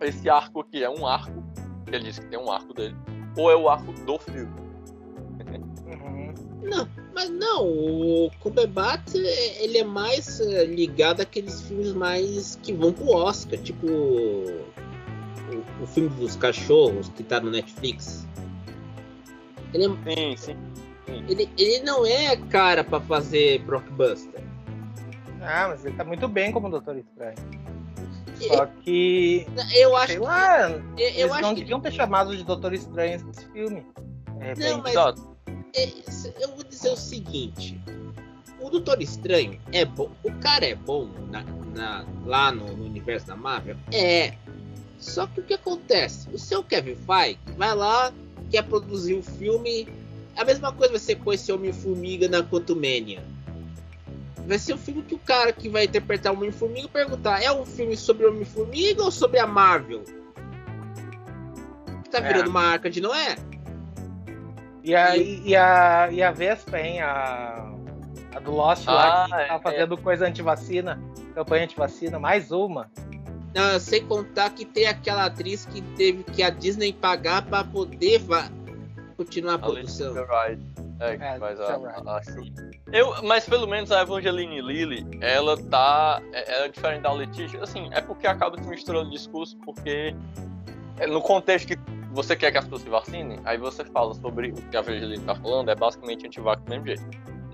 esse 0.00 0.28
arco 0.28 0.60
aqui 0.60 0.82
é 0.82 0.90
um 0.90 1.06
arco, 1.06 1.42
ele 1.86 2.04
disse 2.04 2.20
que 2.20 2.26
tem 2.26 2.38
um 2.38 2.50
arco 2.50 2.74
dele, 2.74 2.96
ou 3.36 3.50
é 3.50 3.56
o 3.56 3.68
arco 3.68 3.92
do 3.92 4.18
filme? 4.18 4.68
Uhum. 5.86 6.34
Não, 6.62 6.88
mas 7.14 7.30
não, 7.30 7.66
o 7.66 8.30
Cumberbatch 8.40 9.14
ele 9.14 9.78
é 9.78 9.84
mais 9.84 10.40
eh, 10.40 10.64
ligado 10.64 11.20
àqueles 11.20 11.62
filmes 11.62 11.92
mais 11.92 12.56
que 12.62 12.72
vão 12.72 12.92
pro 12.92 13.10
Oscar, 13.10 13.58
tipo 13.58 13.86
o, 13.86 14.64
o 15.82 15.86
filme 15.86 16.08
dos 16.10 16.36
cachorros 16.36 17.08
que 17.10 17.22
tá 17.22 17.40
no 17.40 17.50
Netflix. 17.50 18.26
Ele 19.72 19.84
é, 19.84 19.88
sim, 19.88 20.36
sim, 20.36 20.56
sim. 21.06 21.24
Ele, 21.28 21.48
ele 21.58 21.80
não 21.84 22.06
é 22.06 22.36
cara 22.36 22.84
para 22.84 23.00
fazer 23.00 23.60
blockbuster. 23.60 24.42
Ah, 25.40 25.68
mas 25.68 25.84
ele 25.84 25.96
tá 25.96 26.04
muito 26.04 26.26
bem 26.28 26.52
como 26.52 26.68
Doutor 26.68 26.96
Estranho. 26.96 27.36
Só 28.36 28.66
que. 28.66 29.46
Eu 29.74 29.96
acho 29.96 30.12
sei 30.12 30.18
lá, 30.20 30.70
eu, 30.70 30.82
eles 30.96 31.18
eu 31.18 31.40
não 31.40 31.54
deviam 31.54 31.80
que... 31.80 31.90
ter 31.90 31.96
chamado 31.96 32.36
de 32.36 32.44
Doutor 32.44 32.72
Estranho 32.72 33.16
esse 33.16 33.52
filme. 33.52 33.84
Não, 34.56 34.82
mas 34.82 34.94
é, 34.94 35.14
eu 36.40 36.54
vou 36.54 36.64
dizer 36.64 36.90
o 36.90 36.96
seguinte: 36.96 37.80
o 38.60 38.70
Doutor 38.70 39.00
Estranho 39.00 39.60
é 39.72 39.84
bom, 39.84 40.10
o 40.22 40.32
cara 40.40 40.66
é 40.66 40.74
bom 40.74 41.08
na, 41.30 41.42
na, 41.74 42.06
lá 42.24 42.52
no, 42.52 42.76
no, 42.76 42.84
universo 42.84 43.26
da 43.26 43.36
Marvel? 43.36 43.76
É. 43.92 44.34
Só 44.98 45.26
que 45.26 45.40
o 45.40 45.42
que 45.44 45.54
acontece? 45.54 46.28
O 46.32 46.38
seu 46.38 46.62
Kevin 46.62 46.96
Feige 46.96 47.38
vai 47.56 47.74
lá, 47.74 48.12
quer 48.50 48.62
produzir 48.64 49.14
um 49.14 49.22
filme. 49.22 49.88
A 50.36 50.44
mesma 50.44 50.72
coisa 50.72 50.92
vai 50.92 51.00
ser 51.00 51.16
com 51.16 51.32
esse 51.32 51.52
Homem-Formiga 51.52 52.28
na 52.28 52.42
Quantumania. 52.42 53.22
Vai 54.46 54.58
ser 54.58 54.74
um 54.74 54.78
filme 54.78 55.02
que 55.02 55.14
o 55.14 55.18
cara 55.18 55.52
que 55.52 55.68
vai 55.68 55.84
interpretar 55.84 56.32
o 56.32 56.36
Homem-Formiga 56.36 56.88
perguntar: 56.88 57.42
é 57.42 57.52
um 57.52 57.64
filme 57.64 57.96
sobre 57.96 58.26
o 58.26 58.30
Homem-Formiga 58.30 59.02
ou 59.02 59.10
sobre 59.10 59.38
a 59.38 59.46
Marvel? 59.46 60.02
Tá 62.10 62.20
virando 62.20 62.46
é. 62.46 62.48
uma 62.48 62.62
arca 62.62 62.88
de 62.90 63.00
Noé? 63.00 63.36
E 64.82 64.94
a, 64.94 65.16
e, 65.16 65.56
a, 65.56 66.08
e 66.10 66.22
a 66.22 66.30
Vespa, 66.30 66.78
hein? 66.78 67.00
A, 67.00 67.72
a 68.34 68.40
do 68.40 68.52
Lost 68.52 68.84
ah, 68.86 68.92
lá, 68.92 69.24
que 69.24 69.48
tá 69.48 69.58
fazendo 69.60 69.94
é. 69.94 69.96
coisa 69.96 70.26
anti-vacina, 70.26 71.00
campanha 71.34 71.64
anti-vacina, 71.64 72.18
mais 72.18 72.50
uma. 72.50 72.90
Não, 73.54 73.80
sem 73.80 74.04
contar 74.06 74.50
que 74.50 74.64
tem 74.64 74.86
aquela 74.86 75.26
atriz 75.26 75.66
que 75.66 75.80
teve 75.96 76.22
que 76.22 76.42
a 76.42 76.50
Disney 76.50 76.92
pagar 76.92 77.42
para 77.42 77.64
poder 77.64 78.20
continuar 79.16 79.54
a 79.54 79.58
produção. 79.58 80.14
É, 81.00 81.14
é, 81.14 81.38
mas 81.38 81.60
a, 81.60 81.76
a, 81.76 82.20
eu, 82.92 83.22
mas 83.22 83.48
pelo 83.48 83.68
menos 83.68 83.92
a 83.92 84.02
Evangeline 84.02 84.60
Lilly, 84.60 85.06
ela 85.20 85.56
tá. 85.56 86.20
É, 86.32 86.56
ela 86.56 86.64
é 86.66 86.68
diferente 86.68 87.02
da 87.02 87.12
Letícia. 87.12 87.62
Assim, 87.62 87.88
é 87.92 88.00
porque 88.00 88.26
acaba 88.26 88.60
se 88.60 88.68
misturando 88.68 89.10
discurso, 89.10 89.56
porque 89.58 90.14
é, 90.98 91.06
no 91.06 91.20
contexto 91.20 91.68
que 91.68 91.78
você 92.12 92.34
quer 92.34 92.50
que 92.50 92.58
as 92.58 92.64
pessoas 92.64 92.82
se 92.82 92.88
vacinem, 92.88 93.40
aí 93.44 93.58
você 93.58 93.84
fala 93.84 94.14
sobre 94.14 94.50
o 94.50 94.54
que 94.54 94.76
a 94.76 94.80
Evangeline 94.80 95.24
tá 95.24 95.34
falando, 95.34 95.70
é 95.70 95.74
basicamente 95.74 96.26
antivax 96.26 96.62
do 96.62 96.70
mesmo 96.70 96.86
jeito. 96.86 97.04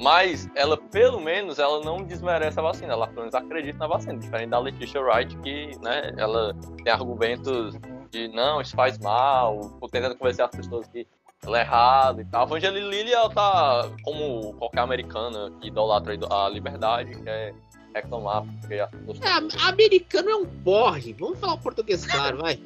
Mas 0.00 0.48
ela, 0.54 0.76
pelo 0.76 1.20
menos, 1.20 1.58
ela 1.58 1.80
não 1.80 2.02
desmerece 2.02 2.58
a 2.58 2.62
vacina, 2.62 2.92
ela 2.92 3.06
pelo 3.06 3.20
menos 3.20 3.34
acredita 3.34 3.78
na 3.78 3.86
vacina, 3.86 4.18
diferente 4.18 4.50
da 4.50 4.58
Letitia 4.58 5.00
Wright, 5.00 5.36
que, 5.38 5.70
né, 5.82 6.12
ela 6.16 6.54
tem 6.82 6.92
argumentos 6.92 7.74
de 8.10 8.28
não, 8.28 8.60
isso 8.60 8.74
faz 8.74 8.98
mal, 8.98 9.60
tentando 9.90 10.16
convencer 10.16 10.44
as 10.44 10.50
pessoas 10.50 10.86
que 10.88 11.06
ela 11.44 11.58
é 11.58 11.62
errada 11.62 12.22
e 12.22 12.24
tal. 12.24 12.42
A 12.42 12.46
Evangeline 12.46 12.88
Lilly, 12.88 13.12
ela 13.12 13.30
tá 13.30 13.90
como 14.02 14.54
qualquer 14.54 14.80
americana 14.80 15.52
que 15.60 15.68
idolatra 15.68 16.18
a 16.30 16.48
liberdade, 16.48 17.22
quer 17.22 17.54
reclamar 17.94 18.44
porque 18.60 18.74
as 18.74 18.90
pessoas... 18.90 19.20
É, 19.20 19.68
americano 19.68 20.30
é 20.30 20.36
um 20.36 20.46
porre, 20.46 21.12
vamos 21.12 21.38
falar 21.38 21.54
o 21.54 21.58
português 21.58 22.04
claro, 22.04 22.38
vai. 22.38 22.58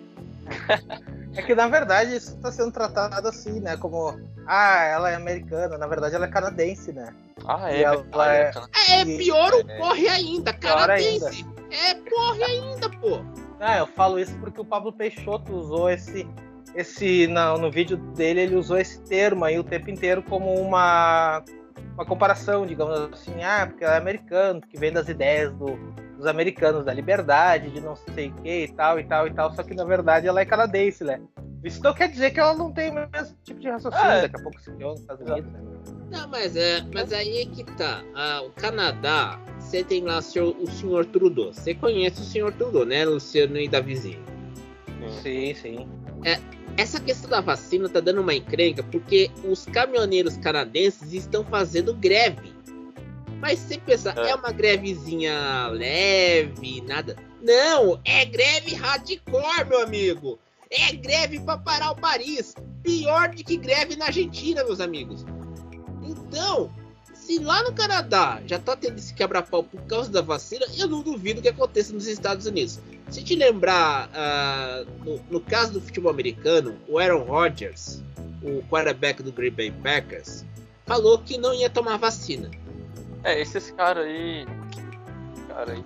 É 1.38 1.42
que 1.42 1.54
na 1.54 1.68
verdade 1.68 2.16
isso 2.16 2.34
está 2.34 2.50
sendo 2.50 2.72
tratado 2.72 3.28
assim, 3.28 3.60
né? 3.60 3.76
Como 3.76 4.18
Ah, 4.46 4.82
ela 4.84 5.10
é 5.10 5.14
americana, 5.14 5.78
na 5.78 5.86
verdade 5.86 6.14
ela 6.16 6.26
é 6.26 6.28
canadense, 6.28 6.92
né? 6.92 7.14
Ah, 7.46 7.70
E 7.72 7.76
é. 7.76 7.82
ela 7.82 8.04
ah, 8.12 8.26
é- 8.34 8.50
cana- 8.52 8.68
É, 8.90 9.04
pior 9.04 9.54
o 9.54 9.60
É. 9.70 9.78
corre 9.78 10.08
ainda, 10.08 10.52
Pior 10.52 10.78
canadense. 10.78 11.46
É, 11.70 11.94
corre 11.94 12.42
ainda, 12.42 12.90
pô. 12.90 13.20
Ah, 13.60 13.78
eu 13.78 13.86
falo 13.86 14.18
isso 14.18 14.34
porque 14.40 14.60
o 14.60 14.64
Pablo 14.64 14.92
Peixoto 14.92 15.52
usou 15.54 15.88
esse. 15.88 16.26
esse 16.74 17.26
no, 17.28 17.56
no 17.58 17.70
vídeo 17.70 17.96
dele, 17.96 18.40
ele 18.40 18.56
usou 18.56 18.76
esse 18.78 19.00
termo 19.02 19.44
aí 19.44 19.58
o 19.58 19.64
tempo 19.64 19.90
inteiro 19.90 20.22
como 20.24 20.52
uma, 20.60 21.42
uma 21.94 22.04
comparação, 22.04 22.66
digamos 22.66 22.98
assim, 23.12 23.42
ah, 23.44 23.66
porque 23.66 23.84
ela 23.84 23.94
é 23.94 23.98
americano, 23.98 24.60
porque 24.60 24.76
vem 24.76 24.92
das 24.92 25.08
ideias 25.08 25.52
do- 25.54 25.78
dos 26.18 26.26
americanos, 26.26 26.84
da 26.84 26.92
liberdade, 26.92 27.70
de 27.70 27.80
não 27.80 27.94
sei 27.96 28.28
o 28.28 28.34
que 28.42 28.64
e 28.64 28.68
tal, 28.68 28.98
e 28.98 29.04
tal, 29.04 29.26
e 29.26 29.32
tal, 29.32 29.54
só 29.54 29.62
que 29.62 29.72
na 29.72 29.84
verdade 29.84 30.26
ela 30.26 30.40
é 30.40 30.44
canadense, 30.44 31.04
né? 31.04 31.20
Isso 31.62 31.82
não 31.82 31.94
quer 31.94 32.08
dizer 32.08 32.32
que 32.32 32.40
ela 32.40 32.54
não 32.54 32.72
tem 32.72 32.90
o 32.90 32.94
mesmo 32.94 33.36
tipo 33.44 33.60
de 33.60 33.68
raciocínio, 33.68 34.06
É. 34.10 34.22
daqui 34.22 34.36
a 34.36 34.42
pouco 34.42 34.60
se 34.60 34.70
criou 34.72 34.90
nos 34.90 35.00
Estados 35.00 35.28
Unidos, 35.28 35.52
né? 35.52 35.60
Não, 36.10 36.28
mas, 36.28 36.56
é, 36.56 36.84
mas 36.92 37.12
aí 37.12 37.42
é 37.42 37.46
que 37.46 37.64
tá. 37.76 38.02
Ah, 38.14 38.42
o 38.42 38.50
Canadá, 38.50 39.38
você 39.58 39.84
tem 39.84 40.02
lá 40.02 40.18
o 40.18 40.22
senhor, 40.22 40.56
o 40.58 40.66
senhor 40.70 41.04
Trudeau. 41.06 41.52
Você 41.52 41.74
conhece 41.74 42.20
o 42.20 42.24
senhor 42.24 42.52
Trudeau, 42.52 42.84
né, 42.84 43.04
Luciano 43.04 43.56
e 43.58 43.68
Davizinho? 43.68 44.22
Sim, 45.22 45.54
sim. 45.54 45.88
Essa 46.76 47.00
questão 47.00 47.28
da 47.30 47.40
vacina 47.40 47.88
tá 47.88 48.00
dando 48.00 48.20
uma 48.20 48.34
encrenca 48.34 48.82
porque 48.84 49.30
os 49.44 49.64
caminhoneiros 49.66 50.36
canadenses 50.36 51.12
estão 51.12 51.44
fazendo 51.44 51.92
greve. 51.94 52.52
Mas 53.40 53.58
se 53.58 53.78
pensar, 53.78 54.16
É. 54.18 54.30
é 54.30 54.34
uma 54.34 54.50
grevezinha 54.52 55.68
leve, 55.68 56.80
nada. 56.82 57.16
Não, 57.42 58.00
é 58.04 58.24
greve 58.24 58.74
hardcore, 58.74 59.64
meu 59.68 59.82
amigo. 59.82 60.38
É 60.70 60.92
greve 60.92 61.40
pra 61.40 61.56
parar 61.56 61.92
o 61.92 61.96
Paris. 61.96 62.54
Pior 62.82 63.28
do 63.28 63.42
que 63.44 63.56
greve 63.56 63.96
na 63.96 64.06
Argentina, 64.06 64.64
meus 64.64 64.80
amigos. 64.80 65.24
Então, 66.02 66.70
se 67.14 67.38
lá 67.38 67.62
no 67.62 67.72
Canadá 67.72 68.40
já 68.46 68.58
tá 68.58 68.74
tendo 68.76 68.98
esse 68.98 69.14
quebra-pau 69.14 69.62
por 69.62 69.80
causa 69.82 70.10
da 70.10 70.20
vacina, 70.20 70.66
eu 70.76 70.88
não 70.88 71.02
duvido 71.02 71.40
que 71.42 71.48
aconteça 71.48 71.92
nos 71.92 72.06
Estados 72.06 72.46
Unidos. 72.46 72.80
Se 73.10 73.22
te 73.22 73.34
lembrar, 73.34 74.10
ah, 74.12 74.84
no, 75.04 75.20
no 75.30 75.40
caso 75.40 75.72
do 75.74 75.80
futebol 75.80 76.10
americano, 76.10 76.76
o 76.88 76.98
Aaron 76.98 77.24
Rodgers, 77.24 78.02
o 78.42 78.62
quarterback 78.68 79.22
do 79.22 79.32
Green 79.32 79.50
Bay 79.50 79.70
Packers, 79.70 80.44
falou 80.86 81.18
que 81.18 81.38
não 81.38 81.54
ia 81.54 81.70
tomar 81.70 81.96
vacina. 81.98 82.50
É, 83.24 83.40
esses 83.40 83.70
caras 83.72 84.04
aí. 84.06 84.46
Cara 85.48 85.72
aí. 85.72 85.84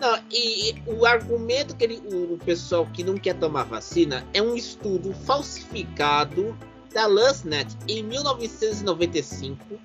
Não, 0.00 0.18
e, 0.32 0.74
o 0.86 1.06
argumento 1.06 1.76
que 1.76 1.84
ele, 1.84 2.02
o, 2.12 2.36
pessoal 2.38 2.84
que 2.86 3.04
não 3.04 3.16
quer 3.16 3.34
tomar 3.34 3.62
vacina 3.64 4.26
é 4.34 4.42
um 4.42 4.56
estudo 4.56 5.12
falsificado 5.14 6.56
da 6.92 7.06
Lancet 7.06 7.68
em 7.86 8.02
1995 8.02 9.78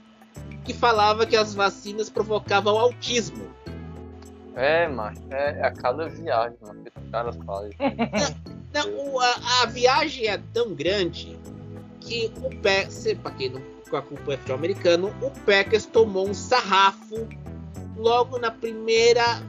que 0.66 0.74
falava 0.74 1.26
que 1.26 1.36
as 1.36 1.54
vacinas 1.54 2.10
provocavam 2.10 2.78
autismo. 2.78 3.48
É, 4.56 4.88
macho, 4.88 5.22
é, 5.30 5.60
é 5.60 5.68
a 5.68 5.72
cada 5.72 6.10
viagem, 6.10 6.58
mano, 6.62 6.84
que 6.84 6.92
os 7.00 7.12
caras 7.12 7.38
fazem. 7.46 7.78
Não, 8.74 9.14
o- 9.14 9.20
a, 9.20 9.62
a 9.62 9.66
viagem 9.68 10.26
é 10.28 10.40
tão 10.52 10.74
grande 10.74 11.40
que 12.02 12.32
o 12.38 12.50
Packers, 12.58 13.14
para 13.22 13.32
quem 13.32 13.50
não 13.50 13.62
acompanha 13.96 14.36
o 14.38 14.40
futebol 14.40 14.58
americano, 14.58 15.16
o 15.22 15.32
Packers 15.46 15.86
tomou 15.86 16.28
um 16.28 16.34
sarrafo 16.34 17.28
logo 17.96 18.38
na 18.38 18.52
primeira, 18.52 19.42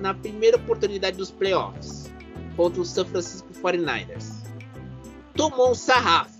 na 0.00 0.12
primeira 0.14 0.56
oportunidade 0.56 1.16
dos 1.16 1.30
playoffs 1.30 2.10
contra 2.56 2.80
o 2.80 2.84
San 2.84 3.04
Francisco 3.04 3.48
49ers. 3.54 4.44
Tomou 5.34 5.70
um 5.70 5.74
sarrafo. 5.74 6.36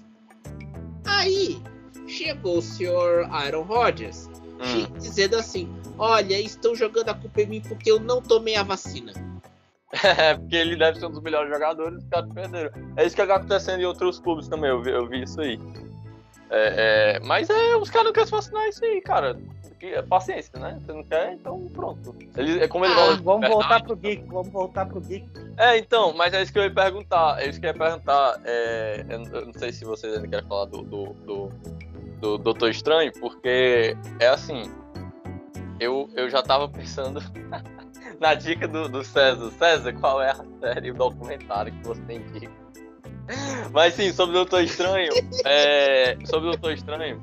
Aí 1.04 1.60
chegou 2.06 2.58
o 2.58 2.62
senhor 2.62 3.26
Aaron 3.30 3.62
Rodgers 3.62 4.28
Hum. 4.60 4.86
dizendo 4.98 5.36
assim: 5.36 5.68
Olha, 5.98 6.38
estão 6.40 6.74
jogando 6.74 7.10
a 7.10 7.14
culpa 7.14 7.42
em 7.42 7.46
mim 7.46 7.60
porque 7.60 7.90
eu 7.90 8.00
não 8.00 8.22
tomei 8.22 8.56
a 8.56 8.62
vacina. 8.62 9.12
É, 10.02 10.34
porque 10.34 10.56
ele 10.56 10.76
deve 10.76 10.98
ser 10.98 11.06
um 11.06 11.10
dos 11.10 11.22
melhores 11.22 11.48
jogadores, 11.48 12.02
os 12.02 12.08
caras 12.08 12.30
perderam. 12.32 12.70
É 12.96 13.06
isso 13.06 13.14
que 13.14 13.22
acontecendo 13.22 13.80
em 13.80 13.84
outros 13.84 14.18
clubes 14.18 14.48
também, 14.48 14.68
eu 14.68 14.82
vi, 14.82 14.90
eu 14.90 15.08
vi 15.08 15.22
isso 15.22 15.40
aí. 15.40 15.58
É, 16.50 17.16
é, 17.16 17.20
mas 17.20 17.50
é, 17.50 17.76
os 17.76 17.90
caras 17.90 18.06
não 18.06 18.12
querem 18.12 18.26
se 18.26 18.32
vacinar 18.32 18.68
isso 18.68 18.84
aí, 18.84 19.00
cara. 19.00 19.36
É 19.82 20.02
Paciência, 20.02 20.58
né? 20.58 20.78
Você 20.80 20.92
não 20.92 21.04
quer, 21.04 21.34
então 21.34 21.68
pronto. 21.72 22.16
Ele, 22.36 22.60
é 22.60 22.66
como 22.66 22.84
ele 22.84 22.94
Ah, 22.94 22.96
fala 22.96 23.16
Vamos 23.16 23.48
voltar 23.48 23.82
pro 23.82 23.94
Geek, 23.94 24.24
vamos 24.26 24.48
voltar 24.48 24.86
pro 24.86 25.00
Geek. 25.00 25.28
É, 25.56 25.76
então, 25.76 26.14
mas 26.14 26.32
é 26.32 26.42
isso 26.42 26.52
que 26.52 26.58
eu 26.58 26.64
ia 26.64 26.74
perguntar. 26.74 27.40
É 27.40 27.48
isso 27.48 27.60
que 27.60 27.66
eu 27.66 27.70
ia 27.70 27.78
perguntar. 27.78 28.40
É, 28.44 29.04
eu, 29.08 29.22
eu 29.22 29.46
não 29.46 29.52
sei 29.52 29.72
se 29.72 29.84
vocês 29.84 30.14
ainda 30.14 30.26
querem 30.26 30.48
falar 30.48 30.64
do, 30.64 30.82
do, 30.82 31.04
do, 31.12 31.50
do 32.20 32.38
Doutor 32.38 32.70
Estranho, 32.70 33.12
porque 33.20 33.96
é 34.18 34.28
assim. 34.28 34.62
Eu, 35.78 36.08
eu 36.14 36.30
já 36.30 36.42
tava 36.42 36.68
pensando 36.68 37.20
na 38.18 38.34
dica 38.34 38.66
do, 38.66 38.88
do 38.88 39.04
César. 39.04 39.50
César, 39.52 39.92
qual 39.92 40.22
é 40.22 40.30
a 40.30 40.44
série, 40.58 40.90
o 40.90 40.94
documentário 40.94 41.70
que 41.72 41.86
você 41.86 42.14
indica? 42.14 42.65
Mas 43.72 43.94
sim, 43.94 44.12
sobre 44.12 44.36
o 44.36 44.40
Doutor 44.40 44.62
Estranho. 44.62 45.12
é, 45.44 46.16
sobre 46.24 46.48
o 46.48 46.52
Doutor 46.52 46.72
Estranho. 46.72 47.22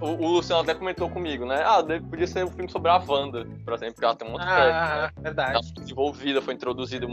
O, 0.00 0.06
o 0.06 0.32
Luciano 0.32 0.62
até 0.62 0.74
comentou 0.74 1.10
comigo, 1.10 1.44
né? 1.44 1.62
Ah, 1.64 1.82
podia 1.82 2.26
ser 2.26 2.44
um 2.44 2.50
filme 2.50 2.70
sobre 2.70 2.88
a 2.88 2.98
Wanda, 2.98 3.44
por 3.64 3.74
exemplo, 3.74 3.94
porque 3.94 4.04
ela 4.04 4.14
tem 4.14 4.28
um 4.28 4.32
monte 4.32 4.42
de 4.42 4.46
crédito, 4.46 4.72
né? 4.72 4.80
Ah, 4.80 4.96
ela 4.96 5.22
verdade. 5.22 5.72
foi 5.74 5.82
desenvolvida, 5.82 6.42
foi 6.42 6.54
introduzida 6.54 7.06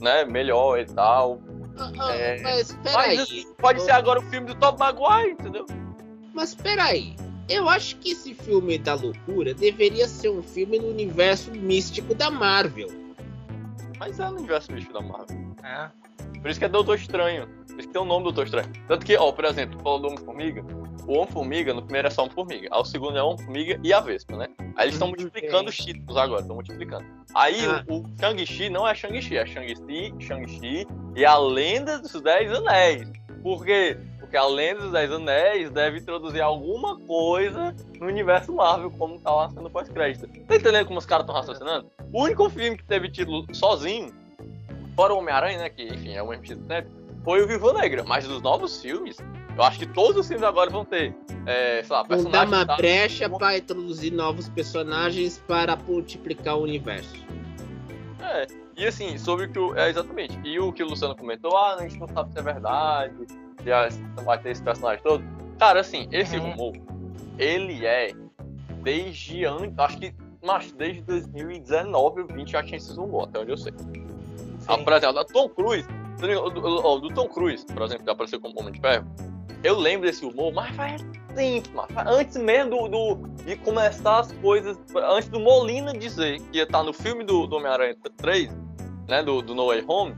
né, 0.00 0.24
melhor 0.24 0.80
e 0.80 0.86
tal. 0.86 1.40
Ah, 1.78 1.92
ah, 2.00 2.14
É, 2.16 2.42
mas 2.42 2.72
peraí. 2.82 3.46
pode 3.58 3.80
ser 3.82 3.92
agora 3.92 4.18
o 4.18 4.22
filme 4.22 4.48
do 4.48 4.54
Top 4.56 4.78
Maguire, 4.78 5.32
entendeu? 5.32 5.66
Mas 6.34 6.52
peraí, 6.54 7.14
eu 7.48 7.68
acho 7.68 7.96
que 7.96 8.10
esse 8.10 8.34
filme 8.34 8.76
da 8.78 8.94
loucura 8.94 9.54
deveria 9.54 10.08
ser 10.08 10.30
um 10.30 10.42
filme 10.42 10.78
no 10.78 10.88
universo 10.88 11.50
místico 11.52 12.14
da 12.14 12.30
Marvel. 12.30 12.88
Mas 13.98 14.18
é 14.18 14.28
no 14.28 14.36
universo 14.38 14.72
bicho 14.72 14.92
da 14.92 15.00
Marvel. 15.00 15.54
É. 15.62 15.90
Por 16.40 16.50
isso 16.50 16.58
que 16.58 16.64
é 16.64 16.68
Doutor 16.68 16.96
Estranho. 16.96 17.46
Por 17.46 17.78
isso 17.78 17.88
que 17.88 17.92
tem 17.94 18.02
o 18.02 18.04
nome 18.04 18.24
Doutor 18.24 18.44
Estranho. 18.46 18.70
Tanto 18.88 19.06
que, 19.06 19.16
ó, 19.16 19.32
por 19.32 19.44
exemplo, 19.44 19.76
tu 19.78 19.82
falou 19.82 19.98
do 20.00 20.06
Homem-Formiga. 20.08 20.64
O 21.06 21.14
Homem-Formiga, 21.14 21.74
no 21.74 21.82
primeiro 21.82 22.08
é 22.08 22.10
só 22.10 22.22
Homem-Formiga. 22.22 22.68
Aí 22.70 22.80
o 22.80 22.84
segundo 22.84 23.16
é 23.18 23.22
Homem-Formiga 23.22 23.80
e 23.82 23.92
a 23.92 24.00
Vespa, 24.00 24.36
né? 24.36 24.48
Aí 24.76 24.84
eles 24.84 24.94
estão 24.94 25.08
Hum, 25.08 25.10
multiplicando 25.12 25.70
os 25.70 25.76
títulos 25.76 26.16
agora, 26.16 26.40
estão 26.42 26.54
multiplicando. 26.56 27.04
Aí 27.34 27.64
Ah. 27.66 27.84
o, 27.88 27.98
o 28.00 28.04
Shang-Chi 28.20 28.68
não 28.70 28.86
é 28.86 28.94
Shang-Chi, 28.94 29.36
é 29.36 29.46
Shang-Chi, 29.46 30.14
Shang-Chi 30.20 30.86
e 31.16 31.24
a 31.24 31.36
Lenda 31.38 31.98
dos 31.98 32.12
Dez 32.20 32.52
Anéis. 32.52 33.08
Por 33.42 33.64
quê? 33.64 33.96
Porque 34.20 34.36
a 34.36 34.46
Lenda 34.46 34.82
dos 34.82 34.92
Dez 34.92 35.10
Anéis 35.10 35.70
deve 35.70 35.98
introduzir 35.98 36.40
alguma 36.42 36.96
coisa 37.00 37.74
no 37.98 38.06
universo 38.06 38.52
Marvel, 38.52 38.90
como 38.92 39.18
tá 39.18 39.32
lá 39.34 39.48
sendo 39.50 39.68
pós-crédito. 39.70 40.28
Tá 40.46 40.56
entendendo 40.56 40.86
como 40.86 40.98
os 40.98 41.06
caras 41.06 41.24
estão 41.24 41.34
raciocinando? 41.34 41.90
O 42.12 42.22
único 42.22 42.48
filme 42.50 42.76
que 42.76 42.84
teve 42.84 43.10
título 43.10 43.44
sozinho, 43.52 44.12
fora 44.94 45.14
o 45.14 45.18
Homem-Aranha, 45.18 45.58
né? 45.58 45.68
Que, 45.70 45.84
enfim, 45.84 46.12
é 46.14 46.22
o 46.22 46.28
mesmo 46.28 46.44
título 46.44 46.66
sempre, 46.66 46.90
foi 47.24 47.42
o 47.42 47.46
Viva 47.46 47.72
Negra. 47.72 48.04
Mas 48.04 48.26
dos 48.26 48.42
novos 48.42 48.80
filmes, 48.80 49.16
eu 49.56 49.62
acho 49.62 49.78
que 49.78 49.86
todos 49.86 50.16
os 50.16 50.26
filmes 50.28 50.44
agora 50.46 50.70
vão 50.70 50.84
ter, 50.84 51.14
é, 51.46 51.82
sei 51.82 51.94
lá, 51.96 52.02
Vão 52.02 52.24
dar 52.30 52.46
uma 52.46 52.64
tá? 52.66 52.76
brecha 52.76 53.28
para 53.28 53.58
introduzir 53.58 54.12
novos 54.12 54.48
personagens 54.48 55.38
para 55.46 55.76
multiplicar 55.76 56.56
o 56.56 56.62
universo. 56.62 57.14
É, 58.22 58.46
e 58.76 58.86
assim, 58.86 59.18
sobre 59.18 59.46
o 59.46 59.50
que 59.52 59.58
o. 59.58 59.74
É, 59.76 59.88
exatamente. 59.90 60.38
E 60.44 60.58
o 60.58 60.72
que 60.72 60.82
o 60.82 60.88
Luciano 60.88 61.16
comentou, 61.16 61.56
ah, 61.56 61.74
a 61.76 61.82
gente 61.82 61.98
não 61.98 62.08
sabe 62.08 62.32
se 62.32 62.38
é 62.38 62.42
verdade, 62.42 63.14
se 63.58 64.24
vai 64.24 64.38
ter 64.38 64.50
esse 64.50 64.62
personagem 64.62 65.02
todo. 65.02 65.22
Cara, 65.58 65.80
assim, 65.80 66.08
esse 66.10 66.36
Uhum. 66.38 66.50
rumor, 66.52 66.72
ele 67.38 67.84
é 67.84 68.12
desde 68.82 69.44
antes. 69.44 69.78
Acho 69.78 69.98
que. 69.98 70.14
Mas 70.42 70.72
desde 70.72 71.02
2019 71.02 72.22
ou 72.22 72.26
20 72.28 72.52
já 72.52 72.62
tinha 72.62 72.78
esse 72.78 72.94
rumor, 72.96 73.24
até 73.28 73.40
onde 73.40 73.50
eu 73.50 73.58
sei. 73.58 73.74
Ah, 74.70 74.78
por 74.78 74.92
exemplo, 74.92 75.14
da 75.14 75.24
Tom 75.24 75.48
Cruise. 75.48 75.88
Do, 76.18 76.50
do- 77.00 77.14
Tom 77.14 77.28
Cruise, 77.28 77.64
por 77.66 77.82
exemplo, 77.82 78.04
que 78.04 78.10
apareceu 78.10 78.40
como 78.40 78.58
Homem 78.60 78.72
de 78.72 78.80
Ferro. 78.80 79.06
Eu 79.62 79.78
lembro 79.78 80.06
desse 80.06 80.24
humor, 80.24 80.52
mas 80.52 80.74
faz 80.76 81.02
tempo, 81.34 81.68
mano. 81.74 81.88
Antes 82.06 82.36
mesmo 82.36 82.88
do, 82.88 82.88
do- 83.14 83.28
de 83.44 83.56
começar 83.56 84.20
as 84.20 84.32
coisas. 84.32 84.78
Antes 84.94 85.28
do 85.28 85.40
Molina 85.40 85.92
dizer 85.92 86.40
que 86.40 86.58
ia 86.58 86.64
estar 86.64 86.82
no 86.82 86.92
filme 86.92 87.24
do, 87.24 87.46
do 87.46 87.56
Homem-Aranha 87.56 87.96
3, 88.18 88.50
né? 89.08 89.22
Do, 89.22 89.40
do 89.42 89.54
No 89.54 89.66
Way 89.68 89.84
Home. 89.88 90.14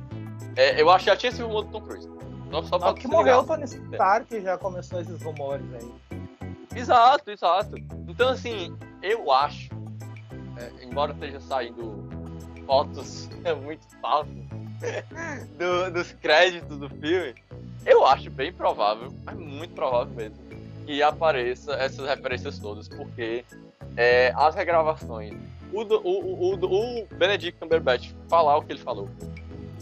é, 0.56 0.80
eu 0.80 0.90
acho 0.90 1.04
que 1.04 1.10
já 1.10 1.16
tinha 1.16 1.30
esse 1.30 1.42
rumor 1.42 1.64
do 1.64 1.70
Tom 1.70 1.80
Cruise. 1.82 2.08
Só, 2.50 2.62
só 2.64 2.78
pra 2.78 2.88
Só 2.88 2.94
que 2.94 3.08
morreu 3.08 3.38
o. 3.38 3.44
Tony 3.46 3.64
Stark 3.64 4.40
já 4.42 4.58
começou 4.58 5.00
esses 5.00 5.22
rumores 5.22 5.64
aí. 5.74 6.18
Exato, 6.76 7.30
exato. 7.30 7.76
Então, 8.08 8.28
assim, 8.30 8.76
eu 9.02 9.30
acho, 9.32 9.70
é, 10.58 10.84
embora 10.84 11.12
esteja 11.12 11.40
saindo 11.40 12.04
fotos 12.66 13.28
muito 13.62 13.86
falsas 14.00 14.34
do- 15.58 15.90
dos 15.90 16.12
créditos 16.12 16.78
do 16.78 16.88
filme, 16.88 17.34
eu 17.86 18.04
acho 18.06 18.30
bem 18.30 18.52
provável, 18.52 19.12
mas 19.24 19.36
muito 19.36 19.74
provável 19.74 20.12
mesmo, 20.14 20.36
que 20.86 21.02
apareça 21.02 21.74
essas 21.74 22.08
referências 22.08 22.58
todas, 22.58 22.88
porque 22.88 23.44
é, 23.96 24.32
as 24.36 24.54
regravações, 24.54 25.34
o, 25.72 25.82
o, 25.82 26.54
o, 26.54 27.00
o, 27.00 27.06
Benedict 27.14 27.58
Cumberbatch 27.58 28.12
falar 28.28 28.56
o 28.56 28.62
que 28.62 28.72
ele 28.72 28.80
falou, 28.80 29.08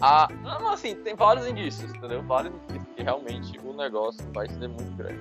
a, 0.00 0.28
assim, 0.72 0.94
tem 0.94 1.14
vários 1.14 1.46
indícios, 1.46 1.92
entendeu? 1.94 2.22
Vários 2.22 2.54
indícios 2.54 2.94
que 2.96 3.02
realmente 3.02 3.58
o 3.62 3.74
negócio 3.74 4.24
vai 4.32 4.48
ser 4.48 4.68
muito 4.68 4.96
grande. 4.96 5.20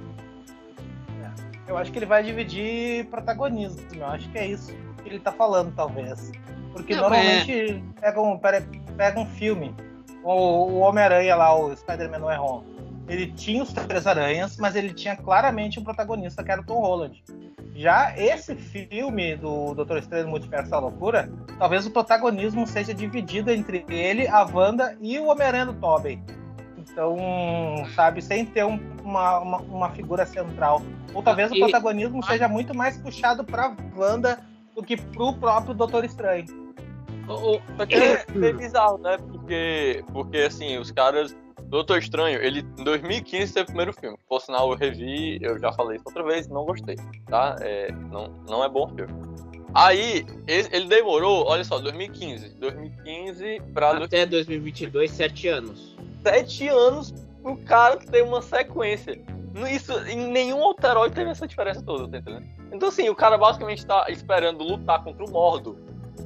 Eu 1.69 1.77
acho 1.77 1.91
que 1.91 1.99
ele 1.99 2.05
vai 2.07 2.23
dividir 2.23 3.05
protagonismo. 3.09 3.79
Eu 3.93 4.07
acho 4.07 4.27
que 4.31 4.39
é 4.39 4.47
isso 4.47 4.73
que 5.03 5.09
ele 5.09 5.19
tá 5.19 5.31
falando, 5.31 5.71
talvez. 5.75 6.31
Porque 6.73 6.93
Não, 6.95 7.01
normalmente 7.01 7.83
pega, 7.99 8.21
um, 8.21 8.37
pega 8.37 9.19
um 9.19 9.25
filme, 9.25 9.75
o, 10.23 10.31
o 10.31 10.79
Homem-Aranha 10.79 11.35
lá, 11.35 11.55
o 11.55 11.75
Spider-Man 11.75 12.19
No 12.19 12.25
Way 12.25 12.37
Home. 12.37 12.79
Ele 13.07 13.27
tinha 13.33 13.63
os 13.63 13.73
três 13.73 14.05
aranhas, 14.05 14.55
mas 14.57 14.75
ele 14.75 14.93
tinha 14.93 15.15
claramente 15.15 15.79
um 15.79 15.83
protagonista 15.83 16.43
que 16.43 16.51
era 16.51 16.61
o 16.61 16.63
Tom 16.63 16.79
Holland. 16.79 17.23
Já 17.75 18.13
esse 18.15 18.55
filme 18.55 19.35
do 19.35 19.73
Doutor 19.73 19.97
Estranho 19.97 20.27
Multiverso 20.27 20.69
da 20.69 20.77
Loucura, 20.79 21.27
talvez 21.57 21.87
o 21.87 21.91
protagonismo 21.91 22.67
seja 22.67 22.93
dividido 22.93 23.49
entre 23.51 23.83
ele, 23.89 24.27
a 24.27 24.43
Wanda 24.43 24.95
e 25.01 25.17
o 25.17 25.25
Homem-Aranha 25.27 25.65
do 25.67 25.73
Tobey. 25.73 26.21
Então, 26.77 27.17
sabe, 27.95 28.21
sem 28.21 28.45
ter 28.45 28.65
um- 28.65 28.79
uma, 29.03 29.39
uma, 29.39 29.57
uma 29.59 29.89
figura 29.91 30.25
central. 30.25 30.81
Ou 31.13 31.23
talvez 31.23 31.51
o 31.51 31.55
E- 31.55 31.59
protagonismo 31.59 32.23
seja 32.23 32.47
muito 32.47 32.75
mais 32.75 32.97
puxado 32.97 33.43
pra 33.43 33.75
Wanda 33.97 34.39
do 34.75 34.83
que 34.83 34.97
pro 34.97 35.33
próprio 35.33 35.73
Doutor 35.73 36.03
Estranho. 36.05 36.45
O- 37.27 37.57
o- 37.57 37.87
que 37.87 37.95
é 37.95 38.25
meio 38.33 38.57
bizarro, 38.57 38.97
né? 38.97 39.17
Porque, 39.17 40.03
porque 40.11 40.37
assim, 40.39 40.77
os 40.77 40.91
caras. 40.91 41.35
Doutor 41.63 41.99
Estranho, 41.99 42.41
ele 42.41 42.61
em 42.79 42.83
2015 42.83 43.53
teve 43.53 43.63
o 43.63 43.67
primeiro 43.67 43.93
filme. 43.93 44.17
Por 44.27 44.41
sinal, 44.41 44.71
eu 44.71 44.75
revi, 44.75 45.37
eu 45.39 45.59
já 45.59 45.71
falei 45.71 45.97
isso 45.97 46.05
outra 46.07 46.23
vez, 46.23 46.47
não 46.47 46.65
gostei, 46.65 46.95
tá? 47.27 47.55
É, 47.61 47.91
não, 47.91 48.29
não 48.49 48.63
é 48.63 48.69
bom 48.69 48.87
filme. 48.87 49.13
Aí, 49.75 50.25
ele, 50.47 50.87
demorou, 50.87 51.45
olha 51.45 51.63
só, 51.63 51.77
2015. 51.77 52.55
2015 52.55 53.61
pra 53.71 53.91
Até 54.03 54.25
2022, 54.25 55.11
sete 55.11 55.47
anos. 55.47 55.95
sete 56.23 56.67
anos 56.67 57.13
pro 57.43 57.55
cara 57.57 57.97
que 57.97 58.07
tem 58.07 58.23
uma 58.23 58.41
sequência. 58.41 59.21
Não- 59.53 59.67
Isso, 59.67 59.93
em 60.07 60.31
nenhum 60.31 60.57
outro 60.57 60.87
herói 60.87 61.11
teve 61.11 61.29
essa 61.29 61.47
diferença 61.47 61.83
toda, 61.83 62.07
tá 62.09 62.17
entendendo? 62.17 62.47
Então, 62.71 62.89
assim, 62.89 63.09
o 63.09 63.15
cara 63.15 63.37
basicamente 63.37 63.85
tá 63.85 64.05
esperando 64.09 64.63
lutar 64.63 65.03
contra 65.03 65.25
o 65.25 65.29
Mordo 65.29 65.77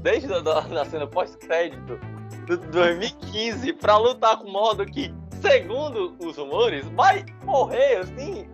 desde 0.01 0.33
a 0.33 0.39
da, 0.39 0.59
da 0.61 0.85
cena 0.85 1.07
pós-crédito 1.07 1.99
de 2.45 2.57
2015 2.57 3.73
pra 3.73 3.97
lutar 3.97 4.37
com 4.37 4.47
o 4.47 4.51
Mordo 4.51 4.85
que, 4.85 5.13
segundo 5.41 6.15
os 6.19 6.37
rumores, 6.37 6.85
vai 6.89 7.25
morrer 7.45 7.97
assim 7.97 8.47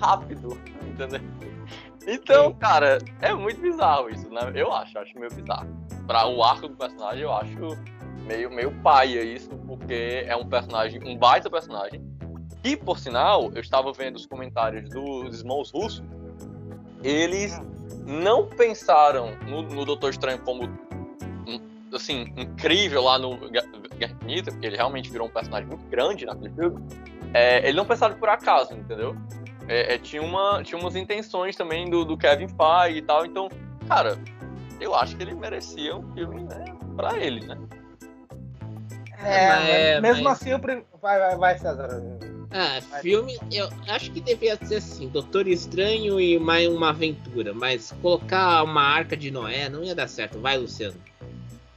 rápido, 0.00 0.58
entendeu? 0.86 1.20
Então, 2.06 2.52
cara, 2.54 2.98
é 3.20 3.32
muito 3.32 3.60
bizarro 3.60 4.10
isso, 4.10 4.28
né? 4.30 4.52
Eu 4.54 4.72
acho, 4.72 4.98
acho 4.98 5.18
meio 5.18 5.32
bizarro. 5.32 5.68
Pra 6.06 6.26
o 6.26 6.42
arco 6.42 6.68
do 6.68 6.76
personagem, 6.76 7.22
eu 7.22 7.32
acho 7.32 7.78
meio, 8.26 8.50
meio 8.50 8.72
paia 8.82 9.22
isso, 9.22 9.50
porque 9.66 10.24
é 10.26 10.34
um 10.36 10.48
personagem, 10.48 11.00
um 11.04 11.16
baita 11.16 11.48
personagem. 11.48 12.02
E, 12.64 12.76
por 12.76 12.98
sinal, 12.98 13.50
eu 13.54 13.60
estava 13.60 13.92
vendo 13.92 14.16
os 14.16 14.26
comentários 14.26 14.88
dos 14.88 15.40
irmãos 15.40 15.70
russos, 15.72 16.02
eles 17.02 17.60
não 18.06 18.46
pensaram 18.46 19.36
no, 19.46 19.62
no 19.62 19.84
Doutor 19.84 20.10
Estranho 20.10 20.38
como, 20.40 20.64
um, 20.64 21.60
assim, 21.94 22.32
incrível 22.36 23.02
lá 23.02 23.18
no 23.18 23.36
Guerra 23.50 24.12
Infinita, 24.14 24.50
porque 24.50 24.66
ele 24.66 24.76
realmente 24.76 25.10
virou 25.10 25.26
um 25.28 25.30
personagem 25.30 25.66
muito 25.68 25.84
grande 25.88 26.24
naquele 26.26 26.50
filme. 26.54 26.84
É, 27.34 27.58
eles 27.60 27.74
não 27.74 27.84
pensaram 27.84 28.16
por 28.16 28.28
acaso, 28.28 28.74
entendeu? 28.74 29.16
É, 29.68 29.94
é, 29.94 29.98
tinha, 29.98 30.22
uma, 30.22 30.62
tinha 30.62 30.78
umas 30.78 30.96
intenções 30.96 31.54
também 31.56 31.88
do, 31.88 32.04
do 32.04 32.16
Kevin 32.16 32.48
Feige 32.48 32.98
e 32.98 33.02
tal, 33.02 33.24
então, 33.24 33.48
cara, 33.88 34.18
eu 34.80 34.94
acho 34.94 35.16
que 35.16 35.22
ele 35.22 35.34
merecia 35.34 35.96
um 35.96 36.12
filme 36.12 36.42
né, 36.42 36.64
pra 36.96 37.16
ele, 37.16 37.46
né? 37.46 37.56
É, 39.24 39.48
mas- 39.48 39.68
é, 39.68 40.00
mesmo 40.00 40.24
mas- 40.24 40.40
assim, 40.40 40.50
eu 40.50 40.58
pre... 40.58 40.84
vai, 41.00 41.18
vai, 41.18 41.36
vai, 41.36 41.58
César. 41.58 42.02
Ah, 42.54 42.80
filme, 43.00 43.38
eu 43.50 43.68
acho 43.88 44.10
que 44.10 44.20
devia 44.20 44.58
ser 44.66 44.76
assim, 44.76 45.08
Doutor 45.08 45.48
Estranho 45.48 46.20
e 46.20 46.38
mais 46.38 46.68
uma 46.68 46.90
aventura, 46.90 47.54
mas 47.54 47.92
colocar 48.02 48.62
uma 48.62 48.82
arca 48.82 49.16
de 49.16 49.30
Noé 49.30 49.70
não 49.70 49.82
ia 49.82 49.94
dar 49.94 50.06
certo. 50.06 50.38
Vai, 50.38 50.58
Luciano. 50.58 50.96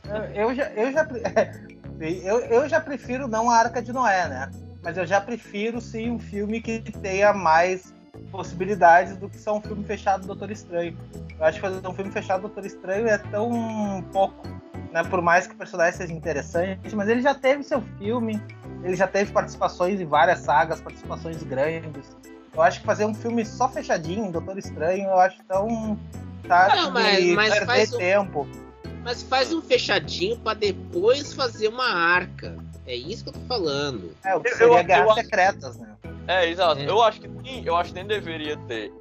Eu, 0.05 0.49
eu 0.49 0.55
já, 0.55 0.69
eu, 0.73 0.91
já, 0.91 1.07
eu, 1.99 2.39
eu 2.39 2.69
já 2.69 2.81
prefiro 2.81 3.27
não 3.27 3.49
a 3.49 3.57
Arca 3.57 3.81
de 3.81 3.93
Noé, 3.93 4.27
né? 4.27 4.51
Mas 4.83 4.97
eu 4.97 5.05
já 5.05 5.19
prefiro 5.19 5.79
sim 5.79 6.11
um 6.11 6.19
filme 6.19 6.61
que 6.61 6.79
tenha 6.79 7.33
mais 7.33 7.93
possibilidades 8.31 9.17
do 9.17 9.29
que 9.29 9.39
só 9.39 9.57
um 9.57 9.61
filme 9.61 9.83
fechado 9.83 10.21
do 10.21 10.27
Doutor 10.27 10.51
Estranho. 10.51 10.97
Eu 11.39 11.45
acho 11.45 11.55
que 11.59 11.67
fazer 11.67 11.88
um 11.88 11.93
filme 11.93 12.11
fechado 12.11 12.41
do 12.41 12.47
Doutor 12.47 12.65
Estranho 12.65 13.07
é 13.07 13.17
tão 13.17 14.05
pouco, 14.11 14.47
né? 14.95 15.03
Por 15.03 15.21
mais 15.21 15.45
que 15.45 15.53
o 15.53 15.58
personagem 15.58 15.97
seja 15.97 16.13
interessante, 16.13 16.95
mas 16.95 17.10
ele 17.10 17.21
já 17.21 17.36
teve 17.36 17.63
seu 17.63 17.81
filme, 17.99 18.41
ele 18.81 18.95
já 18.95 19.05
teve 19.05 19.29
participações 19.34 19.99
em 19.99 20.05
várias 20.05 20.39
sagas, 20.39 20.79
participações 20.79 21.43
grandes. 21.43 22.15
Eu 22.53 22.62
acho 22.62 22.79
que 22.79 22.86
fazer 22.86 23.03
um 23.03 23.13
filme 23.13 23.45
só 23.45 23.67
fechadinho, 23.67 24.31
Doutor 24.31 24.58
Estranho, 24.58 25.10
eu 25.10 25.19
acho 25.19 25.43
tão. 25.43 25.99
Tá, 26.47 26.73
Não, 26.73 26.91
mas- 26.91 27.25
mas 27.36 27.49
perder 27.49 27.65
faz 27.65 27.93
um- 27.93 27.97
tempo. 27.97 28.47
Mas 29.03 29.21
faz 29.21 29.51
um 29.51 29.62
fechadinho 29.62 30.38
pra 30.38 30.53
depois 30.53 31.34
fazer 31.34 31.67
uma 31.67 31.93
arca. 31.93 32.55
É 32.88 32.95
isso 32.95 33.23
que 33.25 33.31
eu 33.31 33.34
tô 33.34 33.39
falando. 33.41 34.15
É, 34.23 34.34
o 34.34 34.39
que 34.39 34.49
Eu- 34.49 34.55
seria 34.58 34.77
eu- 34.79 34.84
Guerras 34.86 35.08
eu 35.10 35.13
Secretas, 35.15 35.77
né? 35.77 35.89
É, 36.27 36.49
exato. 36.49 36.79
É. 36.79 36.89
Eu 36.89 37.03
acho 37.03 37.19
que 37.19 37.27
sim, 37.27 37.63
eu 37.65 37.75
acho 37.75 37.89
que 37.89 37.95
nem 37.95 38.08
deveria 38.08 38.55
ter 38.67 38.93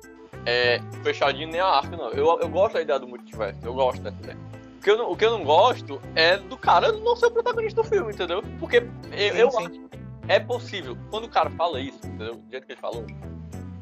é, 0.46 0.80
fechadinho 1.04 1.48
nem 1.48 1.61
a 1.61 1.66
arca, 1.66 1.96
não. 1.96 2.11
Eu, 2.11 2.38
eu 2.40 2.48
gosto 2.48 2.74
da 2.74 2.83
ideia 2.83 2.98
do 2.98 3.07
multiverso, 3.07 3.61
eu 3.62 3.72
gosto 3.72 4.02
dessa 4.02 4.16
ideia. 4.20 4.37
O 4.85 4.87
que, 4.87 4.90
eu 4.90 4.99
não, 4.99 5.11
o 5.12 5.16
que 5.16 5.25
eu 5.25 5.31
não 5.31 5.42
gosto 5.44 5.99
é 6.14 6.37
do 6.37 6.59
cara 6.59 6.92
não 6.92 7.16
ser 7.16 7.25
o 7.25 7.31
protagonista 7.31 7.83
do 7.83 7.88
filme, 7.88 8.12
entendeu? 8.12 8.42
Porque 8.61 8.87
eu, 9.12 9.33
Sim, 9.33 9.38
eu 9.40 9.51
sim. 9.51 9.57
acho 9.59 9.70
que 9.70 9.81
é 10.29 10.38
possível. 10.38 10.94
Quando 11.09 11.25
o 11.25 11.29
cara 11.31 11.49
fala 11.49 11.81
isso, 11.81 11.99
entendeu? 12.05 12.35
Do 12.35 12.51
jeito 12.51 12.66
que 12.66 12.73
ele 12.75 12.81
falou, 12.83 13.07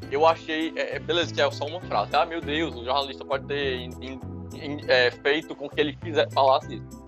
eu 0.09 0.25
achei. 0.25 0.71
É, 0.77 0.95
é, 0.95 0.99
beleza, 0.99 1.33
que 1.33 1.41
é 1.41 1.51
só 1.51 1.65
uma 1.65 1.81
frase. 1.81 2.15
Ah, 2.15 2.25
meu 2.25 2.39
Deus, 2.39 2.73
o 2.73 2.85
jornalista 2.85 3.25
pode 3.25 3.45
ter 3.47 3.75
in- 3.81 3.89
in- 4.01 4.19
in- 4.53 4.79
é, 4.87 5.11
feito 5.11 5.53
com 5.53 5.67
que 5.67 5.81
ele 5.81 5.97
fizer, 6.01 6.31
falasse 6.31 6.75
isso. 6.75 7.05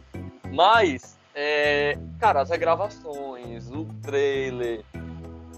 Mas, 0.52 1.18
é, 1.34 1.98
cara, 2.20 2.42
as 2.42 2.50
regravações, 2.50 3.72
o 3.72 3.86
trailer. 4.02 4.84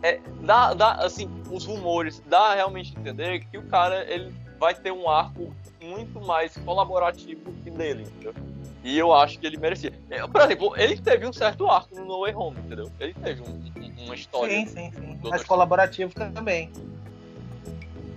É, 0.04 0.20
dá, 0.44 0.76
dá, 0.76 0.92
assim, 1.04 1.28
os 1.50 1.66
rumores, 1.66 2.22
dá 2.28 2.54
realmente 2.54 2.94
a 2.96 3.00
entender 3.00 3.40
que 3.50 3.58
o 3.58 3.64
cara 3.64 4.06
ele 4.08 4.32
vai 4.60 4.76
ter 4.76 4.92
um 4.92 5.10
arco 5.10 5.52
muito 5.82 6.20
mais 6.22 6.56
colaborativo 6.58 7.52
que 7.64 7.70
dele, 7.70 8.04
entendeu? 8.04 8.34
E 8.84 8.98
eu 8.98 9.14
acho 9.14 9.38
que 9.40 9.46
ele 9.46 9.58
merecia. 9.58 9.92
É, 10.10 10.26
Por 10.26 10.42
exemplo, 10.42 10.74
ele 10.78 10.98
teve 10.98 11.26
um 11.28 11.34
certo 11.34 11.68
arco 11.68 11.94
no 11.96 12.06
No 12.06 12.22
Way 12.22 12.34
Home, 12.36 12.58
entendeu? 12.60 12.90
Ele 13.00 13.14
teve 13.16 13.42
um- 13.42 13.46
um- 13.48 14.06
uma 14.06 14.16
história. 14.16 14.54
Sim, 14.54 14.66
sim, 14.68 14.92
sim. 14.92 15.20
Mas 15.24 15.44
colaborativo 15.44 16.14
também. 16.14 16.72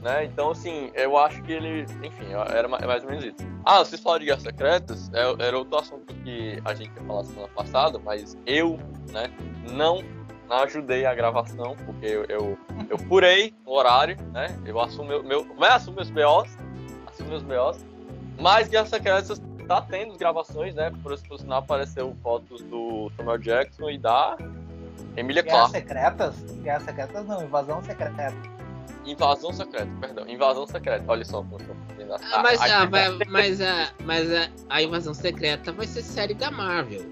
né? 0.02 0.24
Então, 0.24 0.50
assim, 0.50 0.90
eu 0.94 1.16
acho 1.18 1.42
que 1.42 1.52
ele, 1.52 1.82
enfim, 2.02 2.26
era 2.54 2.66
ma- 2.68 2.78
mais 2.78 3.02
ou 3.02 3.10
menos 3.10 3.24
isso. 3.24 3.36
Ah, 3.64 3.80
vocês 3.80 4.00
falaram 4.00 4.20
de 4.20 4.26
Guerras 4.26 4.42
Secretas, 4.42 5.10
é- 5.12 5.46
era 5.46 5.58
outro 5.58 5.76
assunto 5.78 6.14
que 6.24 6.58
a 6.64 6.72
gente 6.74 6.90
ia 6.94 7.02
falar 7.02 7.24
semana 7.24 7.48
passada, 7.48 7.98
mas 7.98 8.36
eu, 8.46 8.78
né, 9.12 9.30
não 9.72 10.02
ajudei 10.62 11.04
a 11.04 11.14
gravação, 11.14 11.76
porque 11.84 12.06
eu, 12.06 12.24
eu, 12.24 12.58
eu 12.88 12.96
furei 13.08 13.52
o 13.66 13.74
horário, 13.76 14.16
né? 14.32 14.58
Eu 14.64 14.80
assumo 14.80 15.06
meu, 15.08 15.22
meu 15.22 15.44
vai 15.56 15.68
assumo 15.70 15.96
meus 15.96 16.10
BOs, 16.10 16.48
meus 17.30 17.42
BOs, 17.42 17.78
mas 18.38 18.68
Guerras 18.68 18.88
Secretas 18.88 19.40
tá 19.66 19.80
tendo 19.80 20.16
gravações, 20.18 20.74
né? 20.74 20.92
Por, 21.02 21.16
por 21.22 21.38
sinal 21.38 21.60
apareceu 21.60 22.14
fotos 22.22 22.60
do 22.62 23.10
Samuel 23.16 23.38
Jackson 23.38 23.88
e 23.90 23.98
da 23.98 24.36
Emilia 25.16 25.42
Clarke. 25.42 25.70
Secretas? 25.72 26.34
Guerras 26.62 26.82
Secretas 26.82 27.26
não, 27.26 27.42
Invasão 27.44 27.82
Secreta. 27.82 28.32
Invasão 29.06 29.50
secreta, 29.50 29.88
perdão. 29.98 30.28
Invasão 30.28 30.66
secreta. 30.66 31.04
Olha 31.08 31.24
só 31.24 31.38
como 31.38 31.54
eu 31.54 31.66
tô 31.68 31.74
fazendo. 31.88 32.14
Ah, 32.14 32.42
mas, 32.42 32.60
a- 32.60 32.82
ah, 32.82 32.84
vai- 32.84 33.18
mas, 33.28 33.60
a, 33.62 33.88
mas 34.04 34.30
a, 34.30 34.48
a 34.68 34.82
invasão 34.82 35.14
secreta 35.14 35.72
vai 35.72 35.86
ser 35.86 36.02
série 36.02 36.34
da 36.34 36.50
Marvel. 36.50 37.02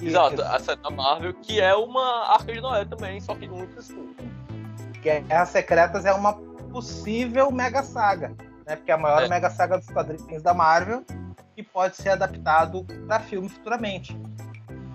Exato, 0.00 0.40
a 0.40 0.58
série 0.60 0.80
da 0.80 0.88
Marvel, 0.88 1.34
que 1.34 1.60
é 1.60 1.74
uma 1.74 2.32
Arca 2.32 2.52
de 2.52 2.60
Noé 2.60 2.84
também, 2.84 3.20
só 3.20 3.34
que 3.34 3.48
muito 3.48 3.78
escuro. 3.80 4.14
Guerras 5.02 5.48
Secretas 5.48 6.04
é 6.06 6.12
uma 6.12 6.32
possível 6.72 7.50
mega 7.50 7.82
saga, 7.82 8.32
né? 8.70 8.76
Porque 8.76 8.90
é 8.90 8.94
a 8.94 8.98
maior 8.98 9.22
É. 9.24 9.28
mega 9.28 9.50
saga 9.50 9.76
dos 9.78 9.88
quadrinhos 9.88 10.42
da 10.42 10.54
Marvel 10.54 11.04
e 11.56 11.62
pode 11.62 11.96
ser 11.96 12.10
adaptado 12.10 12.84
para 13.06 13.20
filme 13.20 13.48
futuramente. 13.48 14.16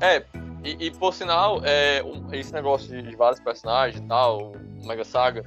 É, 0.01 0.23
e, 0.63 0.87
e 0.87 0.91
por 0.91 1.13
sinal, 1.13 1.61
é, 1.63 2.01
um- 2.03 2.33
esse 2.33 2.51
negócio 2.53 2.87
de, 2.89 3.01
de 3.07 3.15
vários 3.15 3.39
personagens 3.39 4.01
e 4.01 4.07
tal, 4.07 4.53
Mega 4.83 5.03
Saga, 5.03 5.43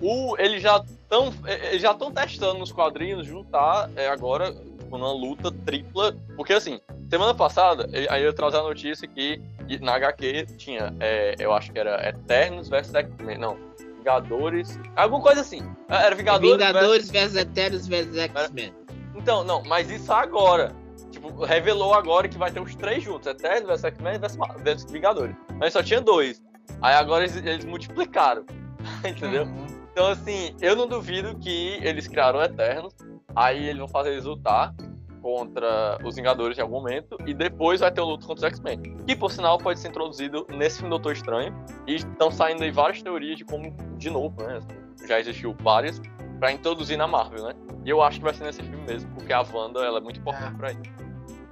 o, 0.00 0.36
eles 0.38 0.62
já 0.62 0.76
estão 0.78 1.32
eles 1.46 1.82
já 1.82 1.90
estão 1.92 2.10
testando 2.12 2.58
nos 2.58 2.72
quadrinhos 2.72 3.26
juntar 3.26 3.90
é, 3.96 4.08
agora 4.08 4.54
uma 4.90 5.12
luta 5.12 5.52
tripla, 5.52 6.16
porque 6.36 6.52
assim, 6.52 6.80
semana 7.08 7.32
passada, 7.34 7.88
aí 8.10 8.22
eu 8.24 8.32
trazer 8.32 8.56
a 8.58 8.62
notícia 8.62 9.06
que 9.06 9.40
na 9.80 9.94
HQ 9.94 10.46
tinha, 10.56 10.92
é, 10.98 11.36
eu 11.38 11.52
acho 11.52 11.70
que 11.70 11.78
era 11.78 12.08
Eternos 12.08 12.68
versus 12.68 12.92
X-Men, 12.94 13.38
não, 13.38 13.56
Vingadores, 14.00 14.80
alguma 14.96 15.22
coisa 15.22 15.42
assim, 15.42 15.60
era 15.88 16.14
Vingadores, 16.14 16.52
Vingadores 16.52 17.10
versus 17.10 17.36
Eternos 17.36 17.86
versus 17.86 18.16
X-Men. 18.16 18.74
então, 19.14 19.44
não, 19.44 19.62
mas 19.64 19.90
isso 19.90 20.12
agora. 20.12 20.74
Tipo, 21.10 21.44
revelou 21.44 21.92
agora 21.92 22.28
que 22.28 22.38
vai 22.38 22.50
ter 22.50 22.60
os 22.60 22.74
três 22.74 23.02
juntos: 23.02 23.26
Eterno 23.26 23.66
versus 23.66 23.84
X-Men 23.84 24.18
versus, 24.62 24.90
Vingadores. 24.90 25.36
Mas 25.58 25.72
só 25.72 25.82
tinha 25.82 26.00
dois. 26.00 26.42
Aí 26.80 26.94
agora 26.94 27.24
eles, 27.24 27.36
eles 27.36 27.64
multiplicaram. 27.64 28.44
Entendeu? 29.06 29.44
Uhum. 29.44 29.66
Então, 29.92 30.06
assim, 30.06 30.54
eu 30.60 30.74
não 30.74 30.86
duvido 30.86 31.36
que 31.38 31.78
eles 31.82 32.08
criaram 32.08 32.42
Eternos. 32.42 32.94
Aí 33.34 33.66
eles 33.66 33.78
vão 33.78 33.88
fazer 33.88 34.12
eles 34.12 34.24
lutar 34.24 34.74
contra 35.20 35.98
os 36.04 36.16
Vingadores 36.16 36.58
em 36.58 36.60
algum 36.62 36.74
momento. 36.76 37.16
E 37.26 37.32
depois 37.34 37.80
vai 37.80 37.90
ter 37.90 38.00
o 38.00 38.04
luto 38.04 38.26
contra 38.26 38.46
os 38.46 38.52
X-Men. 38.52 38.80
Que, 39.06 39.14
por 39.16 39.30
sinal, 39.30 39.58
pode 39.58 39.78
ser 39.80 39.88
introduzido 39.88 40.46
nesse 40.50 40.76
filme 40.78 40.90
Doutor 40.90 41.12
Estranho. 41.12 41.54
E 41.86 41.96
estão 41.96 42.30
saindo 42.30 42.62
aí 42.62 42.70
várias 42.70 43.02
teorias 43.02 43.36
de 43.38 43.44
como, 43.44 43.70
de 43.96 44.10
novo, 44.10 44.42
né? 44.42 44.60
Já 45.06 45.20
existiu 45.20 45.54
várias. 45.62 46.00
Pra 46.38 46.50
introduzir 46.52 46.96
na 46.96 47.06
Marvel, 47.06 47.44
né? 47.44 47.52
E 47.84 47.90
eu 47.90 48.00
acho 48.02 48.18
que 48.18 48.24
vai 48.24 48.32
ser 48.34 48.44
nesse 48.44 48.62
filme 48.62 48.84
mesmo. 48.86 49.10
Porque 49.14 49.32
a 49.32 49.42
Wanda, 49.42 49.80
ela 49.80 49.98
é 49.98 50.00
muito 50.00 50.20
importante 50.20 50.54
É. 50.54 50.56
pra 50.56 50.70
ele. 50.70 50.80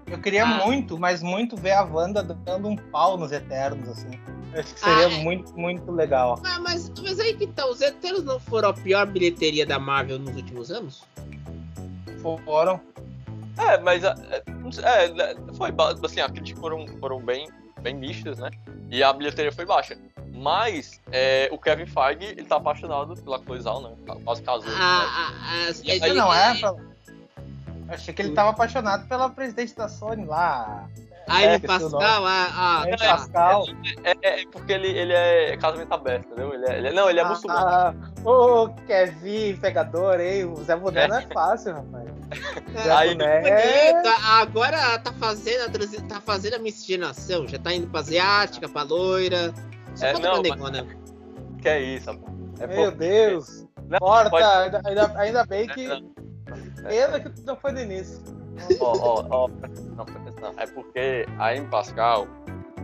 Eu 0.07 0.18
queria 0.18 0.44
Ah. 0.44 0.64
muito, 0.66 0.98
mas 0.98 1.22
muito 1.22 1.54
ver 1.57 1.72
a 1.72 1.85
Wanda 1.85 2.22
dando 2.22 2.68
um 2.68 2.76
pau 2.76 3.18
nos 3.18 3.31
Eternos, 3.31 3.87
assim. 3.90 4.18
Eu 4.54 4.61
acho 4.61 4.72
que 4.74 4.81
seria 4.81 5.07
Ah, 5.09 5.12
é. 5.12 5.22
muito, 5.22 5.54
muito 5.59 5.92
legal. 5.92 6.40
Ah, 6.42 6.59
mas, 6.61 6.90
mas 7.02 7.20
aí 7.20 7.35
que 7.37 7.46
tá, 7.48 7.66
os 7.68 7.83
Eternos 7.83 8.24
não 8.24 8.40
foram 8.40 8.70
a 8.70 8.72
pior 8.72 9.07
bilheteria 9.07 9.66
da 9.66 9.78
Marvel 9.78 10.18
nos 10.18 10.35
últimos 10.35 10.70
anos? 10.70 11.04
Foram. 12.46 12.81
É, 13.59 13.79
mas 13.79 14.05
é, 14.05 14.14
é, 14.31 15.05
é, 15.07 15.37
foi 15.57 15.71
ba- 15.73 15.94
assim, 16.05 16.21
as 16.21 16.31
críticas 16.31 16.61
foram, 16.61 16.87
foram 17.01 17.21
bem, 17.21 17.49
bem 17.81 17.94
mistas, 17.94 18.38
né? 18.38 18.51
E 18.90 19.03
a 19.03 19.12
bilheteria 19.12 19.53
foi 19.53 19.64
baixa. 19.66 19.97
Mas 20.33 21.01
é, 21.11 21.49
o 21.51 21.59
Kevin 21.59 21.87
Feige, 21.87 22.25
ele 22.33 22.44
tá 22.44 22.57
apaixonado 22.57 23.14
pela 23.16 23.38
Cloizal, 23.40 23.83
né? 23.83 23.90
Quase 24.25 24.42
casou. 24.42 24.68
né? 24.71 24.77
Ah, 24.79 25.05
ah, 25.05 25.33
ah, 25.68 25.73
E 25.85 25.90
aí- 25.90 26.14
não 26.14 26.33
é? 26.33 26.55
pra- 26.59 26.75
achei 27.88 28.14
que 28.14 28.23
ele 28.23 28.35
tava 28.35 28.51
apaixonado 28.51 29.09
pela 29.09 29.29
presidente 29.31 29.75
da 29.75 29.88
Sony 29.88 30.25
lá. 30.25 30.87
Ah, 31.31 31.42
É, 31.42 31.55
ele 31.57 31.66
Pascal, 31.66 32.25
ah, 32.27 32.49
ah, 32.55 32.85
É. 32.87 32.97
Pascal. 32.97 33.66
É, 34.03 34.40
é 34.40 34.47
porque 34.51 34.73
ele, 34.73 34.88
ele 34.88 35.12
é 35.12 35.57
casamento 35.59 35.92
aberto, 35.92 36.25
entendeu? 36.27 36.55
Ele 36.55 36.64
é, 36.66 36.79
ele 36.79 36.88
é- 36.88 36.92
não, 36.92 37.11
ele 37.11 37.21
é 37.21 37.25
muçulmano. 37.25 37.66
Ah, 37.66 37.94
Ô, 38.25 38.68
Kevin, 38.87 39.57
pegador, 39.57 40.21
hein? 40.21 40.44
O 40.47 40.57
Zé 40.64 40.75
não 40.75 40.88
é 40.88 41.27
fácil, 41.35 41.75
rapaz. 41.75 42.08
Zé 42.83 42.91
Aí-. 42.93 43.14
Bonita, 43.14 44.11
agora 44.25 44.99
tá 44.99 45.12
fazendo 45.12 45.62
a 45.62 46.09
tá 46.09 46.21
fazendo 46.21 46.55
a 46.55 46.59
miscigenação, 46.59 47.47
já 47.49 47.59
tá 47.59 47.73
indo 47.73 47.87
pra 47.88 48.01
asiática, 48.01 48.69
pra 48.69 48.83
loira. 48.83 49.53
Só 49.95 50.07
É, 50.07 50.12
falta 50.12 50.29
não, 50.29 50.43
pra 50.43 50.57
mas- 50.57 50.71
negona. 50.73 50.97
Que 51.61 51.69
é 51.69 51.81
isso, 51.81 52.11
rapaz. 52.11 52.33
É 52.61 52.67
Meu 52.67 52.91
Deus. 52.91 53.67
Não, 53.88 53.99
Corta, 53.99 54.31
pode- 54.31 54.45
ainda, 54.87 55.19
ainda, 55.19 55.47
bem 55.47 55.67
que. 55.69 55.87
É, 55.87 56.88
Pena 56.88 57.21
que 57.21 57.43
não 57.43 57.57
foi 57.57 57.73
no 57.73 57.81
início. 57.81 58.23
Ó, 58.81 58.93
ó, 58.99 59.27
ó, 59.31 59.49
não, 59.49 60.05
presta 60.05 60.19
atenção. 60.31 60.55
É 60.57 60.67
porque 60.67 61.27
a 61.38 61.49
Amy 61.51 61.67
Pascal, 61.69 62.27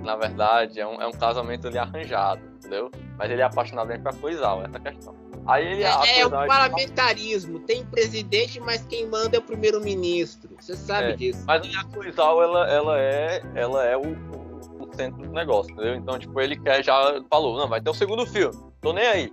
na 0.02 0.16
verdade, 0.16 0.80
é 0.80 0.86
um, 0.86 1.00
é 1.02 1.06
um 1.06 1.12
casamento 1.12 1.66
ali 1.68 1.78
arranjado, 1.78 2.40
entendeu? 2.56 2.90
Mas 3.18 3.30
ele 3.30 3.42
é 3.42 3.44
apaixonado 3.44 3.88
bem 3.88 4.00
pra 4.00 4.12
Cloizal, 4.12 4.62
essa 4.64 4.76
é 4.76 4.80
questão. 4.80 5.14
Aí 5.46 5.72
ele 5.72 5.82
É, 5.82 6.20
é 6.20 6.26
o 6.26 6.30
parlamentarismo. 6.30 7.60
Tem 7.60 7.84
presidente, 7.84 8.60
mas 8.60 8.84
quem 8.84 9.06
manda 9.06 9.36
é 9.36 9.38
o 9.38 9.42
primeiro-ministro. 9.42 10.50
Você 10.58 10.74
sabe 10.76 11.12
É, 11.12 11.16
disso. 11.16 11.44
Mas 11.46 11.62
a 11.76 11.84
Cloizal, 11.84 12.42
ela, 12.42 12.70
ela 12.70 12.98
é, 12.98 13.42
ela 13.54 13.84
é 13.84 13.96
o, 13.96 14.02
o, 14.02 14.84
o 14.84 14.96
centro 14.96 15.22
do 15.22 15.32
negócio, 15.32 15.70
entendeu? 15.72 15.96
Então, 15.96 16.18
tipo, 16.18 16.40
ele 16.40 16.56
quer, 16.58 16.82
já 16.82 17.20
falou, 17.28 17.58
não, 17.58 17.68
vai 17.68 17.80
ter 17.80 17.90
um 17.90 17.94
segundo 17.94 18.26
filme, 18.26 18.56
tô 18.84 18.92
nem 18.92 19.06
aí. 19.06 19.32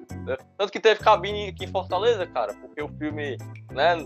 Tanto 0.57 0.71
que 0.71 0.79
teve 0.79 1.01
cabine 1.01 1.49
aqui 1.49 1.65
em 1.65 1.67
Fortaleza, 1.67 2.25
cara, 2.25 2.53
porque 2.53 2.81
o 2.81 2.87
filme, 2.87 3.37
né, 3.71 3.97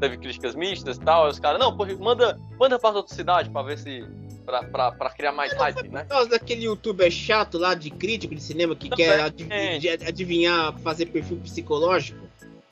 teve 0.00 0.16
críticas 0.16 0.54
mistas 0.54 0.96
e 0.96 1.00
tal, 1.00 1.24
aí 1.24 1.30
os 1.32 1.40
caras, 1.40 1.58
não, 1.58 1.76
pô, 1.76 1.84
manda, 1.98 2.38
manda 2.58 2.78
pra 2.78 2.90
outra 2.90 3.12
cidade 3.14 3.50
pra 3.50 3.62
ver 3.62 3.78
se, 3.78 4.06
pra, 4.46 4.62
pra, 4.62 4.92
pra 4.92 5.10
criar 5.10 5.32
mais 5.32 5.52
hype, 5.54 5.88
né? 5.88 6.02
Por 6.04 6.10
causa 6.10 6.30
daquele 6.30 6.64
youtuber 6.66 7.10
chato 7.10 7.58
lá 7.58 7.74
de 7.74 7.90
crítico 7.90 8.32
de 8.34 8.40
cinema 8.40 8.76
que 8.76 8.88
Também. 8.88 9.06
quer 9.06 9.20
adiv- 9.20 10.08
adivinhar, 10.08 10.72
fazer 10.78 11.06
perfil 11.06 11.38
psicológico. 11.38 12.20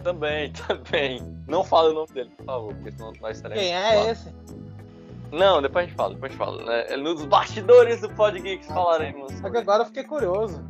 Também, 0.05 0.53
também. 0.69 1.21
Não 1.49 1.65
fala 1.65 1.91
o 1.91 1.95
nome 1.95 2.09
dele, 2.13 2.31
por 2.37 2.47
favor, 2.47 2.75
porque 2.75 2.93
senão 2.93 3.13
nós 3.21 3.37
estaremos... 3.37 3.61
Quem 3.63 3.75
é 3.75 4.11
esse? 4.11 4.33
Não, 5.33 5.61
depois 5.61 5.85
a 5.85 5.89
gente 5.89 5.97
fala, 5.97 6.15
depois 6.15 6.31
a 6.31 6.35
gente 6.35 6.39
fala. 6.39 6.65
Né? 6.65 6.97
Nos 6.97 7.25
bastidores 7.25 8.01
do 8.01 8.09
Pod 8.11 8.39
Geeks 8.41 8.67
falaremos. 8.69 9.33
Só 9.35 9.49
que 9.51 9.59
agora 9.59 9.83
eu 9.83 9.87
fiquei 9.87 10.05
curioso. 10.05 10.63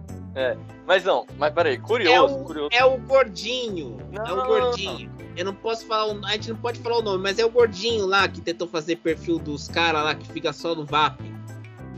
Mas 0.86 1.04
não, 1.04 1.26
mas 1.38 1.52
peraí, 1.52 1.78
curioso, 1.78 2.34
É 2.34 2.40
o- 2.40 2.44
curioso. 2.44 2.68
É 2.72 2.84
o 2.84 2.98
gordinho. 2.98 3.96
Não, 4.12 4.24
é 4.26 4.32
o 4.32 4.36
não, 4.36 4.46
gordinho. 4.46 5.10
Eu 5.36 5.44
não 5.44 5.54
posso 5.54 5.86
falar, 5.86 6.12
o- 6.12 6.24
a 6.26 6.32
gente 6.32 6.50
não 6.50 6.56
pode 6.56 6.78
falar 6.80 6.98
o 6.98 7.02
nome, 7.02 7.22
mas 7.22 7.38
é 7.38 7.44
o 7.44 7.50
gordinho 7.50 8.06
lá 8.06 8.28
que 8.28 8.40
tentou 8.40 8.66
fazer 8.68 8.96
perfil 8.96 9.38
dos 9.38 9.68
caras 9.68 10.02
lá 10.04 10.14
que 10.14 10.26
fica 10.32 10.52
só 10.52 10.74
no 10.74 10.84
VAP. 10.84 11.20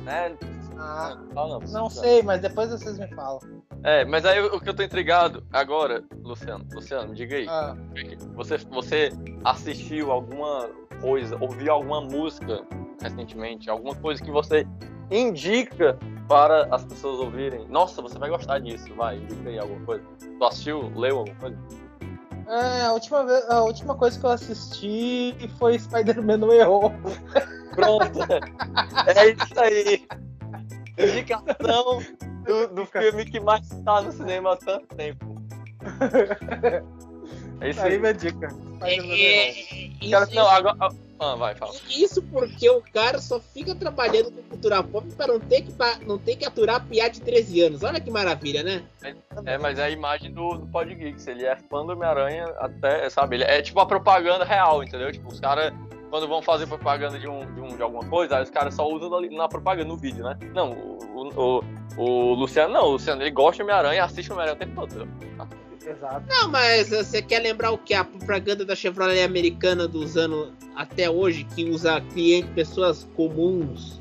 Né? 0.05 0.37
Ah, 0.79 1.17
Não, 1.35 1.49
não, 1.49 1.61
não 1.61 1.91
sei, 1.91 2.23
mas 2.23 2.41
depois 2.41 2.69
vocês 2.71 2.99
me 2.99 3.07
falam. 3.15 3.39
É, 3.85 4.05
mas 4.05 4.25
aí 4.25 4.41
o 4.41 4.61
que 4.61 4.69
eu 4.69 4.75
tô 4.75 4.83
intrigado 4.83 5.45
agora, 5.53 6.03
Luciano, 6.23 6.65
Luciano, 6.73 7.11
me 7.11 7.15
diga 7.17 7.37
aí. 7.37 7.47
Ah, 7.49 7.77
Você, 8.35 8.57
você 8.59 9.11
assistiu 9.45 10.11
alguma 10.11 10.69
coisa, 11.01 11.37
ouviu 11.41 11.73
alguma 11.73 12.01
música 12.01 12.63
recentemente, 13.01 13.71
alguma 13.71 13.95
coisa 13.95 14.23
que 14.23 14.31
você 14.31 14.67
indica 15.13 15.99
para 16.29 16.67
as 16.75 16.85
pessoas 16.85 17.21
ouvirem? 17.21 17.67
Nossa, 17.69 18.01
você 18.01 18.19
vai 18.19 18.31
gostar 18.31 18.59
disso, 18.59 18.93
vai, 18.95 19.17
indica 19.17 19.49
aí 19.49 19.59
alguma 19.59 19.85
coisa. 19.85 20.05
Tu 20.39 20.45
assistiu, 20.45 20.93
leu 20.97 21.19
alguma 21.19 21.37
coisa? 21.37 21.59
é, 22.49 22.85
a, 22.85 22.93
última 22.93 23.25
vez, 23.25 23.51
a 23.51 23.63
última 23.63 23.95
coisa 23.95 24.19
que 24.19 24.27
eu 24.27 24.31
assisti 24.31 25.35
foi 25.59 25.79
Spider-Man 25.79 26.39
no 26.39 26.53
errou. 26.53 26.93
Pronto! 27.75 28.19
é 29.17 29.31
isso 29.31 29.61
aí! 29.61 30.07
Indicação 30.99 32.03
do, 32.45 32.69
do 32.75 32.87
filme 32.87 33.25
que 33.25 33.41
mais 33.41 33.71
está 33.71 34.03
no 34.03 34.13
cinema 34.13 34.53
há 34.53 34.57
tanto 34.57 34.87
tempo. 34.95 35.43
É 37.61 37.71
isso 37.71 37.81
Aí 37.81 37.93
aí. 37.93 37.99
minha 38.01 38.13
dica. 38.13 38.49
É, 38.81 38.97
é, 38.97 39.51
isso, 40.01 40.35
não, 40.35 40.49
agora. 40.49 40.77
Ah, 41.23 41.37
vai, 41.37 41.55
fala. 41.55 41.73
isso 41.89 42.21
porque 42.21 42.69
o 42.69 42.83
cara 42.93 43.21
só 43.21 43.39
fica 43.39 43.77
trabalhando 43.77 44.33
com 44.33 44.43
cultura 44.43 44.83
pop 44.83 45.07
para 45.15 45.33
não 45.33 45.39
ter 45.39 45.63
que 45.63 45.73
não 46.05 46.19
ter 46.19 46.35
que 46.35 46.45
aturar 46.45 46.85
piada 46.85 47.11
de 47.11 47.21
13 47.21 47.63
anos. 47.63 47.83
Olha 47.85 48.01
que 48.01 48.11
maravilha, 48.11 48.65
né? 48.65 48.83
É, 49.47 49.57
mas 49.57 49.79
é 49.79 49.85
a 49.85 49.91
imagem 49.91 50.33
do, 50.33 50.59
do 50.59 50.67
Pod 50.67 50.93
Geeks. 50.93 51.29
Ele 51.29 51.45
é 51.45 51.55
fã 51.55 51.87
do 51.87 51.93
Homem-Aranha 51.93 52.47
até, 52.59 53.09
sabe? 53.09 53.37
Ele 53.37 53.45
é 53.45 53.63
tipo 53.63 53.79
a 53.79 53.87
propaganda 53.87 54.45
real, 54.45 54.83
entendeu? 54.83 55.13
Tipo, 55.13 55.29
os 55.29 55.39
caras, 55.39 55.73
quando 56.11 56.27
vão 56.27 56.43
fazer 56.43 56.67
propaganda 56.67 57.19
de, 57.21 57.29
um, 57.29 57.55
de, 57.55 57.61
um, 57.61 57.77
de 57.77 57.83
alguma 57.83 58.05
coisa, 58.05 58.37
aí 58.37 58.43
os 58.43 58.51
caras 58.51 58.75
só 58.75 58.89
usam 58.89 59.09
na 59.31 59.49
propaganda, 59.49 59.89
no 59.89 59.97
vídeo, 59.97 60.25
né? 60.25 60.37
Não, 60.53 60.71
o, 60.73 61.29
o, 61.37 61.65
o, 61.97 62.35
Luciano 62.35 62.75
não. 62.75 62.87
O 62.87 62.91
Luciano, 62.93 63.23
ele 63.23 63.31
gosta 63.31 63.63
do 63.63 63.67
Homem-Aranha, 63.67 64.05
assiste 64.05 64.29
o 64.29 64.35
Homem-Aranha 64.35 64.57
o 64.57 64.59
tempo 64.59 64.87
todo? 64.87 65.09
Exato. 65.87 66.25
Não, 66.29 66.49
mas 66.49 66.91
você 66.91 67.21
quer 67.21 67.41
lembrar 67.41 67.73
o 67.73 67.79
que? 67.79 67.95
A 67.95 68.05
propaganda 68.05 68.65
da 68.65 68.75
Chevrolet 68.75 69.23
americana 69.23 69.89
dos 69.89 70.17
anos 70.17 70.53
até 70.75 71.11
hoje, 71.11 71.45
que 71.45 71.65
usa 71.65 72.01
cliente, 72.01 72.49
pessoas 72.49 73.09
comuns 73.17 74.01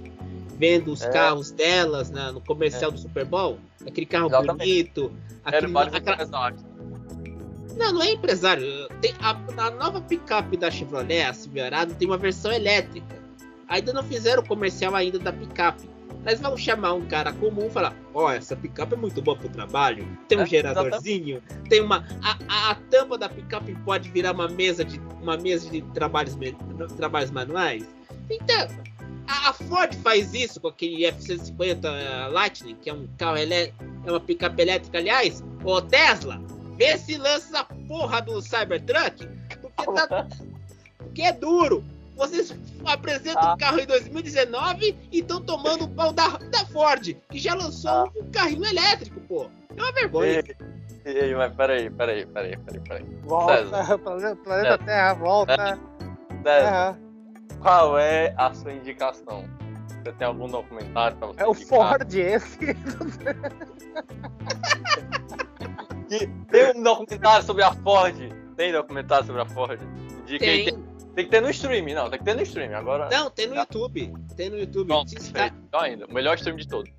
vendo 0.58 0.92
os 0.92 1.02
É. 1.02 1.10
carros 1.10 1.52
delas 1.52 2.10
na- 2.12 2.32
no 2.32 2.40
comercial 2.42 2.92
do 2.92 3.00
Super 3.00 3.26
Bowl? 3.26 3.58
Aquele 3.86 4.06
carro 4.06 4.28
Exatamente. 4.28 4.58
bonito. 4.60 5.12
Aquele- 5.44 5.78
aquela-. 5.78 6.54
Não, 7.78 7.94
não 7.94 8.04
é 8.04 8.12
empresário. 8.12 8.64
Tem 9.02 9.14
a, 9.20 9.32
a 9.66 9.72
nova 9.72 10.02
picape 10.02 10.58
da 10.58 10.70
Chevrolet, 10.70 11.24
a 11.24 11.34
Silverado, 11.34 11.94
tem 11.96 12.08
uma 12.08 12.18
versão 12.18 12.52
elétrica. 12.52 13.20
Ainda 13.68 13.94
não 13.94 14.04
fizeram 14.04 14.44
o 14.44 14.48
comercial 14.48 14.94
ainda 14.94 15.18
da 15.18 15.32
picape. 15.32 15.90
Mas 16.24 16.40
vão 16.40 16.56
chamar 16.56 16.94
um 16.94 17.06
cara 17.06 17.34
comum 17.34 17.68
e 17.68 17.70
falar: 17.70 17.96
Ó, 18.14 18.32
essa 18.32 18.56
picape 18.56 18.94
é 18.94 18.98
muito 18.98 19.22
boa 19.22 19.36
pro 19.36 19.50
trabalho. 19.50 20.08
Tem 20.28 20.38
um 20.38 20.42
É, 20.42 20.46
geradorzinho, 20.46 21.42
tem 21.70 21.82
uma. 21.82 22.06
A, 22.22 22.38
a, 22.48 22.72
a 22.72 22.76
tampa 22.76 23.18
da 23.18 23.28
picape 23.28 23.76
pode 23.84 24.10
virar 24.10 24.32
uma 24.32 24.48
mesa 24.48 24.86
de 24.86 25.00
uma 25.22 25.38
mesa 25.38 25.70
de 25.70 25.82
trabalhos, 25.94 26.38
trabalhos 26.96 27.32
manuais. 27.32 27.86
Então, 28.30 28.68
a, 29.28 29.54
Ford 29.54 29.94
faz 29.96 30.34
isso 30.34 30.60
com 30.60 30.68
aquele 30.68 31.06
F-150 31.06 31.86
eh, 31.86 32.28
Lightning, 32.30 32.76
que 32.76 32.90
é 32.90 32.94
um 32.94 33.08
carro 33.18 33.38
elétrico, 33.38 33.84
é 34.06 34.12
uma 34.12 34.20
picape 34.20 34.62
elétrica, 34.62 34.98
aliás. 34.98 35.44
Ô 35.64 35.82
Tesla, 35.82 36.42
vê 36.78 36.98
se 36.98 37.18
lança 37.18 37.60
a 37.60 37.64
porra 37.64 38.22
do 38.22 38.42
Cybertruck, 38.42 39.28
porque, 39.62 39.92
tá, 39.94 40.28
porque 40.98 41.22
é 41.22 41.32
duro. 41.32 41.84
Vocês 42.16 42.54
apresentam 42.86 43.42
Ah. 43.42 43.54
um 43.54 43.58
carro 43.58 43.80
em 43.80 43.86
2019 43.86 44.98
e 45.12 45.20
estão 45.20 45.42
tomando 45.42 45.86
o 45.86 45.90
pau 45.90 46.12
da, 46.12 46.28
da 46.38 46.66
Ford, 46.68 47.16
que 47.30 47.40
já 47.40 47.54
lançou 47.56 47.90
Ah. 47.92 48.06
um 48.16 48.30
carrinho 48.32 48.66
elétrico, 48.66 49.20
pô. 49.22 49.48
É 49.76 49.82
uma 49.82 49.92
vergonha. 49.92 50.44
E, 51.06 51.10
e, 51.10 51.36
mas 51.36 51.54
peraí, 51.56 51.90
peraí, 51.90 52.26
peraí, 52.26 52.58
peraí, 52.58 52.80
peraí. 52.82 53.06
Volta, 53.24 53.64
planeta, 53.98 54.36
planeta 54.44 54.78
Terra, 54.80 55.14
volta. 55.14 55.56
César, 55.58 55.80
Terra. 56.44 57.00
qual 57.60 57.98
é 57.98 58.34
a 58.38 58.54
sua 58.54 58.72
indicação? 58.74 59.46
Você 60.04 60.12
tem 60.14 60.28
algum 60.28 60.48
documentário 60.48 61.16
pra 61.18 61.28
você 61.28 61.42
É 61.42 61.48
o 61.48 61.52
indicar? 61.54 61.68
Ford 62.00 62.14
esse. 62.14 62.58
Que- 66.10 66.28
Tem 66.50 66.72
um 66.78 66.84
documentário 66.84 67.46
sobre 67.46 67.64
a 67.64 67.72
Ford. 67.72 68.16
Tem 68.58 68.72
documentário 68.72 69.26
sobre 69.26 69.42
a 69.42 69.46
Ford? 69.46 69.80
Indica 70.22 70.44
aí. 70.46 70.66
Tem. 70.66 70.74
Tem, 70.76 70.84
tem 71.16 71.26
que 71.26 71.32
ter 71.32 71.42
no 71.42 71.50
streaming, 71.50 71.94
não, 71.94 72.10
tem 72.10 72.20
que 72.20 72.26
ter 72.26 72.36
no 72.36 72.42
streaming. 72.42 72.74
Agora. 72.74 73.10
Não, 73.10 73.30
tem 73.30 73.48
no 73.48 73.56
YouTube. 73.56 74.14
Tem 74.36 74.50
no 74.50 74.58
YouTube. 74.58 74.92
Se 75.08 75.16
perfeito. 75.16 75.56
Então 75.68 75.80
ainda, 75.82 76.06
o 76.06 76.14
melhor 76.14 76.36
stream 76.36 76.56
de 76.56 76.68
todos. 76.68 76.92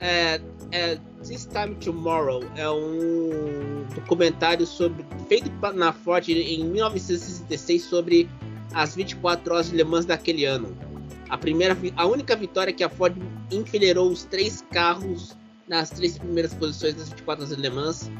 É, 0.00 0.40
é, 0.72 0.98
This 1.22 1.46
Time 1.46 1.76
Tomorrow 1.76 2.42
é 2.56 2.68
um 2.68 3.86
documentário 3.94 4.66
sobre 4.66 5.04
feito 5.28 5.50
na 5.74 5.92
Ford 5.92 6.28
em 6.28 6.64
1966 6.64 7.82
sobre 7.82 8.28
as 8.74 8.96
24 8.96 9.54
horas 9.54 9.70
de 9.70 9.76
Le 9.76 9.84
Mans 9.84 10.04
daquele 10.04 10.44
ano. 10.44 10.76
A 11.28 11.38
primeira, 11.38 11.76
a 11.96 12.06
única 12.06 12.34
vitória 12.34 12.72
que 12.72 12.82
a 12.82 12.88
Ford 12.88 13.16
enfileirou 13.50 14.10
os 14.10 14.24
três 14.24 14.64
carros 14.72 15.36
nas 15.68 15.90
três 15.90 16.18
primeiras 16.18 16.52
posições 16.52 16.94
das 16.94 17.10
24 17.10 17.44
horas 17.44 17.56
de 17.56 17.62
Le 17.62 17.70
Mans 17.70 18.10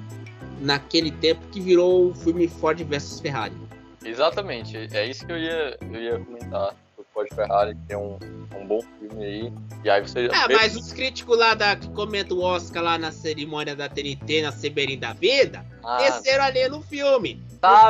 naquele 0.60 1.10
tempo 1.10 1.40
que 1.48 1.60
virou 1.60 2.10
o 2.10 2.14
filme 2.14 2.46
Ford 2.46 2.80
versus 2.84 3.18
Ferrari. 3.18 3.56
Exatamente, 4.04 4.76
é 4.92 5.06
isso 5.06 5.24
que 5.26 5.32
eu 5.32 5.38
ia, 5.38 5.76
eu 5.80 6.02
ia 6.02 6.18
comentar. 6.18 6.74
O 6.96 7.04
Ford 7.12 7.28
Ferrari, 7.34 7.76
que 7.86 7.92
é 7.92 7.98
um, 7.98 8.18
um 8.56 8.66
bom 8.66 8.80
filme 8.98 9.24
aí. 9.24 9.52
E 9.84 9.90
aí 9.90 10.00
você. 10.00 10.28
Ah, 10.32 10.46
mas 10.50 10.76
os 10.76 10.92
críticos 10.92 11.36
lá 11.38 11.54
da, 11.54 11.74
que 11.76 11.88
comentam 11.90 12.36
o 12.38 12.42
Oscar 12.42 12.82
lá 12.82 12.98
na 12.98 13.10
cerimônia 13.12 13.74
da 13.74 13.88
TNT, 13.88 14.42
na 14.42 14.52
CBN 14.52 14.96
da 14.96 15.12
vida, 15.12 15.64
Ah, 15.84 15.98
desceram 15.98 16.44
ali 16.44 16.68
no 16.68 16.80
filme. 16.82 17.42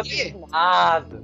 quê? 0.04 0.34
nada. 0.50 1.22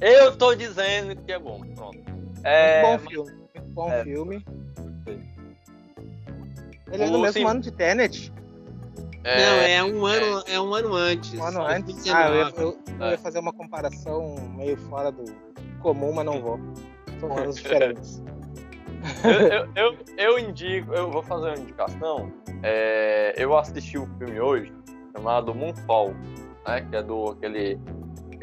Eu 0.00 0.36
tô 0.36 0.54
dizendo 0.54 1.16
que 1.16 1.32
é 1.32 1.38
bom. 1.38 1.60
Pronto. 1.74 1.98
É, 2.44 2.82
bom 2.82 2.98
filme. 2.98 3.32
Bom 3.70 3.90
é. 3.90 4.04
filme. 4.04 4.44
Ele 6.90 7.02
é 7.02 7.10
do 7.10 7.18
O 7.18 7.20
mesmo 7.20 7.40
sim- 7.40 7.46
ano 7.46 7.60
de 7.60 7.70
Tenet. 7.72 8.32
É, 9.28 9.36
Não, 9.38 9.62
é 9.62 9.84
um 9.94 10.06
ano, 10.06 10.42
é 10.46 10.60
um 10.60 10.74
ano 10.74 10.94
antes. 10.94 11.34
Um 11.34 11.42
ano 11.44 11.58
2019. 11.60 11.74
antes. 11.74 12.14
Ah, 12.14 12.28
eu 12.28 12.34
ia, 12.34 12.52
eu- 12.56 12.78
eu 13.00 13.06
É. 13.06 13.10
ia 13.12 13.18
fazer 13.18 13.38
uma 13.38 13.52
comparação 13.52 14.34
meio 14.56 14.76
fora 14.88 15.10
do 15.12 15.24
comum, 15.80 16.12
mas 16.12 16.24
não 16.24 16.40
vou. 16.40 16.58
São 17.20 17.36
anos 17.36 17.56
diferentes. 17.62 18.22
eu, 19.24 19.30
eu, 19.30 19.68
eu, 19.76 19.98
eu 20.16 20.38
indico, 20.38 20.92
eu 20.94 21.10
vou 21.10 21.22
fazer 21.22 21.46
uma 21.48 21.58
indicação. 21.58 22.32
É, 22.62 23.34
eu 23.36 23.56
assisti 23.56 23.98
um 23.98 24.06
filme 24.18 24.40
hoje 24.40 24.72
chamado 25.16 25.54
Moonfall, 25.54 26.14
né? 26.66 26.80
Que 26.88 26.96
é 26.96 27.02
do 27.02 27.30
aquele. 27.30 27.78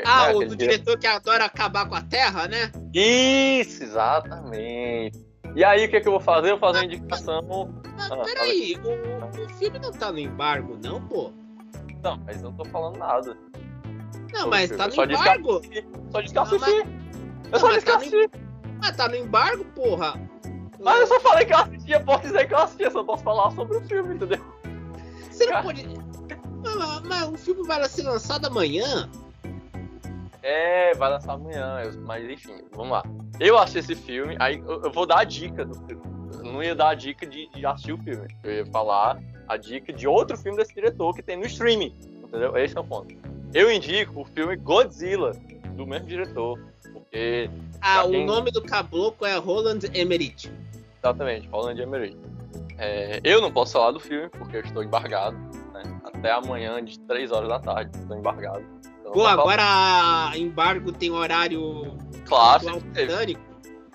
Ah, 0.06 0.28
né, 0.28 0.34
o 0.34 0.36
aquele 0.38 0.46
do 0.50 0.56
dire- 0.56 0.72
diretor 0.74 0.98
que 1.00 1.08
adora 1.08 1.46
acabar 1.46 1.88
com 1.88 1.96
a 1.96 2.02
Terra, 2.02 2.48
né? 2.48 2.72
Isso, 2.94 3.84
exatamente. 3.84 5.25
E 5.56 5.64
aí, 5.64 5.86
o 5.86 5.90
que, 5.90 6.02
que 6.02 6.08
eu 6.08 6.12
vou 6.12 6.20
fazer? 6.22 6.52
Eu 6.52 6.58
vou 6.58 6.60
fazer 6.60 6.80
uma 6.80 6.86
indicação. 6.94 7.74
Mas 7.98 8.12
Ah, 8.12 8.18
peraí, 8.24 8.78
o, 8.84 9.44
o 9.46 9.50
filme 9.58 9.80
não 9.80 9.92
tá 9.92 10.12
no 10.12 10.20
embargo, 10.20 10.78
não, 10.84 11.02
pô? 11.08 11.32
Não, 12.04 12.18
mas 12.26 12.38
eu 12.44 12.50
não 12.52 12.54
tô 12.58 12.66
falando 12.66 12.98
nada. 12.98 13.38
Não, 14.34 14.50
mas 14.50 14.70
tá 14.70 14.88
no 14.88 14.94
só 14.94 15.06
embargo. 15.06 15.62
Só 16.12 16.22
disse 16.22 16.34
que 16.34 16.40
assisti. 16.40 16.72
Eu 17.52 17.60
só 17.60 17.72
disse 17.72 17.86
que 17.86 17.92
assisti. 17.92 18.30
Mas 18.82 18.96
tá 18.98 19.08
no 19.08 19.16
embargo, 19.16 19.64
porra. 19.74 20.20
Mas 20.80 21.00
eu 21.00 21.08
só 21.08 21.20
falei 21.22 21.46
que 21.46 21.54
eu 21.54 21.58
assisti, 21.58 21.92
eu 21.94 22.02
posso 22.04 22.24
dizer 22.24 22.48
que 22.48 22.54
eu 22.54 22.58
assisti, 22.60 22.84
eu 22.84 22.92
só 22.92 23.04
posso 23.04 23.24
falar 23.24 23.50
sobre 23.52 23.78
o 23.78 23.82
filme, 23.82 24.16
entendeu? 24.16 24.40
Você 25.32 25.46
não 25.46 25.62
pode. 25.64 25.88
Mas, 26.64 26.76
mas- 26.76 27.02
mas 27.04 27.30
o 27.30 27.38
filme 27.38 27.64
vai 27.66 27.88
ser 27.88 28.04
lançado 28.04 28.46
amanhã? 28.48 29.10
É, 30.48 30.94
vai 30.94 31.10
lançar 31.10 31.34
amanhã, 31.34 31.82
eu- 31.84 32.00
mas 32.02 32.24
enfim, 32.30 32.58
vamos 32.72 32.92
lá. 32.92 33.04
Eu 33.40 33.58
assisti 33.58 33.94
esse 33.94 33.96
filme, 33.96 34.36
aí 34.40 34.60
eu, 34.60 34.84
eu 34.84 34.92
vou 34.92 35.08
dar 35.08 35.20
a 35.20 35.24
dica 35.24 35.66
do 35.66 35.74
filme. 35.74 36.04
Eu 36.38 36.44
não 36.52 36.62
ia 36.62 36.76
dar 36.76 36.90
a 36.90 36.94
dica 36.94 37.26
de, 37.26 37.50
de 37.50 37.66
assistir 37.66 37.94
o 37.94 37.98
filme. 37.98 38.28
Eu 38.44 38.52
ia 38.58 38.66
falar 38.68 39.20
a 39.48 39.58
dica 39.58 39.92
de 39.92 40.08
outro 40.08 40.38
filme 40.38 40.56
desse 40.58 40.74
diretor 40.76 41.16
que 41.16 41.24
tem 41.24 41.36
no 41.36 41.46
streaming, 41.48 41.96
entendeu? 42.24 42.56
Esse 42.58 42.78
é 42.78 42.80
o 42.80 42.84
ponto. 42.84 43.16
Eu 43.56 43.72
indico 43.72 44.22
o 44.22 44.26
filme 44.26 44.56
Godzilla, 44.56 45.32
do 45.76 45.88
mesmo 45.88 46.06
diretor, 46.08 46.60
porque, 46.94 47.50
Ah, 47.82 48.02
Pra 48.02 48.06
o 48.06 48.12
quem- 48.12 48.26
nome 48.26 48.52
do 48.52 48.62
caboclo 48.62 49.26
é 49.26 49.36
Roland 49.38 49.80
Emmerich. 49.96 50.52
exatamente, 51.00 51.48
de 51.76 51.82
Emery. 51.82 52.18
É, 52.78 53.20
eu 53.24 53.42
não 53.42 53.52
posso 53.52 53.74
falar 53.74 53.92
do 53.92 54.00
filme, 54.00 54.30
porque 54.30 54.58
eu 54.58 54.62
estou 54.62 54.84
embargado, 54.84 55.36
né? 55.74 55.84
Até 56.04 56.32
amanhã, 56.32 56.84
de 56.84 57.00
3 57.00 57.32
horas 57.32 57.50
da 57.50 57.60
tarde, 57.60 57.98
estou 57.98 58.16
embargado. 58.18 58.75
Pô, 59.16 59.22
posso 59.24 59.28
agora 59.40 60.38
embargo 60.38 60.92
tem 60.92 61.10
horário. 61.12 61.98
Claro, 62.26 62.64
sempre 62.64 62.82
teve, 62.92 63.06
britânico. 63.08 63.42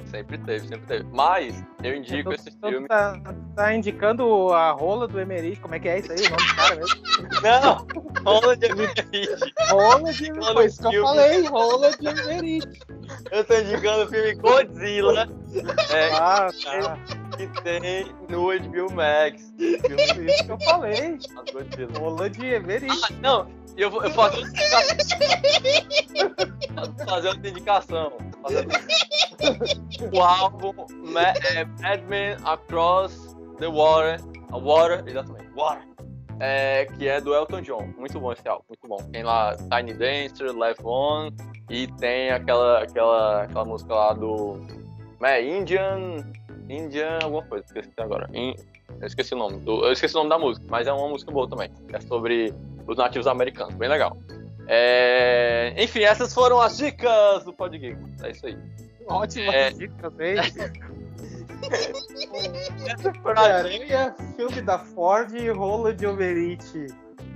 sempre 0.07 0.39
teve, 0.39 0.69
sempre 0.69 0.87
teve. 0.87 1.05
Mas, 1.13 1.65
eu 1.83 1.95
indico 1.97 2.19
Então, 2.21 2.33
esse 2.33 2.49
então 2.49 2.71
filme. 2.71 2.89
tá, 2.89 3.21
tá 3.57 3.75
indicando 3.75 4.53
a 4.53 4.71
rola 4.71 5.07
do 5.07 5.21
Emerich. 5.21 5.61
Como 5.61 5.75
é 5.75 5.79
que 5.81 5.89
é 5.89 5.99
isso 5.99 6.13
aí? 6.13 6.19
O 6.19 6.31
nome 6.31 6.47
do 6.49 6.55
cara 6.57 6.77
mesmo? 6.77 7.03
Não, 7.43 7.87
rola 8.25 8.57
de 8.57 8.67
Emerich. 8.67 9.55
Rola 9.71 10.13
de. 10.13 10.33
Mano, 10.33 10.55
Foi 10.55 10.67
isso 10.67 10.89
que 10.89 10.95
eu 10.97 11.03
falei. 11.03 11.43
Rola 11.47 11.91
de 11.97 12.07
Emerich. 12.07 12.81
Eu 13.33 13.45
tô 13.45 13.55
indicando 13.59 14.05
o 14.05 14.09
filme 14.09 14.35
Godzilla, 14.35 15.29
é, 15.91 16.13
Ah, 16.15 16.51
tá. 16.65 16.99
Que 17.49 17.63
tem 17.63 18.05
no 18.29 18.47
HBO 18.47 18.93
Max. 18.93 19.53
Isso 19.59 20.45
que 20.45 20.53
eu 20.53 20.61
falei. 20.61 21.19
Rola 21.99 22.31
de 22.31 22.47
Emerich. 22.47 23.01
Ah, 23.05 23.15
não, 23.21 23.47
eu 23.77 23.91
vou 23.91 24.03
eu 24.05 24.11
faço 24.11 24.41
fazer 27.07 27.29
outra 27.29 27.49
indicação. 27.49 28.13
O 30.13 30.21
álbum 30.21 30.73
Ma 31.13 31.33
é, 31.55 31.65
Mad 31.65 32.03
Men 32.09 32.37
Across 32.45 33.37
the 33.59 33.69
Water. 33.69 34.21
A 34.53 34.59
Water, 34.59 35.05
exatamente. 35.07 35.51
Water. 35.55 35.91
É, 36.41 36.87
que 36.87 37.07
é 37.07 37.21
do 37.21 37.35
Elton 37.35 37.61
John. 37.61 37.93
Muito 37.99 38.19
bom 38.19 38.33
esse 38.33 38.49
álbum, 38.49 38.65
muito 38.69 38.89
bom. 38.89 38.97
Tem 39.11 39.23
lá 39.23 39.57
Tiny 39.57 39.93
Dancer, 39.93 40.57
Live 40.57 40.81
On 40.85 41.31
e 41.69 41.87
tem 41.87 42.31
aquela, 42.31 42.83
aquela, 42.83 43.43
aquela 43.43 43.65
música 43.65 43.95
lá 43.95 44.13
do. 44.15 44.59
É 45.23 45.43
Indian. 45.43 46.25
Indian. 46.71 47.19
alguma 47.23 47.43
coisa, 47.45 47.65
esqueci 47.67 47.91
agora. 47.99 48.29
In- 48.33 48.55
eu 49.01 49.07
esqueci 49.07 49.35
o 49.35 49.39
nome. 49.39 49.59
do- 49.61 49.85
eu 49.85 49.93
esqueci 49.93 50.15
o 50.15 50.19
nome 50.19 50.31
da 50.31 50.39
música, 50.39 50.65
mas 50.69 50.87
é 50.87 50.93
uma 50.93 51.09
música 51.09 51.31
boa 51.33 51.49
também. 51.49 51.71
É 51.93 52.01
sobre 52.01 52.53
os 52.87 52.97
nativos 52.97 53.27
americanos, 53.27 53.75
bem 53.75 53.89
legal. 53.89 54.17
É, 54.67 55.75
Enfim, 55.77 56.01
essas 56.01 56.33
foram 56.33 56.61
as 56.61 56.77
dicas 56.77 57.45
do 57.45 57.53
Pod 57.53 57.77
Geek. 57.77 57.97
É 58.23 58.31
isso 58.31 58.47
aí. 58.47 58.57
Ótima 59.09 59.53
É. 59.55 59.71
dica, 59.71 60.13
hein? 60.21 60.37
Essas 62.89 63.17
foram 63.19 63.43
as 63.43 63.49
Aranha, 63.51 64.15
filme 64.37 64.63
da 64.63 64.79
Ford 64.79 65.33
e 65.35 65.49
rola 65.51 65.93
de 65.93 66.05
Emerich. 66.07 66.87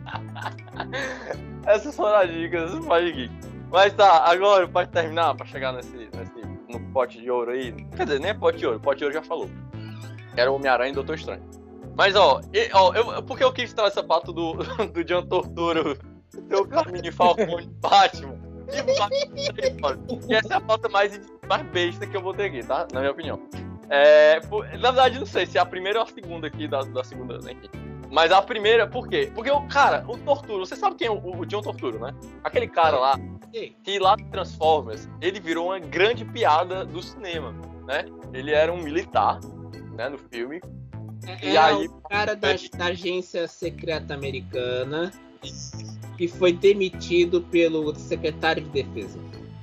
Essas 1.67 1.97
foram 1.97 2.17
as 2.17 2.31
dicas 2.31 2.71
do 2.73 2.83
Pod 2.83 3.11
Geek. 3.13 3.33
Mas 3.71 3.93
tá, 3.95 4.25
agora 4.31 4.69
pra 4.69 4.87
terminar, 4.87 5.35
pra 5.35 5.45
chegar 5.47 5.73
nesse, 5.73 5.97
nesse 5.97 6.44
no 6.69 6.81
pote 6.93 7.21
de 7.21 7.31
ouro 7.31 7.51
aí. 7.53 7.73
Quer 7.97 8.05
dizer, 8.07 8.21
nem 8.21 8.31
é 8.31 8.35
pote 8.35 8.59
de 8.59 8.67
ouro, 8.67 8.81
pote 8.81 8.99
de 8.99 9.05
ouro 9.05 9.15
já 9.15 9.23
falou. 9.23 9.49
Era 10.37 10.51
o 10.51 10.57
Homem-Aranha 10.57 10.91
e 10.91 10.95
Doutor 10.95 11.15
Estranho. 11.17 11.43
Mas 11.97 12.17
ó, 12.17 12.41
e- 12.53 12.71
ó 12.73 12.93
eu, 12.95 13.23
porque 13.23 13.45
eu 13.45 13.53
quis 13.53 13.73
trazer 13.73 13.93
essa 13.93 14.03
pauta 14.03 14.33
do, 14.33 14.55
do 14.93 15.05
John 15.05 15.23
Torturo, 15.27 15.97
seu 16.49 16.67
caminho 16.67 17.13
Falcone 17.13 17.67
Batman. 17.81 18.39
E 18.73 18.83
Batman, 18.99 19.99
E 20.29 20.35
essa 20.35 20.55
é 20.55 20.57
a 20.57 20.61
pauta 20.61 20.89
mais, 20.89 21.21
mais 21.49 21.63
besta 21.69 22.07
que 22.07 22.17
eu 22.17 22.21
vou 22.23 22.35
ter 22.35 22.47
aqui, 22.47 22.65
tá? 22.65 22.87
Na 22.93 23.01
minha 23.01 23.13
opinião. 23.13 23.41
É, 23.89 24.41
por- 24.41 24.65
na 24.67 24.91
verdade, 24.91 25.19
não 25.19 25.27
sei 25.27 25.47
se 25.47 25.59
é 25.59 25.61
a 25.61 25.67
primeira 25.67 25.99
ou 26.01 26.05
a 26.05 26.09
segunda 26.09 26.47
aqui 26.49 26.67
da, 26.67 26.81
da 26.81 27.05
segunda, 27.05 27.37
enfim. 27.51 27.69
Mas 28.11 28.33
a 28.33 28.41
primeira, 28.41 28.87
por 28.87 29.07
quê? 29.09 29.31
Porque 29.35 29.51
o 29.51 29.67
cara, 29.69 30.05
o 30.09 30.17
Torturo, 30.17 30.65
você 30.65 30.75
sabe 30.77 30.97
quem 30.97 31.09
é 31.09 31.11
o, 31.11 31.17
o 31.41 31.45
John 31.47 31.61
Torturo, 31.61 31.99
né? 31.99 32.15
Aquele 32.43 32.67
cara 32.69 32.99
lá. 32.99 33.15
Que 33.83 33.99
lá 33.99 34.17
Transformers, 34.17 35.09
ele 35.21 35.39
virou 35.41 35.67
uma 35.69 35.79
grande 35.79 36.25
piada 36.25 36.85
do 36.85 37.03
cinema, 37.03 37.53
né? 37.87 38.05
Ele 38.33 38.51
era 38.53 38.73
um 38.73 38.83
militar, 38.83 39.41
né, 39.93 40.09
no 40.09 40.19
filme. 40.19 40.61
É, 41.27 41.47
E 41.47 41.57
é 41.57 41.59
aí- 41.59 41.87
o 41.87 42.01
cara 42.09 42.35
da, 42.35 42.49
da 42.77 42.85
agência 42.87 43.47
secreta 43.47 44.13
americana 44.15 45.13
que 46.17 46.29
foi 46.29 46.53
demitido 46.53 47.41
pelo 47.43 47.95
secretário 47.95 48.63
de 48.63 48.71
defesa. 48.71 49.19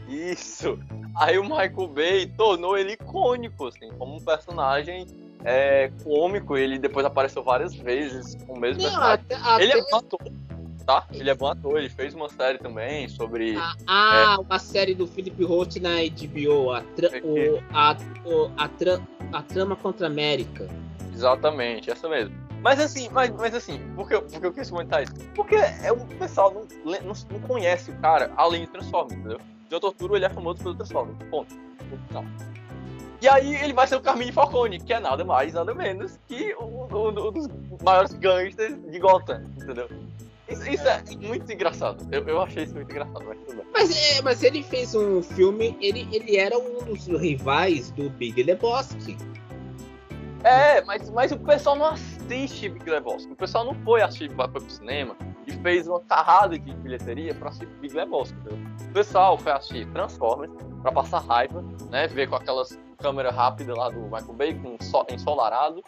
Isso. 0.07 0.77
Aí 1.15 1.37
o 1.37 1.43
Michael 1.43 1.87
Bay 1.87 2.25
tornou 2.27 2.77
ele 2.77 2.93
icônico, 2.93 3.67
assim, 3.67 3.89
como 3.97 4.15
um 4.15 4.19
personagem 4.19 5.05
é, 5.43 5.91
cômico. 6.03 6.57
Ele 6.57 6.77
depois 6.77 7.05
apareceu 7.05 7.43
várias 7.43 7.73
vezes 7.73 8.35
com 8.45 8.53
o 8.53 8.59
mesmo 8.59 8.83
Não, 8.83 8.89
personagem. 8.89 9.25
até, 9.25 9.35
até 9.35 9.63
Ele 9.63 9.71
é 9.73 9.81
bom 9.89 9.97
ator, 9.97 10.19
tá? 10.85 11.05
Ele 11.13 11.29
é 11.29 11.35
bom 11.35 11.47
ator. 11.47 11.77
Ele 11.77 11.89
fez 11.89 12.13
uma 12.13 12.29
série 12.29 12.57
também 12.57 13.07
sobre... 13.09 13.55
a, 13.57 14.33
a- 14.35 14.39
uma 14.39 14.59
série 14.59 14.93
do 14.95 15.07
Philip 15.07 15.43
Roth 15.43 15.75
na 15.77 15.95
HBO, 16.01 16.71
a, 16.71 16.81
tra- 16.81 17.07
É 17.15 17.21
que- 17.21 17.27
o, 17.27 17.63
a, 17.73 17.97
o- 18.25 18.51
a, 18.57 18.67
tra- 18.67 19.01
a 19.33 19.41
trama 19.41 19.75
contra 19.75 20.07
a 20.07 20.09
América. 20.09 20.67
Exatamente, 21.13 21.89
essa 21.91 22.07
mesmo. 22.09 22.35
Mas 22.61 22.79
assim, 22.79 23.09
mas, 23.11 23.31
mas 23.31 23.55
assim, 23.55 23.79
por 23.95 24.07
que, 24.07 24.15
eu- 24.15 24.53
quis 24.53 24.69
comentar 24.69 25.01
isso? 25.03 25.13
Porque 25.35 25.55
é, 25.55 25.91
o 25.91 25.97
pessoal 26.05 26.53
não, 26.53 26.67
não, 26.85 27.13
não 27.31 27.39
conhece 27.47 27.89
o 27.91 27.95
cara 27.95 28.31
além 28.37 28.61
de 28.61 28.67
Transformers, 28.67 29.13
entendeu? 29.19 29.39
De 29.69 29.79
Torturo 29.79 30.15
ele 30.15 30.25
é 30.25 30.29
famoso 30.29 30.61
pelo 30.61 30.75
Transformers, 30.75 31.17
ponto. 31.29 31.55
Final. 32.07 32.23
E 33.21 33.27
aí 33.27 33.55
ele 33.55 33.73
vai 33.73 33.85
ser 33.87 33.95
o 33.95 34.01
Carmine 34.01 34.31
Falcone, 34.31 34.79
que 34.79 34.93
é 34.93 34.99
nada 34.99 35.23
mais, 35.25 35.53
nada 35.53 35.73
menos 35.75 36.17
que 36.27 36.55
um, 36.55 36.87
um- 36.91 37.07
um 37.27 37.31
dos 37.31 37.47
maiores 37.83 38.13
gangsters 38.13 38.75
de 38.89 38.99
Gotham, 38.99 39.43
entendeu? 39.61 39.89
Isso, 40.51 40.69
isso 40.69 40.87
é 40.87 41.01
muito 41.27 41.51
engraçado. 41.51 42.05
Eu, 42.11 42.27
eu 42.27 42.41
achei 42.41 42.63
isso 42.63 42.73
muito 42.73 42.91
engraçado, 42.91 43.23
mas 43.25 43.37
tudo 43.39 43.57
bem. 43.57 43.65
Mas, 43.73 43.91
é, 43.91 44.21
mas 44.21 44.43
ele 44.43 44.63
fez 44.63 44.93
um 44.93 45.23
filme, 45.23 45.77
ele, 45.79 46.07
ele 46.11 46.37
era 46.37 46.57
um 46.57 46.83
dos 46.85 47.07
rivais 47.07 47.91
do 47.91 48.09
Big 48.09 48.43
Lebowski. 48.43 49.17
É, 50.43 50.81
mas, 50.83 51.09
mas 51.09 51.31
o 51.31 51.39
pessoal 51.39 51.75
não 51.75 51.85
assiste 51.85 52.67
Big 52.69 52.89
Lebowski. 52.89 53.31
O 53.31 53.35
pessoal 53.35 53.63
não 53.63 53.75
foi 53.83 54.01
assistir, 54.01 54.31
foi 54.31 54.47
pro 54.47 54.69
cinema 54.69 55.15
e 55.47 55.51
fez 55.51 55.87
uma 55.87 55.99
carrada 56.01 56.57
de 56.57 56.73
bilheteria 56.73 57.33
pra 57.33 57.49
assistir 57.49 57.67
Big 57.79 57.93
Lebowski. 57.95 58.37
Entendeu? 58.39 58.59
O 58.89 58.93
pessoal 58.93 59.37
foi 59.37 59.51
assistir 59.51 59.87
Transformers 59.91 60.51
pra 60.81 60.91
passar 60.91 61.19
raiva, 61.19 61.63
né? 61.89 62.07
Ver 62.07 62.27
com 62.27 62.35
aquelas 62.35 62.77
câmeras 62.97 63.35
rápidas 63.35 63.75
lá 63.75 63.89
do 63.89 64.01
Michael 64.01 64.33
Bay, 64.33 64.53
com 64.55 64.77
so, 64.83 65.05
ensolarado. 65.11 65.83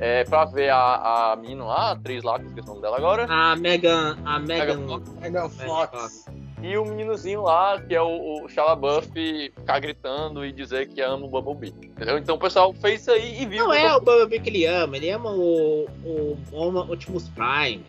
É, 0.00 0.22
pra 0.24 0.44
ver 0.44 0.70
a, 0.70 1.32
a 1.32 1.36
menina 1.36 1.64
lá, 1.64 1.88
a 1.88 1.90
atriz 1.92 2.22
lá, 2.22 2.38
que 2.38 2.46
esqueci 2.46 2.66
o 2.68 2.70
nome 2.70 2.82
dela 2.82 2.96
agora. 2.96 3.26
A 3.28 3.56
Megan. 3.56 4.16
A 4.24 4.38
Megan. 4.38 4.76
Megan 4.78 5.02
Megan 5.20 5.48
Fox. 5.48 6.26
E 6.62 6.76
o 6.76 6.84
meninozinho 6.84 7.42
lá, 7.42 7.80
que 7.80 7.94
é 7.94 8.02
o, 8.02 8.44
o 8.44 8.48
Shia 8.48 8.64
LaBeouf, 8.64 9.08
ficar 9.12 9.78
gritando 9.78 10.44
e 10.44 10.52
dizer 10.52 10.88
que 10.88 11.00
ama 11.00 11.24
o 11.24 11.28
Bumblebee. 11.28 11.72
Entendeu? 11.82 12.18
Então 12.18 12.34
o 12.34 12.38
pessoal 12.38 12.72
fez 12.72 13.00
isso 13.00 13.10
aí 13.12 13.42
e 13.42 13.46
viu. 13.46 13.64
Não 13.64 13.72
é 13.72 13.94
o 13.96 14.00
Bumblebee 14.00 14.40
que 14.40 14.50
ele 14.50 14.66
ama, 14.66 14.96
ele 14.96 15.08
ama 15.10 15.30
o, 15.30 15.86
o, 16.04 16.38
o 16.52 16.92
Optimus 16.92 17.28
Prime. 17.28 17.84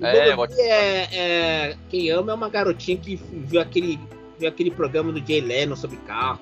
O 0.00 0.04
É, 0.06 0.30
Bumblebee 0.36 0.60
é, 0.60 1.08
é- 1.12 1.76
Quem 1.88 2.10
ama 2.10 2.32
é 2.32 2.34
uma 2.34 2.48
garotinha 2.48 2.96
que 2.96 3.16
viu 3.16 3.60
aquele, 3.60 3.98
viu 4.38 4.48
aquele 4.48 4.70
programa 4.70 5.12
do 5.12 5.18
Jay 5.24 5.40
Leno 5.40 5.76
sobre 5.76 5.96
carro. 5.98 6.40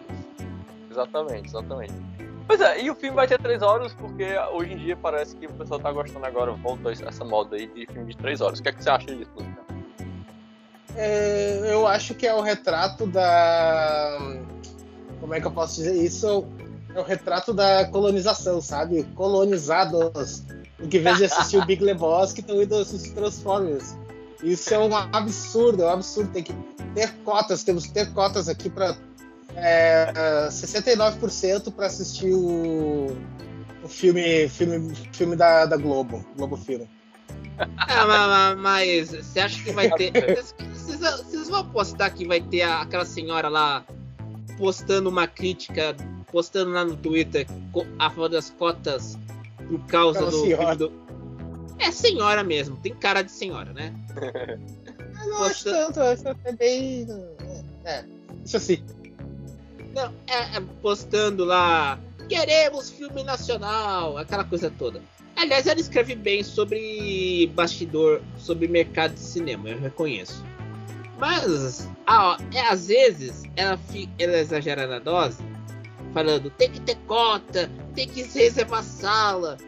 Exatamente, 0.90 1.48
exatamente. 1.48 1.94
Pois 2.50 2.60
é, 2.62 2.82
e 2.82 2.90
o 2.90 2.96
filme 2.96 3.14
vai 3.14 3.28
ter 3.28 3.40
três 3.40 3.62
horas, 3.62 3.94
porque 3.94 4.26
hoje 4.52 4.72
em 4.72 4.76
dia 4.76 4.96
parece 4.96 5.36
que 5.36 5.46
o 5.46 5.52
pessoal 5.52 5.78
tá 5.78 5.92
gostando 5.92 6.26
agora, 6.26 6.50
voltou 6.50 6.90
essa 6.90 7.24
moda 7.24 7.54
aí 7.54 7.68
de 7.68 7.86
filme 7.86 8.12
de 8.12 8.16
três 8.16 8.40
horas. 8.40 8.58
O 8.58 8.62
que, 8.64 8.68
é 8.68 8.72
que 8.72 8.82
você 8.82 8.90
acha 8.90 9.06
disso? 9.06 9.30
É, 10.96 11.72
eu 11.72 11.86
acho 11.86 12.12
que 12.12 12.26
é 12.26 12.34
o 12.34 12.40
retrato 12.40 13.06
da. 13.06 14.18
Como 15.20 15.32
é 15.32 15.40
que 15.40 15.46
eu 15.46 15.52
posso 15.52 15.76
dizer 15.76 15.94
isso? 15.94 16.44
É 16.92 16.98
o 16.98 17.04
retrato 17.04 17.54
da 17.54 17.84
colonização, 17.84 18.60
sabe? 18.60 19.04
Colonizados. 19.14 20.42
Em 20.80 20.88
que 20.88 20.98
vez 20.98 21.18
de 21.18 21.26
assistir 21.26 21.56
o 21.56 21.64
Big 21.64 21.80
Lebowski, 21.84 22.40
estão 22.40 22.60
indo 22.60 22.74
assistir 22.74 23.14
Transformers. 23.14 23.96
Isso 24.42 24.74
é 24.74 24.78
um 24.80 24.92
absurdo, 24.96 25.84
é 25.84 25.86
um 25.86 25.90
absurdo. 25.90 26.32
Tem 26.32 26.42
que 26.42 26.54
ter 26.96 27.12
cotas, 27.18 27.62
temos 27.62 27.86
que 27.86 27.92
ter 27.92 28.12
cotas 28.12 28.48
aqui 28.48 28.68
para 28.68 28.96
é, 29.56 30.12
é, 30.14 30.48
69% 30.48 31.72
para 31.72 31.86
assistir 31.86 32.32
o, 32.32 33.16
o 33.82 33.88
filme, 33.88 34.48
filme, 34.48 34.94
filme 35.12 35.36
da, 35.36 35.66
da 35.66 35.76
Globo, 35.76 36.24
Globo 36.36 36.56
Filme. 36.56 36.88
Ah, 37.76 38.56
mas, 38.56 38.58
mas- 38.58 39.10
você 39.26 39.40
acha 39.40 39.62
que 39.62 39.72
vai 39.72 39.90
ter. 39.90 40.12
Vocês, 40.36 40.54
vocês- 40.72 41.00
vocês 41.00 41.48
vão 41.48 41.60
apostar 41.60 42.12
que 42.14 42.26
vai 42.26 42.40
ter 42.40 42.62
aquela 42.62 43.04
senhora 43.04 43.48
lá 43.48 43.84
postando 44.58 45.08
uma 45.10 45.26
crítica, 45.26 45.94
postando 46.32 46.70
lá 46.70 46.84
no 46.84 46.96
Twitter 46.96 47.46
a 47.98 48.08
favor 48.10 48.28
das 48.28 48.50
cotas 48.50 49.18
por 49.68 49.78
causa 49.86 50.24
do. 50.26 50.40
senhora. 50.42 50.76
do- 50.76 50.92
É 51.78 51.90
senhora 51.90 52.42
mesmo, 52.42 52.76
tem 52.76 52.94
cara 52.94 53.22
de 53.22 53.30
senhora, 53.30 53.72
né? 53.72 53.94
Eu 55.22 55.28
não 55.28 55.42
acho 55.44 55.64
tanto, 55.64 56.00
acho 56.00 56.26
até 56.28 56.52
bem. 56.52 57.06
É, 57.84 58.04
isso 58.44 58.56
assim. 58.56 58.82
Não, 59.94 60.12
é, 60.26 60.56
é 60.56 60.60
postando 60.80 61.44
lá. 61.44 61.98
Queremos 62.28 62.90
filme 62.90 63.22
nacional, 63.24 64.16
aquela 64.16 64.44
coisa 64.44 64.72
toda. 64.78 65.02
Aliás, 65.36 65.66
ela 65.66 65.80
escreve 65.80 66.14
bem 66.14 66.42
sobre 66.42 67.50
bastidor, 67.54 68.20
sobre 68.38 68.68
mercado 68.68 69.14
de 69.14 69.20
cinema, 69.20 69.70
eu 69.70 69.80
reconheço. 69.80 70.44
Mas, 71.18 71.88
ah, 72.06 72.30
ó, 72.30 72.38
é, 72.54 72.60
às 72.68 72.88
vezes, 72.88 73.42
ela, 73.56 73.78
ela 74.18 74.38
exagera 74.38 74.86
na 74.86 74.98
dose, 74.98 75.42
falando 76.14 76.50
tem 76.50 76.70
que 76.70 76.80
ter 76.80 76.96
cota, 77.06 77.70
tem 77.94 78.08
que 78.08 78.24
se 78.24 78.38
reservar 78.38 78.82
sala. 78.82 79.58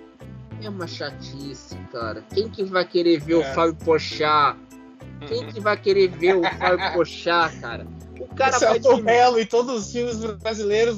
É 0.62 0.68
uma 0.68 0.86
chatice, 0.86 1.76
cara. 1.90 2.24
Quem 2.32 2.48
que 2.48 2.62
vai 2.64 2.86
querer 2.86 3.18
ver 3.20 3.34
o 3.34 3.42
É. 3.42 3.52
Fábio 3.54 3.74
Pochá? 3.74 4.56
Quem 5.26 5.46
que 5.48 5.60
vai 5.60 5.76
querer 5.76 6.08
ver 6.08 6.36
o 6.36 6.42
Fábio 6.58 6.92
Pochá, 6.92 7.50
cara? 7.60 7.86
O 8.30 8.34
cara 8.34 8.58
vai 8.58 8.60
Celton 8.80 8.96
de- 8.96 9.02
Mello 9.02 9.38
em 9.40 9.46
todos 9.46 9.86
os 9.86 9.92
filmes 9.92 10.16
brasileiros 10.36 10.96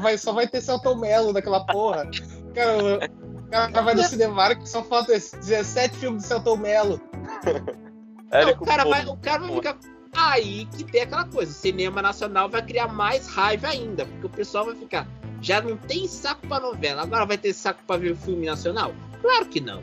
vai, 0.00 0.16
só 0.18 0.32
vai 0.32 0.46
ter 0.46 0.60
Celton 0.60 0.94
Mello 0.96 1.32
naquela 1.32 1.64
porra. 1.66 2.08
Cara, 2.54 2.78
o 2.96 3.50
cara 3.50 3.82
vai 3.82 3.94
no 3.94 4.02
Cinemark 4.04 4.60
que 4.62 4.68
só 4.68 4.82
falta 4.82 5.12
17 5.12 5.96
filmes 5.96 6.22
de 6.22 6.28
Celton 6.28 6.56
Mello. 6.56 7.00
Não, 7.44 8.38
Érico 8.40 8.64
o, 8.64 8.66
cara 8.66 8.84
vai, 8.84 9.04
o 9.06 9.16
cara 9.16 9.38
vai 9.40 9.54
ficar. 9.54 9.78
Aí 10.16 10.66
que 10.66 10.84
tem 10.84 11.02
aquela 11.02 11.24
coisa: 11.24 11.50
o 11.50 11.54
cinema 11.54 12.00
nacional 12.00 12.48
vai 12.48 12.62
criar 12.62 12.88
mais 12.88 13.26
raiva 13.26 13.68
ainda, 13.68 14.06
porque 14.06 14.26
o 14.26 14.30
pessoal 14.30 14.66
vai 14.66 14.74
ficar. 14.76 15.06
Já 15.40 15.60
não 15.60 15.76
tem 15.76 16.06
saco 16.08 16.46
pra 16.46 16.60
novela, 16.60 17.02
agora 17.02 17.26
vai 17.26 17.36
ter 17.36 17.52
saco 17.52 17.80
pra 17.86 17.96
ver 17.96 18.16
filme 18.16 18.46
nacional? 18.46 18.94
Claro 19.20 19.46
que 19.46 19.60
não. 19.60 19.82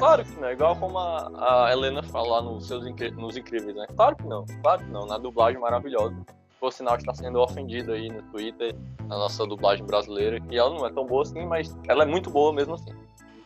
Claro 0.00 0.24
que 0.24 0.40
não, 0.40 0.48
é 0.48 0.52
igual 0.54 0.74
como 0.76 0.98
a, 0.98 1.66
a 1.66 1.72
Helena 1.72 2.02
fala 2.02 2.36
lá 2.36 2.42
nos, 2.42 2.66
seus 2.66 2.82
nos 3.16 3.36
Incríveis, 3.36 3.76
né? 3.76 3.86
Claro 3.94 4.16
que 4.16 4.26
não, 4.26 4.46
claro 4.62 4.82
que 4.82 4.90
não, 4.90 5.04
na 5.06 5.18
dublagem 5.18 5.60
maravilhosa. 5.60 6.16
Por 6.58 6.72
sinal, 6.72 6.96
está 6.96 7.12
sendo 7.12 7.38
ofendido 7.38 7.92
aí 7.92 8.08
no 8.08 8.22
Twitter, 8.22 8.74
na 9.00 9.18
nossa 9.18 9.46
dublagem 9.46 9.84
brasileira, 9.84 10.40
que 10.40 10.56
ela 10.56 10.70
não 10.70 10.86
é 10.86 10.90
tão 10.90 11.06
boa 11.06 11.22
assim, 11.22 11.44
mas 11.44 11.76
ela 11.86 12.04
é 12.04 12.06
muito 12.06 12.30
boa 12.30 12.50
mesmo 12.50 12.74
assim. 12.74 12.94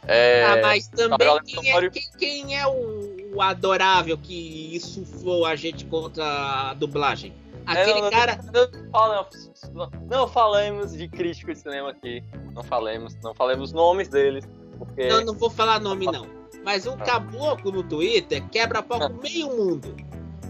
É, 0.06 0.44
ah, 0.44 0.56
mas 0.62 0.86
também 0.86 1.42
quem 1.44 1.72
é, 1.72 1.90
quem, 1.90 2.02
quem 2.18 2.56
é 2.56 2.66
o, 2.68 3.34
o 3.34 3.42
adorável 3.42 4.16
que 4.16 4.76
insuflou 4.76 5.44
a 5.46 5.56
gente 5.56 5.84
contra 5.86 6.24
a 6.24 6.74
dublagem? 6.74 7.32
Aquele 7.66 7.98
É, 7.98 8.00
não, 8.00 8.10
cara. 8.10 8.38
Não, 9.72 9.90
não 10.08 10.28
falemos 10.28 10.92
de 10.92 11.08
crítico 11.08 11.52
de 11.52 11.58
cinema 11.58 11.90
aqui, 11.90 12.22
não 12.52 12.62
falemos, 12.62 13.16
não 13.22 13.34
falemos 13.34 13.72
nomes 13.72 14.08
deles, 14.08 14.46
porque 14.78 15.08
Não, 15.08 15.24
não 15.24 15.34
vou 15.34 15.50
falar 15.50 15.80
nome, 15.80 16.06
não. 16.06 16.43
Mas 16.64 16.86
um 16.86 16.96
caboclo 16.96 17.70
no 17.70 17.82
Twitter 17.82 18.42
quebra 18.48 18.82
pau 18.82 19.10
com 19.10 19.20
meio 19.22 19.48
mundo. 19.48 19.94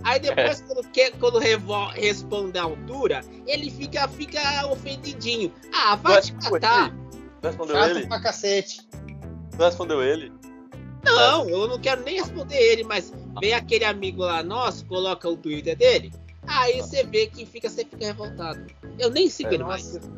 Aí 0.04 0.20
depois, 0.20 0.60
É. 0.60 0.64
quando, 0.64 0.88
quer, 0.90 1.10
quando 1.12 1.38
responde 1.38 2.58
à 2.58 2.62
altura, 2.64 3.22
ele 3.46 3.70
fica, 3.70 4.06
fica 4.06 4.66
ofendidinho. 4.66 5.52
Ah, 5.72 5.96
vai 5.96 6.20
te. 6.20 6.32
Não 6.32 6.40
respondeu 7.50 7.76
Chato 7.76 7.90
ele? 7.96 8.06
pra 8.06 8.20
cacete. 8.20 8.86
Não 9.58 9.66
respondeu 9.66 10.02
ele? 10.02 10.32
Não, 11.04 11.48
eu 11.48 11.66
não 11.68 11.78
quero 11.78 12.02
nem 12.02 12.18
responder 12.18 12.56
ele, 12.56 12.84
mas 12.84 13.12
vem 13.40 13.52
aquele 13.52 13.84
amigo 13.84 14.22
lá 14.22 14.42
nosso, 14.42 14.86
coloca 14.86 15.28
o 15.28 15.36
Twitter 15.36 15.76
dele, 15.76 16.10
aí 16.46 16.80
você 16.80 17.04
vê 17.04 17.26
que 17.26 17.44
fica, 17.44 17.68
você 17.68 17.84
fica 17.84 18.06
revoltado. 18.06 18.64
Eu 18.98 19.10
nem 19.10 19.28
sigo 19.28 19.50
É, 19.50 19.54
ele 19.54 19.62
Não 19.62 19.68
mais. 19.68 19.86
assisto, 19.86 20.12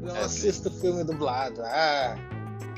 não 0.00 0.16
É, 0.16 0.20
assisto 0.22 0.70
filme 0.80 1.04
dublado. 1.04 1.60
Ah, 1.62 2.16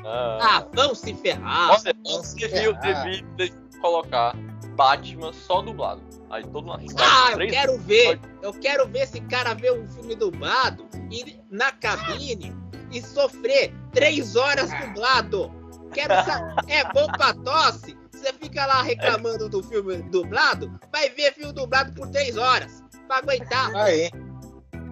Ah, 0.04 0.38
Ah, 0.40 0.66
vão 0.72 0.94
se 0.94 1.14
ferrar. 1.14 1.70
Olha, 1.70 1.94
você 2.04 2.48
viu, 2.48 2.74
devia 2.74 3.22
devia 3.36 3.54
colocar 3.80 4.36
Batman 4.76 5.32
só 5.32 5.62
dublado. 5.62 6.02
Aí 6.30 6.42
todo 6.44 6.66
mundo 6.66 6.84
Ah, 6.98 7.32
eu 7.32 7.48
quero 7.48 7.78
ver. 7.78 8.20
Eu 8.42 8.52
quero 8.52 8.88
ver 8.88 9.00
esse 9.00 9.20
cara 9.20 9.54
ver 9.54 9.72
um 9.72 9.86
filme 9.86 10.14
dublado 10.14 10.86
e 11.10 11.40
na 11.50 11.70
cabine 11.72 12.54
e 12.90 13.00
sofrer 13.00 13.72
três 13.92 14.36
horas 14.36 14.70
dublado. 14.80 15.50
Quero 15.92 16.14
saber. 16.24 16.54
É 16.68 16.84
bom 16.92 17.06
pra 17.06 17.34
tosse. 17.34 17.96
Você 18.12 18.32
fica 18.32 18.64
lá 18.66 18.82
reclamando 18.82 19.48
do 19.48 19.62
filme 19.62 19.98
dublado, 20.04 20.80
vai 20.90 21.10
ver 21.10 21.34
filme 21.34 21.52
dublado 21.52 21.92
por 21.92 22.08
três 22.08 22.36
horas. 22.36 22.82
Pra 23.06 23.18
aguentar. 23.18 23.74
aí. 23.76 24.10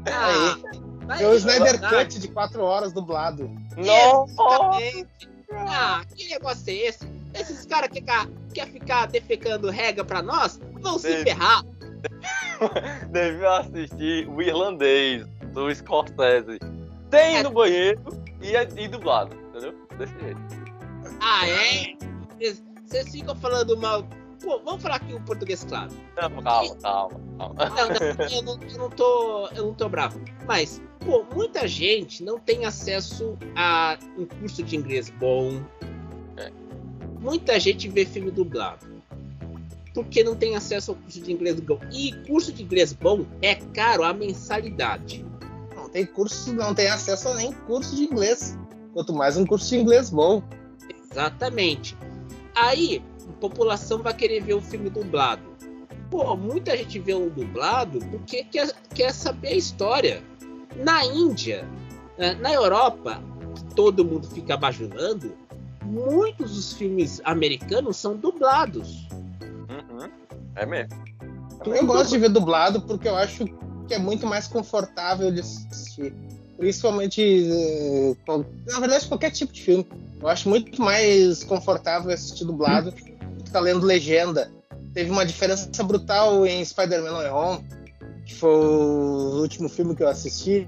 Ah, 0.07 0.57
vai 1.07 1.19
Tem 1.19 1.27
o 1.27 1.35
Snyder. 1.35 1.81
Cut 1.89 2.19
de 2.19 2.29
4 2.29 2.63
horas 2.63 2.93
dublado. 2.93 3.51
Exatamente. 3.77 5.29
Ah, 5.53 6.03
que 6.17 6.29
negócio 6.29 6.71
é 6.71 6.75
esse? 6.89 7.07
Esses 7.35 7.67
caras 7.67 7.89
que 7.91 8.01
quer, 8.01 8.27
quer 8.55 8.67
ficar 8.69 9.07
defecando 9.07 9.71
regra 9.71 10.05
pra 10.05 10.23
nós, 10.23 10.61
vão 10.81 10.99
se 10.99 11.23
ferrar. 11.23 11.63
Devia 13.11 13.59
assistir 13.59 14.29
o 14.29 14.41
irlandês 14.43 15.25
do 15.53 15.73
Scorsese. 15.75 16.59
Tem 17.11 17.37
É. 17.37 17.43
no 17.43 17.51
banheiro 17.51 18.01
e, 18.41 18.57
é- 18.57 18.69
e 18.77 18.89
dublado, 18.89 19.37
entendeu? 19.51 19.75
Desse 19.99 20.19
jeito. 20.21 20.41
Ah, 21.21 21.47
é? 21.49 21.95
Vocês 22.85 23.11
ficam 23.11 23.35
falando 23.37 23.77
mal. 23.79 24.05
Pô, 24.43 24.59
vamos 24.65 24.83
falar 24.83 24.97
aqui 24.97 25.15
o 25.15 25.21
português 25.21 25.65
claro. 25.65 25.93
Não, 26.17 26.43
calma, 26.43 26.77
calma, 26.77 27.21
calma. 27.39 27.55
Não, 27.55 27.89
não, 27.89 28.27
eu 28.27 28.43
não, 28.43 28.59
eu 28.63 28.79
não 28.79 28.91
tô. 28.91 29.49
Eu 29.49 29.67
não 29.67 29.75
tô 29.75 29.89
bravo. 29.89 30.21
Mas, 30.47 30.83
pô, 31.01 31.25
muita 31.35 31.67
gente 31.69 32.25
não 32.25 32.39
tem 32.39 32.65
acesso 32.65 33.39
a 33.55 33.97
um 34.19 34.27
curso 34.27 34.63
de 34.63 34.77
inglês 34.77 35.11
bom. 35.11 35.63
É. 36.37 36.51
Muita 37.21 37.59
gente 37.61 37.89
vê 37.89 38.05
filme 38.05 38.31
dublado. 38.31 38.91
Porque 39.95 40.25
não 40.25 40.35
tem 40.35 40.57
acesso 40.57 40.93
ao 40.93 40.97
curso 40.97 41.21
de 41.21 41.33
inglês 41.33 41.61
bom. 41.61 41.79
E 41.93 42.13
curso 42.27 42.53
de 42.53 42.63
inglês 42.63 42.93
bom 42.93 43.25
é 43.41 43.55
caro 43.55 44.03
a 44.03 44.13
mensalidade. 44.13 45.25
Não 45.77 45.89
tem 45.89 46.05
curso, 46.05 46.53
não 46.53 46.75
tem 46.75 46.89
acesso 46.89 47.29
a 47.29 47.35
nem 47.35 47.53
curso 47.53 47.95
de 47.95 48.05
inglês. 48.05 48.59
Quanto 48.93 49.13
mais 49.13 49.37
um 49.37 49.47
curso 49.47 49.69
de 49.69 49.77
inglês 49.77 50.11
bom. 50.11 50.43
Exatamente. 51.11 51.97
Aí, 52.55 53.03
a 53.29 53.33
população 53.41 54.03
vai 54.03 54.15
querer 54.15 54.43
ver 54.43 54.55
o 54.55 54.61
filme 54.61 54.91
dublado. 54.91 55.43
Pô, 56.11 56.37
muita 56.37 56.77
gente 56.77 56.99
vê 56.99 57.15
o 57.15 57.31
dublado 57.31 57.99
porque 58.11 58.45
quer, 58.45 58.73
quer 58.95 59.13
saber 59.13 59.49
a 59.49 59.57
história. 59.57 60.23
Na 60.77 61.05
Índia, 61.05 61.67
eh, 62.19 62.35
na 62.35 62.53
Europa, 62.53 63.23
que 63.55 63.75
todo 63.75 64.05
mundo 64.05 64.29
fica 64.29 64.57
bajulando, 64.57 65.35
muitos 65.85 66.55
dos 66.55 66.73
filmes 66.73 67.21
americanos 67.25 67.97
são 67.97 68.17
dublados. 68.17 69.07
Uhum. 69.69 70.11
É 70.55 70.67
mesmo. 70.67 71.03
Eu 71.65 71.87
gosto 71.87 72.11
de 72.11 72.19
ver 72.19 72.29
dublado 72.29 72.83
porque 72.83 73.09
eu 73.09 73.17
acho 73.17 73.45
que 73.87 73.95
é 73.95 73.99
muito 73.99 74.27
mais 74.27 74.47
confortável 74.47 75.31
de 75.31 75.41
assistir. 75.41 76.15
Principalmente, 76.59 77.21
eh, 77.23 78.15
na 78.67 78.81
verdade, 78.81 79.07
qualquer 79.07 79.31
tipo 79.31 79.53
de 79.53 79.63
filme. 79.63 79.87
Eu 80.21 80.29
acho 80.29 80.49
muito 80.49 80.81
mais 80.81 81.43
confortável 81.43 82.13
assistir 82.13 82.45
dublado 82.45 82.93
do 82.93 83.45
que 83.45 83.51
tá 83.51 83.59
lendo 83.59 83.85
legenda. 83.85 84.51
Teve 84.95 85.11
uma 85.11 85.25
diferença 85.25 85.83
brutal 85.83 86.47
em 86.47 86.65
Spider-Man 86.65 87.11
No 87.11 87.37
Home, 87.37 87.65
que 88.25 88.35
foi 88.35 88.51
o 88.51 89.41
último 89.41 89.69
filme 89.69 89.97
que 89.97 90.03
eu 90.03 90.09
assisti. 90.09 90.67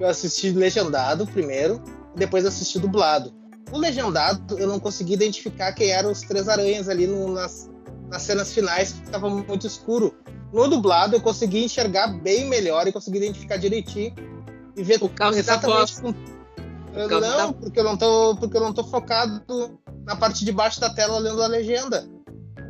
Eu 0.00 0.08
assisti 0.08 0.50
legendado 0.50 1.26
primeiro, 1.26 1.82
depois 2.16 2.44
assisti 2.44 2.78
dublado. 2.78 3.32
O 3.70 3.78
legendado, 3.78 4.58
eu 4.58 4.66
não 4.66 4.80
consegui 4.80 5.12
identificar 5.12 5.72
quem 5.72 5.90
eram 5.90 6.10
os 6.10 6.22
três 6.22 6.48
aranhas 6.48 6.88
ali 6.88 7.06
no, 7.06 7.32
nas, 7.32 7.70
nas 8.08 8.22
cenas 8.22 8.52
finais, 8.52 8.92
porque 8.92 9.06
estava 9.06 9.28
muito 9.28 9.66
escuro. 9.66 10.14
No 10.52 10.66
dublado, 10.66 11.14
eu 11.14 11.20
consegui 11.20 11.64
enxergar 11.64 12.08
bem 12.08 12.48
melhor 12.48 12.86
e 12.88 12.92
consegui 12.92 13.18
identificar 13.18 13.58
direitinho 13.58 14.14
e 14.78 14.82
ver 14.82 14.98
causa 15.10 15.34
da 15.34 15.40
exatamente 15.40 16.00
voz. 16.00 16.00
com... 16.00 16.14
Causa 17.08 17.36
não, 17.36 17.52
porque 17.52 17.78
eu 17.78 17.84
não 17.84 17.96
tô, 17.96 18.36
porque 18.36 18.56
eu 18.56 18.60
não 18.60 18.72
tô 18.72 18.82
focado 18.84 19.78
na 20.04 20.16
parte 20.16 20.44
de 20.44 20.50
baixo 20.50 20.80
da 20.80 20.88
tela 20.88 21.18
lendo 21.18 21.42
a 21.42 21.46
legenda. 21.46 22.08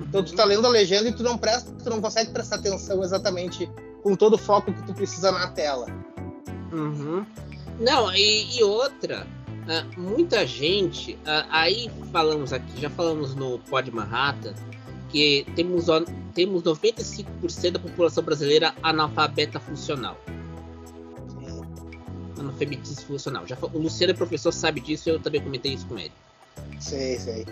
Então 0.01 0.23
tu 0.23 0.35
tá 0.35 0.45
lendo 0.45 0.67
a 0.67 0.71
legenda 0.71 1.09
e 1.09 1.13
tu 1.13 1.23
não 1.23 1.39
presta, 1.39 1.71
tu 1.73 1.91
não 1.91 2.01
consegue 2.01 2.33
prestar 2.33 2.57
atenção 2.57 3.03
exatamente 3.03 3.71
com 4.03 4.17
todo 4.17 4.35
o 4.35 4.39
foco 4.39 4.73
que 4.73 4.83
tu 4.83 4.95
precisa 4.95 5.31
na 5.31 5.49
tela. 5.49 5.87
Uhum. 6.73 7.25
Não, 7.79 8.13
e, 8.13 8.59
e 8.59 8.63
outra, 8.65 9.27
ah, 9.69 9.85
muita 9.97 10.47
gente, 10.47 11.19
ah, 11.27 11.47
aí 11.51 11.91
falamos 12.13 12.53
aqui, 12.53 12.81
já 12.81 12.91
falamos 12.91 13.35
no 13.35 13.59
Pod 13.59 13.91
Manhattan, 13.91 14.55
que 15.11 15.47
temos, 15.55 15.87
temos 16.35 16.63
95% 16.63 17.71
da 17.73 17.79
população 17.79 18.23
brasileira 18.25 18.75
analfabeta 18.83 19.61
funcional. 19.61 20.19
Analfabetismo 22.39 23.07
funcional. 23.07 23.47
Já, 23.47 23.57
o 23.61 23.79
Luciano 23.79 24.13
é 24.13 24.17
professor, 24.17 24.53
sabe 24.53 24.81
disso, 24.81 25.09
eu 25.11 25.21
também 25.21 25.41
comentei 25.41 25.75
isso 25.75 25.87
com 25.87 25.99
ele. 25.99 26.13
Sei, 26.81 27.19
sei. 27.19 27.47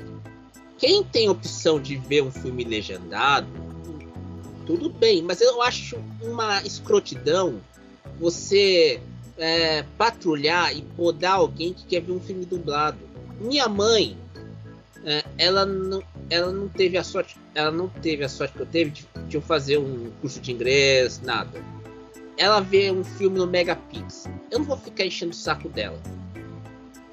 Quem 0.78 1.02
tem 1.02 1.28
opção 1.28 1.80
de 1.80 1.96
ver 1.96 2.22
um 2.22 2.30
filme 2.30 2.64
legendado, 2.64 3.46
tudo 4.66 4.90
bem, 4.90 5.22
mas 5.22 5.40
eu 5.40 5.62
acho 5.62 5.96
uma 6.20 6.62
escrotidão 6.62 7.60
você 8.18 9.00
é, 9.38 9.84
patrulhar 9.96 10.76
e 10.76 10.82
podar 10.82 11.34
alguém 11.34 11.72
que 11.72 11.84
quer 11.86 12.00
ver 12.00 12.12
um 12.12 12.20
filme 12.20 12.44
dublado. 12.44 12.98
Minha 13.40 13.68
mãe, 13.68 14.16
é, 15.04 15.24
ela, 15.38 15.64
não, 15.64 16.02
ela 16.28 16.50
não 16.50 16.68
teve 16.68 16.96
a 16.98 17.04
sorte, 17.04 17.36
ela 17.54 17.70
não 17.70 17.88
teve 17.88 18.24
a 18.24 18.28
sorte 18.28 18.54
que 18.54 18.60
eu 18.60 18.66
teve 18.66 18.90
de, 18.90 19.06
de 19.28 19.36
eu 19.36 19.42
fazer 19.42 19.78
um 19.78 20.10
curso 20.20 20.40
de 20.40 20.52
inglês, 20.52 21.20
nada. 21.22 21.62
Ela 22.36 22.60
vê 22.60 22.90
um 22.90 23.04
filme 23.04 23.38
no 23.38 23.46
Megapix. 23.46 24.28
Eu 24.50 24.58
não 24.60 24.66
vou 24.66 24.76
ficar 24.76 25.04
enchendo 25.04 25.32
o 25.32 25.34
saco 25.34 25.68
dela 25.68 25.98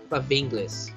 pra 0.09 0.19
ver 0.19 0.37
inglês. 0.37 0.93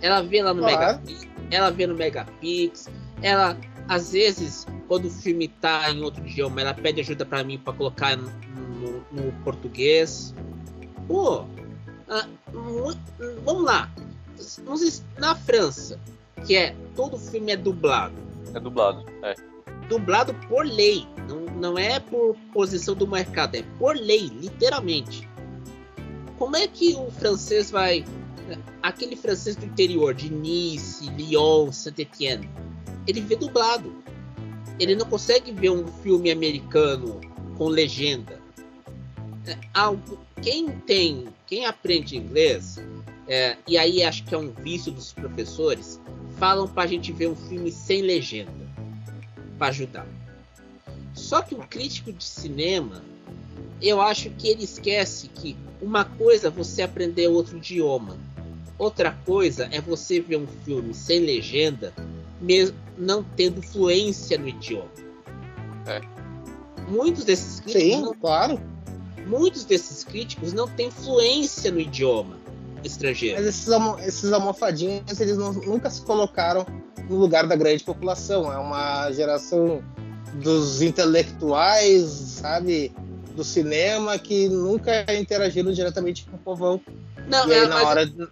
Ela 0.00 0.22
vê 0.22 0.42
lá 0.42 0.54
no 0.54 0.62
Claro. 0.62 0.78
Megapix, 1.00 1.28
ela 1.50 1.70
vê 1.70 1.86
no 1.86 1.94
Megapix, 1.94 2.88
ela 3.22 3.56
às 3.88 4.12
vezes 4.12 4.66
quando 4.86 5.06
o 5.06 5.10
filme 5.10 5.48
tá 5.48 5.90
em 5.90 6.02
outro 6.02 6.26
idioma, 6.26 6.60
ela 6.60 6.72
pede 6.74 7.00
ajuda 7.00 7.24
pra 7.26 7.42
mim 7.44 7.58
pra 7.58 7.72
colocar 7.72 8.16
no, 8.16 8.30
no- 8.30 9.04
no 9.12 9.32
português. 9.44 10.34
Pô, 11.06 11.44
ah, 12.08 12.26
vamos 13.44 13.64
lá. 13.64 13.90
Na 15.18 15.34
França, 15.34 15.98
que 16.46 16.56
é 16.56 16.74
todo 16.94 17.18
filme 17.18 17.52
é 17.52 17.56
dublado, 17.56 18.14
É 18.54 18.60
dublado. 18.60 19.04
É. 19.22 19.34
dublado 19.88 20.34
por 20.48 20.64
lei, 20.66 21.06
não, 21.28 21.40
não 21.56 21.78
é 21.78 21.98
por 21.98 22.36
posição 22.52 22.94
do 22.94 23.06
mercado, 23.06 23.56
é 23.56 23.62
por 23.78 23.96
lei, 23.96 24.28
literalmente. 24.28 25.28
Como 26.38 26.56
é 26.56 26.68
que 26.68 26.94
o 26.94 27.10
francês 27.10 27.70
vai. 27.70 28.04
Aquele 28.82 29.16
francês 29.16 29.56
do 29.56 29.66
interior, 29.66 30.14
de 30.14 30.32
Nice, 30.32 31.10
Lyon, 31.10 31.70
Saint-Étienne, 31.72 32.48
ele 33.06 33.20
vê 33.20 33.36
dublado. 33.36 33.92
Ele 34.78 34.94
não 34.94 35.04
consegue 35.04 35.52
ver 35.52 35.70
um 35.70 35.86
filme 35.86 36.30
americano 36.30 37.20
com 37.56 37.66
legenda. 37.68 38.40
É, 39.46 39.58
algo- 39.74 40.18
quem 40.40 40.68
tem, 40.70 41.26
quem 41.46 41.66
aprende 41.66 42.16
inglês, 42.16 42.78
é, 43.26 43.56
e 43.66 43.76
aí 43.76 44.02
acho 44.02 44.24
que 44.24 44.34
é 44.34 44.38
um 44.38 44.50
vício 44.50 44.92
dos 44.92 45.12
professores, 45.12 46.00
falam 46.38 46.68
pra 46.68 46.86
gente 46.86 47.12
ver 47.12 47.28
um 47.28 47.36
filme 47.36 47.72
sem 47.72 48.00
legenda 48.02 48.67
para 49.58 49.68
ajudar. 49.68 50.06
Só 51.14 51.42
que 51.42 51.54
o 51.54 51.58
crítico 51.58 52.12
de 52.12 52.22
cinema, 52.22 53.02
eu 53.82 54.00
acho 54.00 54.30
que 54.30 54.48
ele 54.48 54.64
esquece 54.64 55.28
que 55.28 55.56
uma 55.80 56.04
coisa 56.04 56.48
é 56.48 56.50
você 56.50 56.82
aprender 56.82 57.28
outro 57.28 57.56
idioma, 57.56 58.16
outra 58.78 59.12
coisa 59.26 59.68
é 59.72 59.80
você 59.80 60.20
ver 60.20 60.36
um 60.36 60.46
filme 60.64 60.94
sem 60.94 61.20
legenda, 61.20 61.92
mesmo 62.40 62.76
não 62.96 63.22
tendo 63.22 63.60
fluência 63.60 64.38
no 64.38 64.48
idioma. 64.48 64.90
É. 65.86 66.00
Muitos 66.88 67.24
desses 67.24 67.60
críticos, 67.60 67.82
Sim, 67.82 68.00
não, 68.02 68.14
claro. 68.14 68.60
muitos 69.26 69.64
desses 69.64 70.04
críticos 70.04 70.52
não 70.52 70.66
têm 70.68 70.90
fluência 70.90 71.70
no 71.70 71.80
idioma 71.80 72.47
estrangeiro. 72.88 73.36
Mas 73.38 73.46
esses, 73.46 73.68
esses 74.06 74.32
almofadinhos, 74.32 75.20
eles 75.20 75.36
não- 75.36 75.52
nunca 75.52 75.88
se 75.90 76.02
colocaram 76.02 76.66
no 77.08 77.16
lugar 77.16 77.46
da 77.46 77.56
grande 77.56 77.84
população. 77.84 78.52
É 78.52 78.58
uma 78.58 79.10
geração 79.12 79.82
dos 80.34 80.82
intelectuais, 80.82 82.04
sabe? 82.08 82.92
Do 83.34 83.44
cinema 83.44 84.18
que 84.18 84.48
nunca 84.48 85.04
interagiram 85.14 85.72
diretamente 85.72 86.26
com 86.26 86.36
o 86.36 86.38
povão. 86.38 86.80
Não, 87.28 87.48
e 87.48 87.54
aí, 87.54 87.64
é, 87.64 87.66
na 87.66 87.82
hora 87.82 88.06
de... 88.06 88.28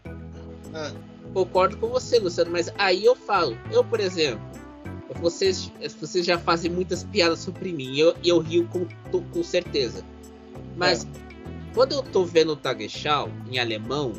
Ah, 0.74 0.92
concordo 1.32 1.76
com 1.76 1.88
você, 1.88 2.18
Luciano, 2.18 2.50
mas 2.50 2.72
aí 2.76 3.04
eu 3.04 3.14
falo, 3.14 3.56
eu, 3.70 3.84
por 3.84 4.00
exemplo, 4.00 4.40
vocês, 5.20 5.70
vocês 6.00 6.26
já 6.26 6.38
fazem 6.38 6.70
muitas 6.70 7.04
piadas 7.04 7.38
sobre 7.40 7.72
mim, 7.72 7.92
e 7.92 8.00
eu, 8.00 8.14
eu 8.24 8.38
rio 8.38 8.68
com, 8.68 8.86
com 9.22 9.42
certeza. 9.44 10.02
Mas 10.76 11.06
quando 11.74 11.92
eu 11.92 12.02
tô 12.02 12.24
vendo 12.24 12.52
o 12.52 12.56
Tagesschau 12.56 13.30
em 13.50 13.58
alemão, 13.58 14.12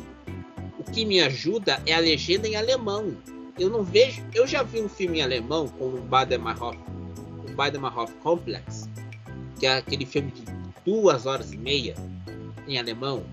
que 0.92 1.04
me 1.04 1.20
ajuda 1.20 1.80
é 1.86 1.94
a 1.94 2.00
legenda 2.00 2.48
em 2.48 2.56
alemão. 2.56 3.16
Eu 3.58 3.68
não 3.70 3.82
vejo. 3.82 4.22
Eu 4.34 4.46
já 4.46 4.62
vi 4.62 4.80
um 4.80 4.88
filme 4.88 5.18
em 5.18 5.22
alemão 5.22 5.68
com 5.68 5.86
o 5.86 6.00
Baden-Meinhof, 6.00 6.78
o 7.48 7.52
Baden-Meinhof 7.54 8.12
Complex, 8.22 8.88
que 9.58 9.66
é 9.66 9.76
aquele 9.76 10.06
filme 10.06 10.30
de 10.30 10.42
duas 10.84 11.26
horas 11.26 11.52
e 11.52 11.56
meia 11.56 11.94
em 12.66 12.78
alemão. 12.78 13.24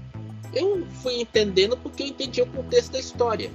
Eu 0.53 0.85
fui 1.01 1.21
entendendo 1.21 1.77
porque 1.77 2.03
eu 2.03 2.07
entendi 2.07 2.41
o 2.41 2.47
contexto 2.47 2.91
da 2.91 2.99
história. 2.99 3.51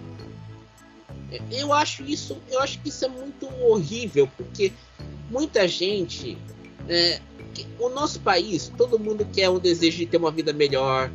Eu 1.50 1.72
acho 1.72 2.02
isso, 2.02 2.36
eu 2.50 2.60
acho 2.60 2.78
que 2.80 2.88
isso 2.88 3.04
é 3.04 3.08
muito 3.08 3.46
horrível, 3.62 4.28
porque 4.36 4.72
muita 5.30 5.66
gente, 5.68 6.36
é, 6.88 7.20
o 7.78 7.88
nosso 7.88 8.20
país, 8.20 8.72
todo 8.76 8.98
mundo 8.98 9.26
quer 9.32 9.48
um 9.48 9.58
desejo 9.58 9.98
de 9.98 10.06
ter 10.06 10.16
uma 10.16 10.30
vida 10.30 10.52
melhor, 10.52 11.10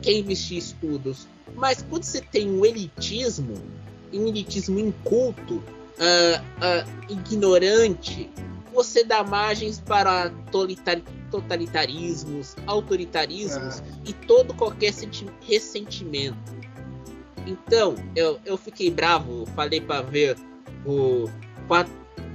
quer 0.00 0.12
investir 0.12 0.56
em 0.56 0.58
estudos, 0.58 1.26
mas 1.54 1.84
quando 1.88 2.04
você 2.04 2.20
tem 2.20 2.50
um 2.50 2.64
elitismo, 2.64 3.54
um 4.12 4.26
elitismo 4.26 4.78
inculto, 4.78 5.62
ah, 5.98 6.42
ah, 6.60 6.86
ignorante, 7.08 8.30
você 8.72 9.02
dá 9.04 9.24
margens 9.24 9.80
para 9.80 10.30
totalitar- 10.52 11.02
totalitarismos, 11.30 12.56
autoritarismos 12.66 13.82
e 14.06 14.12
todo 14.12 14.54
qualquer 14.54 14.92
senti- 14.92 15.26
ressentimento. 15.40 16.36
Então, 17.46 17.94
eu, 18.14 18.38
eu 18.44 18.56
fiquei 18.56 18.90
bravo, 18.90 19.46
falei 19.54 19.80
para 19.80 20.02
ver 20.02 20.36
o 20.86 21.28
pra 21.66 21.86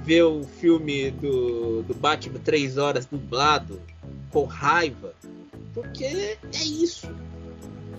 ver 0.02 0.22
o 0.24 0.44
filme 0.44 1.10
do, 1.12 1.82
do 1.82 1.94
Batman 1.94 2.38
3 2.40 2.76
horas 2.76 3.06
dublado 3.06 3.80
com 4.30 4.44
raiva, 4.44 5.14
porque 5.72 6.04
é 6.04 6.38
isso. 6.64 7.08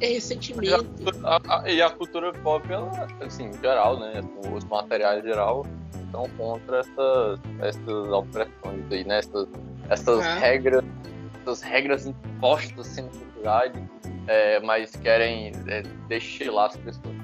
É 0.01 0.07
ressentimento. 0.07 0.85
A- 1.23 1.61
a- 1.63 1.69
e 1.71 1.81
a 1.81 1.89
cultura 1.89 2.31
pop, 2.33 2.71
ela, 2.71 3.07
assim, 3.21 3.45
em 3.49 3.57
geral, 3.59 3.99
né? 3.99 4.21
Os 4.55 4.63
materiais 4.65 5.23
em 5.23 5.27
geral 5.27 5.65
estão 6.05 6.29
contra 6.37 6.79
essas, 6.79 7.39
essas 7.61 8.07
opressões 8.11 8.83
aí, 8.91 9.03
né? 9.05 9.19
Essas, 9.19 9.47
essas 9.89 10.25
É. 10.25 10.39
regras, 10.39 10.83
essas 11.41 11.61
regras 11.61 12.05
impostas 12.05 12.87
sem 12.87 13.05
necessidade, 13.05 13.81
é, 14.27 14.59
mas 14.61 14.95
querem 14.95 15.51
é, 15.67 15.81
destilar 16.07 16.67
as 16.71 16.77
pessoas. 16.77 17.15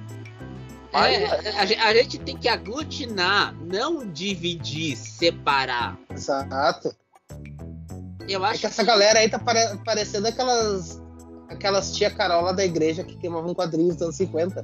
Mas, 0.93 1.21
É, 1.45 1.49
a, 1.57 1.65
gen- 1.65 1.79
a 1.79 1.93
gente 1.93 2.19
tem 2.19 2.37
que 2.37 2.49
aglutinar, 2.49 3.55
não 3.61 4.05
dividir, 4.05 4.95
separar. 4.97 5.97
exato. 6.11 6.93
Eu 8.27 8.45
É 8.45 8.49
acho 8.49 8.59
que 8.61 8.65
essa 8.67 8.83
galera 8.83 9.19
aí 9.19 9.29
tá 9.29 9.39
pare- 9.39 9.77
parecendo 9.85 10.27
aquelas 10.27 11.00
aquelas 11.51 11.91
tia 11.91 12.09
Carola 12.09 12.53
da 12.53 12.63
igreja 12.65 13.03
que 13.03 13.15
queimavam 13.17 13.53
quadrinhos 13.53 13.95
dos 13.95 14.03
anos 14.03 14.15
50. 14.15 14.63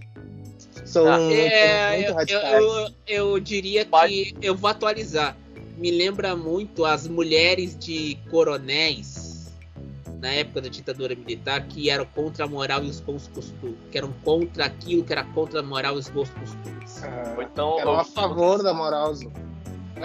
São, 0.86 1.08
Ah, 1.08 1.18
são 1.18 1.32
É, 1.32 1.96
muito 1.98 2.10
eu, 2.10 2.16
radicais. 2.16 2.54
eu, 2.64 2.90
eu 3.08 3.40
diria 3.40 3.86
que 3.86 4.36
eu 4.42 4.56
vou 4.56 4.70
atualizar. 4.70 5.36
Me 5.78 5.92
lembra 5.92 6.36
muito 6.36 6.86
as 6.86 7.08
mulheres 7.08 7.78
de 7.78 8.18
coronéis 8.32 9.52
na 10.20 10.30
época 10.30 10.62
da 10.62 10.70
ditadura 10.70 11.14
militar 11.16 11.68
que 11.68 11.90
eram 11.92 12.06
contra 12.06 12.46
a 12.46 12.48
moral 12.48 12.84
e 12.84 12.90
os 12.90 13.00
bons 13.00 13.28
costumes, 13.28 13.76
que 13.92 13.98
eram 14.00 14.12
contra 14.24 14.66
aquilo 14.66 15.04
que 15.04 15.14
era 15.14 15.24
contra 15.26 15.60
a 15.60 15.64
moral 15.64 15.96
e 15.96 16.00
os 16.00 16.10
bons 16.10 16.30
costumes. 16.32 17.04
Ah, 17.04 17.36
então, 17.40 17.80
eram 17.80 18.00
a 18.00 18.04
favor 18.04 18.64
da 18.64 18.74
moral. 18.74 19.14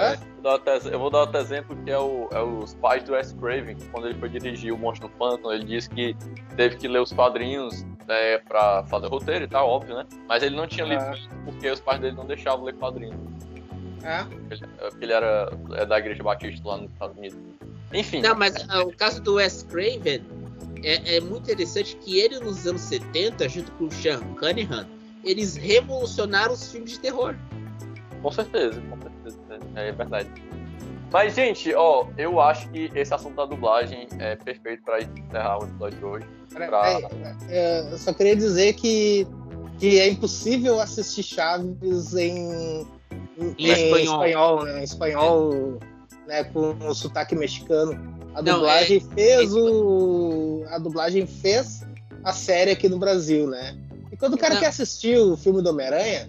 Ex- 0.00 0.86
Eu 0.86 0.98
vou 0.98 1.10
dar 1.10 1.20
outro 1.20 1.38
exemplo 1.38 1.76
que 1.84 1.90
é, 1.90 1.98
o, 1.98 2.28
é 2.32 2.40
os 2.42 2.74
pais 2.74 3.02
do 3.04 3.12
Wes 3.12 3.32
Craven. 3.32 3.76
Quando 3.92 4.08
ele 4.08 4.18
foi 4.18 4.28
dirigir 4.28 4.72
o 4.72 4.78
Monstro 4.78 5.08
no 5.08 5.14
Pântano, 5.14 5.52
ele 5.52 5.64
disse 5.64 5.88
que 5.90 6.16
teve 6.56 6.76
que 6.76 6.88
ler 6.88 7.00
os 7.00 7.12
quadrinhos 7.12 7.84
né, 8.06 8.38
pra 8.38 8.84
fazer 8.84 9.06
roteiro 9.08 9.44
e 9.44 9.48
tal, 9.48 9.68
óbvio, 9.68 9.94
né? 9.96 10.06
Mas 10.28 10.42
ele 10.42 10.56
não 10.56 10.66
tinha 10.66 10.84
lido 10.86 11.02
porque 11.44 11.70
os 11.70 11.80
pais 11.80 12.00
dele 12.00 12.16
não 12.16 12.26
deixavam 12.26 12.64
ler 12.64 12.74
quadrinhos. 12.74 13.16
É? 14.02 14.20
Ele- 14.50 14.66
Porque 14.90 15.04
ele 15.04 15.12
era 15.12 15.52
é 15.74 15.86
da 15.86 15.98
Igreja 15.98 16.22
Batista 16.22 16.68
lá 16.68 16.76
nos 16.78 16.90
Estados 16.90 17.16
Unidos. 17.16 17.38
Enfim. 17.92 18.20
Não, 18.20 18.34
mas 18.34 18.54
ah, 18.68 18.82
o 18.82 18.92
caso 18.96 19.22
do 19.22 19.34
Wes 19.34 19.62
Craven 19.62 20.22
é, 20.82 21.16
é 21.16 21.20
muito 21.20 21.44
interessante 21.50 21.94
que 21.96 22.18
ele 22.18 22.40
nos 22.40 22.66
anos 22.66 22.80
70, 22.82 23.48
junto 23.48 23.70
com 23.72 23.84
o 23.84 23.92
Sean 23.92 24.18
Cunningham, 24.34 24.86
eles 25.22 25.54
revolucionaram 25.54 26.52
os 26.52 26.72
filmes 26.72 26.92
de 26.92 26.98
terror. 27.00 27.36
Com 28.22 28.30
certeza, 28.30 28.80
com 28.82 28.96
certeza. 29.00 29.38
É 29.74 29.92
verdade. 29.92 30.28
Mas, 31.12 31.34
gente, 31.34 31.74
ó, 31.74 32.06
eu 32.16 32.40
acho 32.40 32.68
que 32.70 32.88
esse 32.94 33.12
assunto 33.12 33.34
da 33.36 33.44
dublagem 33.44 34.08
é 34.18 34.34
perfeito 34.36 34.82
pra 34.82 34.98
encerrar 35.02 35.58
o 35.58 35.64
episódio 35.64 35.98
de 35.98 36.04
hoje. 36.04 36.26
Pra- 36.54 36.88
é, 36.88 37.00
é, 37.50 37.92
eu 37.92 37.98
só 37.98 38.14
queria 38.14 38.34
dizer 38.34 38.72
que, 38.74 39.26
que 39.78 39.98
é 40.00 40.08
impossível 40.08 40.80
assistir 40.80 41.22
Chaves 41.22 42.14
em, 42.14 42.86
em, 43.38 43.54
Em 43.58 43.70
espanhol. 43.72 43.98
espanhol, 44.24 44.64
né? 44.64 44.80
Em 44.80 44.84
espanhol, 44.84 45.78
né? 46.26 46.44
Com 46.44 46.70
o 46.86 46.94
sotaque 46.94 47.34
mexicano. 47.34 47.92
A 48.34 48.40
Não, 48.40 48.54
dublagem 48.54 49.00
fez 49.00 49.50
é- 49.54 49.58
o. 49.58 50.64
A 50.68 50.78
dublagem 50.78 51.26
fez 51.26 51.84
a 52.24 52.32
série 52.32 52.70
aqui 52.70 52.88
no 52.88 52.98
Brasil, 52.98 53.46
né? 53.50 53.76
E 54.10 54.16
quando 54.16 54.34
o 54.34 54.38
cara 54.38 54.54
Não. 54.54 54.60
quer 54.62 54.68
assistir 54.68 55.18
o 55.18 55.36
filme 55.36 55.60
do 55.60 55.68
Homem-Aranha, 55.68 56.26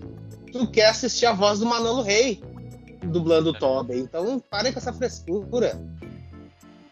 tu 0.54 0.68
quer 0.68 0.90
assistir 0.90 1.26
a 1.26 1.34
voz 1.34 1.60
do 1.60 1.66
Manolo 1.66 2.04
Rey 2.04 2.42
dublando 3.04 3.50
o 3.50 3.54
Tobey. 3.54 4.00
Então 4.00 4.42
parem 4.50 4.72
com 4.72 4.80
essa 4.80 4.94
frescura. 4.94 5.82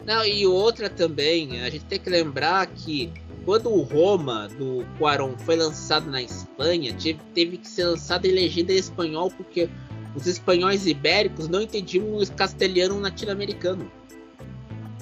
Não, 0.04 0.26
e 0.26 0.46
outra 0.48 0.90
também, 0.90 1.62
a 1.62 1.70
gente 1.70 1.86
tem 1.86 2.00
que 2.00 2.10
lembrar 2.10 2.66
que 2.68 3.14
quando 3.46 3.70
o 3.70 3.84
Roma 3.84 4.48
do 4.50 4.86
Cuarón 4.98 5.38
foi 5.38 5.56
lançado 5.56 6.10
na 6.10 6.22
Espanha, 6.22 6.94
teve, 6.94 7.20
teve 7.34 7.58
que 7.58 7.68
ser 7.68 7.86
lançado 7.86 8.26
em 8.26 8.32
legenda 8.32 8.74
em 8.74 8.78
espanhol 8.78 9.32
porque 9.32 9.70
os 10.16 10.26
espanhóis 10.26 10.86
ibéricos 10.88 11.48
não 11.48 11.62
entendiam 11.62 12.18
o 12.18 12.32
castelhano 12.32 13.00
latino-americano. 13.00 13.90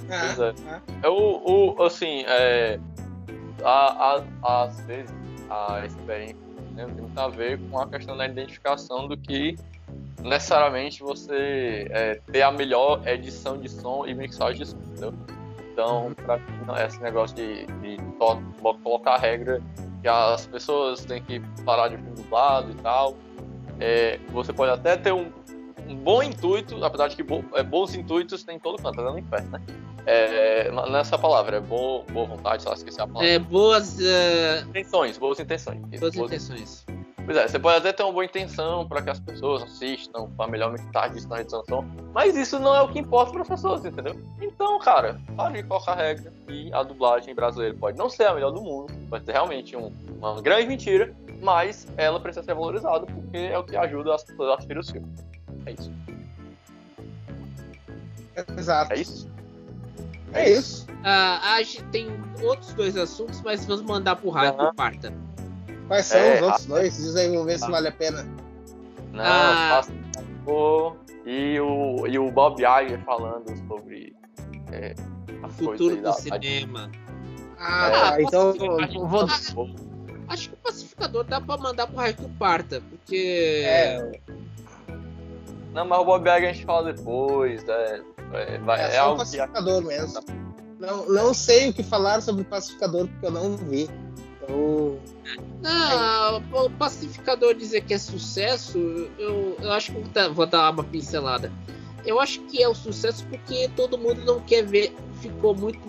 É. 0.10 0.54
É 1.04 1.10
o, 1.10 1.76
o 1.78 1.84
assim, 1.84 2.24
é, 2.28 2.80
a, 3.64 4.24
a, 4.44 4.64
às 4.64 4.80
vezes 4.82 5.14
a 5.50 5.86
experiência 5.86 6.49
né, 6.86 6.94
tem 6.94 7.04
muito 7.04 7.18
a 7.20 7.28
ver 7.28 7.60
com 7.70 7.80
a 7.80 7.88
questão 7.88 8.16
da 8.18 8.26
identificação 8.26 9.08
do 9.08 9.16
que 9.18 9.56
necessariamente 10.22 11.02
você 11.02 11.88
é, 11.92 12.16
ter 12.32 12.42
a 12.42 12.52
melhor 12.52 13.02
edição 13.08 13.58
de 13.58 13.70
som 13.70 14.06
e 14.06 14.14
mixagem 14.14 14.64
de 14.64 14.70
som, 14.70 14.78
entendeu? 14.92 15.14
Então, 15.72 16.14
pra 16.14 16.38
mim, 16.38 16.44
não 16.68 16.76
é 16.76 16.86
esse 16.88 17.02
negócio 17.02 17.36
de, 17.36 17.66
de 17.66 17.98
colocar 18.84 19.16
a 19.16 19.18
regra 19.18 19.62
que 20.02 20.08
as 20.08 20.46
pessoas 20.48 21.06
têm 21.06 21.22
que 21.22 21.40
parar 21.64 21.88
de 21.88 21.96
filme 21.96 22.12
dublado 22.16 22.72
e 22.72 22.76
tal. 22.76 23.16
É, 23.80 24.20
você 24.30 24.52
pode 24.52 24.72
até 24.74 24.98
ter 24.98 25.14
um, 25.14 25.32
um 25.88 25.96
bom 25.96 26.22
intuito, 26.22 26.84
apesar 26.84 27.08
de 27.08 27.16
que 27.16 27.24
bo- 27.24 27.46
é, 27.54 27.64
bons 27.64 27.96
intuitos 27.96 28.44
tem 28.44 28.58
em 28.58 28.60
todo 28.60 28.82
canto, 28.82 29.00
até 29.00 29.10
no 29.10 29.20
inferno, 29.20 29.52
né? 29.52 29.62
É, 30.12 30.72
nessa 30.90 31.20
palavra, 31.20 31.58
é 31.58 31.60
boa, 31.60 32.04
boa 32.12 32.26
vontade, 32.26 32.64
sei 32.64 32.70
lá, 32.72 32.76
esqueci 32.76 33.00
a 33.00 33.06
palavra. 33.06 33.28
É, 33.30 33.38
boas, 33.38 34.00
eh, 34.00 34.62
Intenções, 34.68 35.18
boas 35.20 35.40
intenções. 35.40 35.80
Boas 36.00 36.16
boas- 36.16 36.32
intenções. 36.32 36.86
Pois 37.24 37.38
é, 37.38 37.48
você 37.48 37.60
pode 37.60 37.78
até 37.78 37.94
ter 37.94 38.02
uma 38.02 38.12
boa 38.12 38.26
intenção 38.26 38.88
para 38.88 39.04
que 39.04 39.10
as 39.12 39.20
pessoas 39.20 39.62
assistam, 39.62 40.28
para 40.36 40.50
melhor 40.50 40.72
mixagem 40.72 41.14
disso 41.14 41.28
na 41.28 41.40
edição, 41.42 41.62
de 41.62 41.68
som, 41.68 41.86
mas 42.12 42.36
isso 42.36 42.58
não 42.58 42.76
é 42.76 42.82
o 42.82 42.88
que 42.88 42.98
importa 42.98 43.32
para 43.32 43.44
as 43.44 43.48
pessoas, 43.48 43.86
entendeu? 43.86 44.20
Então, 44.42 44.80
cara, 44.80 45.22
pare 45.38 45.62
de 45.62 45.68
colocar 45.68 45.94
regra 45.94 46.34
e 46.48 46.74
a 46.74 46.82
dublagem 46.82 47.36
brasileira 47.36 47.76
pode 47.80 47.96
não 47.96 48.10
ser 48.10 48.24
a 48.24 48.34
melhor 48.34 48.50
do 48.50 48.62
mundo, 48.62 48.92
pode 49.12 49.26
ser 49.26 49.34
realmente 49.34 49.78
um- 49.78 49.92
uma 50.18 50.42
grande 50.42 50.66
mentira, 50.66 51.14
mas 51.40 51.86
ela 51.98 52.20
precisa 52.20 52.44
ser 52.44 52.56
valorizada 52.56 53.06
porque 53.06 53.38
é 53.38 53.60
o 53.60 53.64
que 53.64 53.78
ajuda 53.78 54.16
as 54.16 54.24
pessoas 54.24 54.50
a 54.50 54.54
assistirem 54.56 54.80
os 54.82 54.90
filmes. 54.90 55.12
É 55.68 55.72
isso. 55.74 55.92
Exato. 58.58 58.94
É 58.94 58.98
isso? 58.98 59.30
É 60.34 60.50
isso. 60.52 60.86
Ah, 61.04 61.56
a 61.56 61.62
gente 61.64 61.84
tem 61.86 62.08
outros 62.44 62.74
dois 62.74 62.96
assuntos, 62.98 63.42
mas 63.42 63.66
vamos 63.66 63.84
mandar 63.84 64.16
pro 64.16 64.30
raio 64.30 64.54
pro 64.54 64.74
parta. 64.74 65.14
Quais 65.88 66.06
são 66.06 66.20
É, 66.20 66.36
os 66.36 66.42
outros 66.42 66.66
dois? 66.66 66.98
Diz 66.98 67.16
aí, 67.16 67.30
vamos 67.30 67.46
ver 67.46 67.58
se 67.58 67.66
Ah. 67.66 67.70
vale 67.72 67.88
a 67.88 67.92
pena. 67.92 68.24
Não, 69.12 69.24
Ah. 69.24 69.82
pô, 70.46 70.96
e 71.26 71.60
o, 71.60 72.06
e 72.08 72.20
o 72.20 72.32
Bob 72.32 72.60
Iger 72.62 73.04
falando 73.06 73.56
sobre 73.68 74.16
é, 74.72 74.94
coisas 75.42 75.56
Futuro 75.58 75.96
do 75.96 76.02
da- 76.04 76.14
cinema. 76.14 76.92
Ah, 77.60 78.16
É. 78.18 78.22
Então, 78.22 78.54
Pacificador. 78.56 79.08
vou. 79.56 79.70
Acho 80.28 80.50
que 80.50 80.54
o 80.56 80.58
pacificador 80.60 81.24
dá 81.24 81.42
pra 81.42 81.58
mandar 81.58 81.88
pro 81.88 81.96
raio 81.98 82.14
pro 82.16 82.30
parta, 82.30 82.82
porque. 82.90 83.64
É, 83.66 84.12
Não, 85.74 85.86
mas 85.86 86.00
o 86.00 86.06
Bob 86.06 86.22
Iger 86.22 86.50
a 86.50 86.54
gente 86.54 86.66
fala 86.66 86.94
depois. 86.94 87.68
É, 87.68 87.72
é, 87.72 88.02
vai- 88.64 88.80
é, 88.82 88.96
é 88.96 88.98
algo 88.98 89.18
que. 89.24 89.38
pacificador 89.38 89.82
mesmo. 89.84 90.20
Não, 90.80 91.06
não 91.10 91.34
sei 91.34 91.70
o 91.70 91.74
que 91.74 91.84
falar 91.84 92.22
sobre 92.22 92.44
o 92.44 92.46
pacificador 92.46 93.08
porque 93.08 93.26
eu 93.26 93.32
não 93.32 93.58
vi. 93.58 93.90
Então, 94.42 94.98
Não, 95.62 96.66
o 96.66 96.70
pacificador 96.72 97.54
dizer 97.54 97.82
que 97.82 97.94
é 97.94 97.98
sucesso, 97.98 98.78
eu, 99.18 99.58
eu 99.62 99.72
acho 99.74 99.92
que 99.92 100.30
vou 100.30 100.46
dar 100.46 100.72
uma 100.72 100.84
pincelada. 100.84 101.52
Eu 102.10 102.20
acho 102.20 102.40
que 102.42 102.62
é 102.64 102.68
um 102.68 102.74
sucesso 102.74 103.24
porque 103.28 103.70
todo 103.76 103.96
mundo 103.96 104.26
não 104.26 104.40
quer 104.40 104.64
ver, 104.66 104.96
ficou 105.22 105.54
muito 105.56 105.80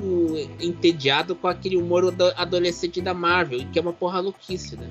entediado 0.61 1.35
com 1.35 1.49
aquele 1.49 1.79
humor 1.79 2.09
ado- 2.09 2.35
adolescente 2.37 3.01
da 3.01 3.14
Marvel, 3.14 3.66
que 3.73 3.79
é 3.79 3.83
uma 3.83 3.95
porra 3.95 4.21
louquice, 4.21 4.77
né? 4.77 4.87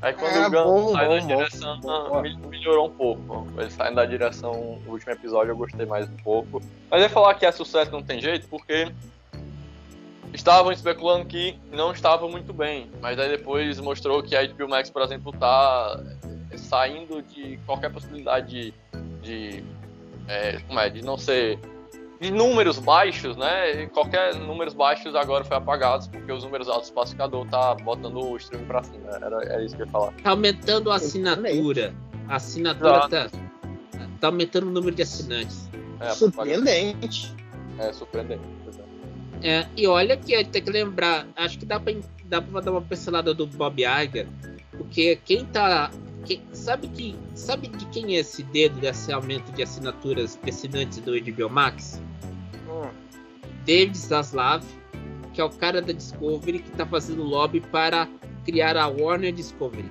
Aí 0.00 0.12
quando 0.12 0.32
É, 0.36 0.46
o 0.46 0.50
Gun 0.50 0.62
bom, 0.64 0.92
sai 0.92 1.08
bom, 1.08 1.14
da 1.16 1.20
bom. 1.22 1.26
direção, 1.26 1.80
Boa. 1.80 2.22
me- 2.22 2.36
melhorou 2.48 2.86
um 2.86 2.90
pouco. 2.90 3.48
Ele 3.58 3.68
saindo 3.68 3.96
da 3.96 4.04
direção, 4.06 4.52
o 4.86 4.90
último 4.92 5.10
episódio 5.10 5.50
eu 5.50 5.56
gostei 5.56 5.86
mais 5.86 6.08
um 6.08 6.16
pouco. 6.22 6.62
Mas 6.88 7.02
ia 7.02 7.08
falar 7.10 7.34
que 7.34 7.44
é 7.44 7.50
sucesso 7.50 7.90
não 7.90 8.02
tem 8.02 8.20
jeito, 8.20 8.46
porque 8.46 8.92
estavam 10.32 10.70
especulando 10.70 11.24
que 11.24 11.58
não 11.72 11.90
estava 11.90 12.28
muito 12.28 12.52
bem. 12.52 12.88
Mas 13.02 13.18
aí 13.18 13.28
depois 13.28 13.80
mostrou 13.80 14.22
que 14.22 14.36
a 14.36 14.46
HBO 14.46 14.68
Max, 14.68 14.88
por 14.88 15.02
exemplo, 15.02 15.32
tá 15.32 16.00
saindo 16.56 17.20
de 17.22 17.58
qualquer 17.66 17.90
possibilidade 17.90 18.48
de. 18.48 18.72
de 19.20 19.64
é, 20.28 20.58
como 20.66 20.78
é? 20.80 20.88
De 20.90 21.02
não 21.02 21.16
ser. 21.18 21.58
De 22.20 22.30
números 22.30 22.78
baixos, 22.78 23.36
né? 23.36 23.82
E 23.82 23.86
Qualquer 23.88 24.34
números 24.36 24.72
baixos 24.72 25.14
agora 25.14 25.44
foi 25.44 25.56
apagados, 25.56 26.06
porque 26.06 26.30
os 26.32 26.42
números 26.44 26.68
altos 26.68 26.88
do 26.88 26.94
pacificador 26.94 27.46
tá 27.48 27.74
botando 27.74 28.16
o 28.16 28.36
stream 28.36 28.64
pra 28.64 28.82
cima. 28.82 29.10
Era, 29.10 29.26
era 29.44 29.62
isso 29.64 29.76
que 29.76 29.82
eu 29.82 29.86
ia 29.86 29.92
falar. 29.92 30.12
Tá 30.22 30.30
aumentando 30.30 30.90
a 30.90 30.94
assinatura. 30.96 31.94
A 32.28 32.36
assinatura 32.36 33.08
tá, 33.08 33.28
tá 34.20 34.26
aumentando 34.28 34.68
o 34.68 34.70
número 34.70 34.94
de 34.96 35.02
assinantes. 35.02 35.68
É, 36.00 36.06
a 36.08 36.10
surpreendente. 36.12 37.34
é 37.78 37.92
surpreendente. 37.92 38.42
é. 39.42 39.66
E 39.76 39.86
olha 39.86 40.16
que 40.16 40.42
tem 40.44 40.62
que 40.62 40.70
lembrar, 40.70 41.26
acho 41.36 41.58
que 41.58 41.66
dá 41.66 41.78
pra, 41.78 41.92
dá 42.24 42.40
pra 42.40 42.60
dar 42.60 42.70
uma 42.70 42.80
pincelada 42.82 43.34
do 43.34 43.46
Bob 43.46 43.82
Iger, 43.82 44.26
porque 44.70 45.18
quem 45.24 45.44
tá. 45.44 45.90
quem- 46.24 46.42
sabe, 46.52 46.88
que, 46.88 47.14
sabe 47.44 47.68
de 47.68 47.84
quem 47.86 48.16
é 48.16 48.20
esse 48.20 48.42
dedo 48.42 48.80
desse 48.80 49.12
aumento 49.12 49.52
de 49.52 49.62
assinaturas 49.62 50.38
assinantes 50.46 50.98
do 50.98 51.12
HBO 51.12 51.48
Max? 51.50 52.00
Hum. 52.68 52.88
David 53.64 53.96
Zaslav, 53.96 54.62
que 55.32 55.40
é 55.40 55.44
o 55.44 55.50
cara 55.50 55.80
da 55.82 55.92
Discovery 55.92 56.58
que 56.60 56.70
tá 56.72 56.86
fazendo 56.86 57.22
lobby 57.22 57.60
para 57.60 58.08
criar 58.44 58.76
a 58.76 58.86
Warner 58.88 59.32
Discovery. 59.32 59.90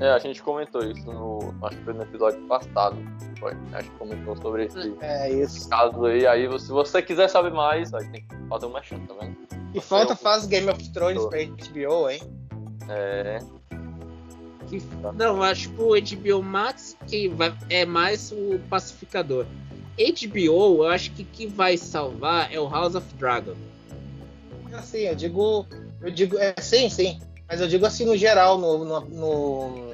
É, 0.00 0.10
a 0.10 0.18
gente 0.18 0.42
comentou 0.42 0.82
isso 0.82 1.04
no. 1.06 1.54
Acho 1.62 1.76
que 1.76 1.84
foi 1.84 1.92
no 1.94 2.02
episódio 2.02 2.40
passado. 2.48 2.96
Foi. 3.38 3.52
Acho 3.72 3.88
que 3.90 3.98
comentou 3.98 4.36
sobre 4.36 4.64
esse 4.64 4.96
É 5.00 5.30
isso. 5.30 5.68
caso 5.68 6.04
aí. 6.06 6.26
Aí, 6.26 6.58
se 6.58 6.68
você 6.72 7.00
quiser 7.02 7.28
saber 7.28 7.52
mais, 7.52 7.92
aí 7.94 8.08
tem 8.08 8.22
que 8.22 8.34
fazer 8.48 8.66
uma 8.66 8.82
chance, 8.82 9.02
tá 9.06 9.14
vendo? 9.20 9.36
E 9.74 9.80
falta 9.80 10.16
faz 10.16 10.46
Game 10.46 10.68
of 10.68 10.92
Thrones 10.92 11.24
pra 11.26 11.38
HBO, 11.44 12.10
hein? 12.10 12.20
É. 12.88 13.38
Que, 14.80 15.16
não, 15.16 15.42
acho 15.42 15.68
que 15.70 15.80
o 15.82 15.90
HBO 15.90 16.42
Max 16.42 16.96
que 17.06 17.28
vai, 17.28 17.54
é 17.68 17.84
mais 17.84 18.32
o 18.32 18.58
pacificador. 18.70 19.44
HBO, 19.98 20.84
eu 20.84 20.88
acho 20.88 21.10
que 21.12 21.22
que 21.24 21.46
vai 21.46 21.76
salvar 21.76 22.52
é 22.52 22.58
o 22.58 22.68
House 22.68 22.94
of 22.94 23.06
Dragon. 23.14 23.54
Assim, 24.72 25.00
eu 25.00 25.14
digo 25.14 25.66
Eu 26.00 26.10
digo, 26.10 26.38
é, 26.38 26.54
sim, 26.60 26.88
sim. 26.88 27.20
Mas 27.48 27.60
eu 27.60 27.68
digo 27.68 27.84
assim 27.84 28.04
no 28.06 28.16
geral, 28.16 28.58
no, 28.58 28.84
no, 28.84 29.00
no, 29.00 29.92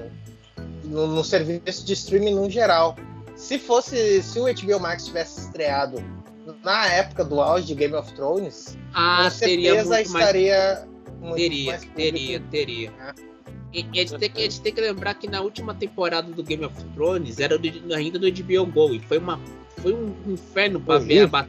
no, 0.85 1.07
no 1.09 1.25
serviço 1.25 1.85
de 1.85 1.93
streaming 1.95 2.35
no 2.37 2.49
geral. 2.49 2.97
Se 3.35 3.59
fosse, 3.59 4.23
se 4.23 4.39
o 4.39 4.45
HBO 4.45 4.81
Max 4.81 5.07
tivesse 5.07 5.41
estreado 5.41 6.03
na 6.65 6.87
época 6.93 7.25
do 7.25 7.41
auge 7.41 7.67
de 7.67 7.75
Game 7.75 7.95
of 7.95 8.13
Thrones, 8.15 8.77
Ah, 8.95 9.25
com 9.25 9.31
certeza 9.31 9.85
muito 9.85 9.91
mais. 9.91 10.07
estaria 10.09 10.89
muito 11.21 11.37
Teria, 11.37 11.71
mais 11.73 11.85
público. 11.85 11.97
teria, 11.97 12.41
teria. 12.51 12.91
né? 12.93 13.15
E, 13.73 13.85
e 13.93 14.01
a, 14.01 14.07
gente 14.07 14.19
tem 14.19 14.31
que, 14.31 14.39
a 14.41 14.43
gente 14.43 14.61
tem 14.61 14.73
que 14.75 14.81
lembrar 14.81 15.15
que 15.15 15.29
na 15.29 15.41
última 15.41 15.75
temporada 15.75 16.31
do 16.33 16.43
Game 16.43 16.65
of 16.65 16.75
Thrones 16.95 17.39
era 17.39 17.59
do- 17.59 17.95
ainda 17.95 18.19
do 18.19 18.27
HBO 18.31 18.67
Go 18.67 18.95
e 18.95 19.01
foi 19.01 19.19
uma 19.19 19.39
foi 19.83 19.93
um 19.95 20.15
inferno 20.27 20.81
pra 20.81 20.99
ver 20.99 21.29
a 21.35 21.47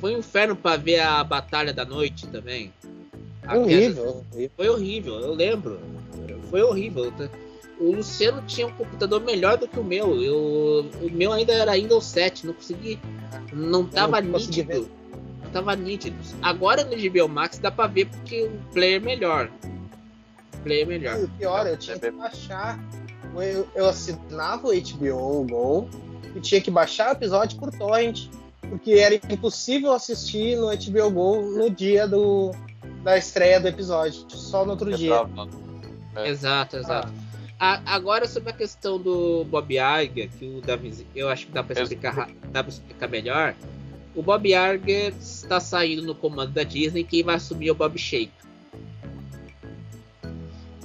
foi 0.00 0.14
um 0.14 0.18
inferno 0.18 0.54
para 0.54 0.76
ver 0.76 1.00
a 1.00 1.24
batalha 1.24 1.72
da 1.72 1.84
noite 1.84 2.26
também. 2.28 2.72
A 3.46 3.56
Horrível, 3.58 4.22
horrível. 4.32 4.50
Foi 4.56 4.68
horrível, 4.68 5.14
eu 5.20 5.34
lembro. 5.34 5.80
Foi 6.50 6.62
horrível. 6.62 7.12
O 7.78 7.92
Luciano 7.96 8.42
tinha 8.46 8.66
um 8.66 8.72
computador 8.72 9.20
melhor 9.20 9.58
do 9.58 9.66
que 9.66 9.78
o 9.78 9.84
meu. 9.84 10.22
Eu, 10.22 10.86
o 11.02 11.10
meu 11.10 11.32
ainda 11.32 11.52
era 11.52 11.72
Windows 11.72 12.04
7, 12.04 12.46
não 12.46 12.54
consegui. 12.54 12.98
Não 13.52 13.84
tava 13.86 14.20
não 14.20 14.38
nítido. 14.38 14.88
Não 15.42 15.50
tava 15.50 15.74
nítido. 15.76 16.16
Agora 16.40 16.84
no 16.84 16.90
HBO 16.96 17.28
Max 17.28 17.58
dá 17.58 17.70
pra 17.70 17.86
ver 17.86 18.06
porque 18.06 18.44
o 18.44 18.72
player 18.72 19.00
é 19.02 19.04
melhor. 19.04 19.50
O 20.64 20.66
player 20.66 20.82
é 20.82 20.86
melhor. 20.88 21.20
E 21.20 21.24
o 21.24 21.28
pior, 21.28 21.66
eu 21.66 21.76
tinha 21.76 21.98
que 21.98 22.10
baixar. 22.10 22.78
Eu, 23.36 23.68
eu 23.74 23.86
assinava 23.86 24.68
o 24.68 24.72
HBO 24.72 25.44
Go 25.46 25.88
e 26.34 26.40
tinha 26.40 26.60
que 26.60 26.70
baixar 26.70 27.10
o 27.10 27.12
episódio 27.12 27.58
por 27.58 27.70
torrent, 27.70 28.28
porque 28.68 28.92
era 28.92 29.14
impossível 29.14 29.92
assistir 29.92 30.56
no 30.56 30.66
HBO 30.68 31.10
Go 31.10 31.42
no 31.42 31.68
dia 31.68 32.06
do, 32.08 32.52
da 33.02 33.18
estreia 33.18 33.60
do 33.60 33.68
episódio, 33.68 34.24
só 34.30 34.64
no 34.64 34.70
outro 34.72 34.96
dia. 34.96 35.14
É. 36.16 36.28
Exato, 36.28 36.76
exato. 36.76 37.12
A- 37.58 37.80
agora 37.86 38.26
sobre 38.26 38.50
a 38.50 38.52
questão 38.52 38.98
do 38.98 39.44
Bob 39.44 39.74
Iger, 39.74 40.30
que 40.38 40.44
o 40.46 40.60
Davi, 40.60 41.06
eu 41.14 41.28
acho 41.28 41.46
que 41.46 41.52
dá 41.52 41.62
pra 41.62 41.76
Eu- 41.78 41.82
explicar, 41.82 42.28
dá 42.52 42.60
explicar 42.66 43.08
melhor. 43.08 43.54
O 44.14 44.22
Bob 44.22 44.46
Iger 44.48 45.12
está 45.20 45.58
saindo 45.58 46.02
no 46.02 46.14
comando 46.14 46.52
da 46.52 46.62
Disney, 46.62 47.02
quem 47.04 47.22
vai 47.24 47.34
assumir 47.34 47.68
é 47.68 47.72
o 47.72 47.74
Bob 47.74 47.98
Shape. 47.98 48.30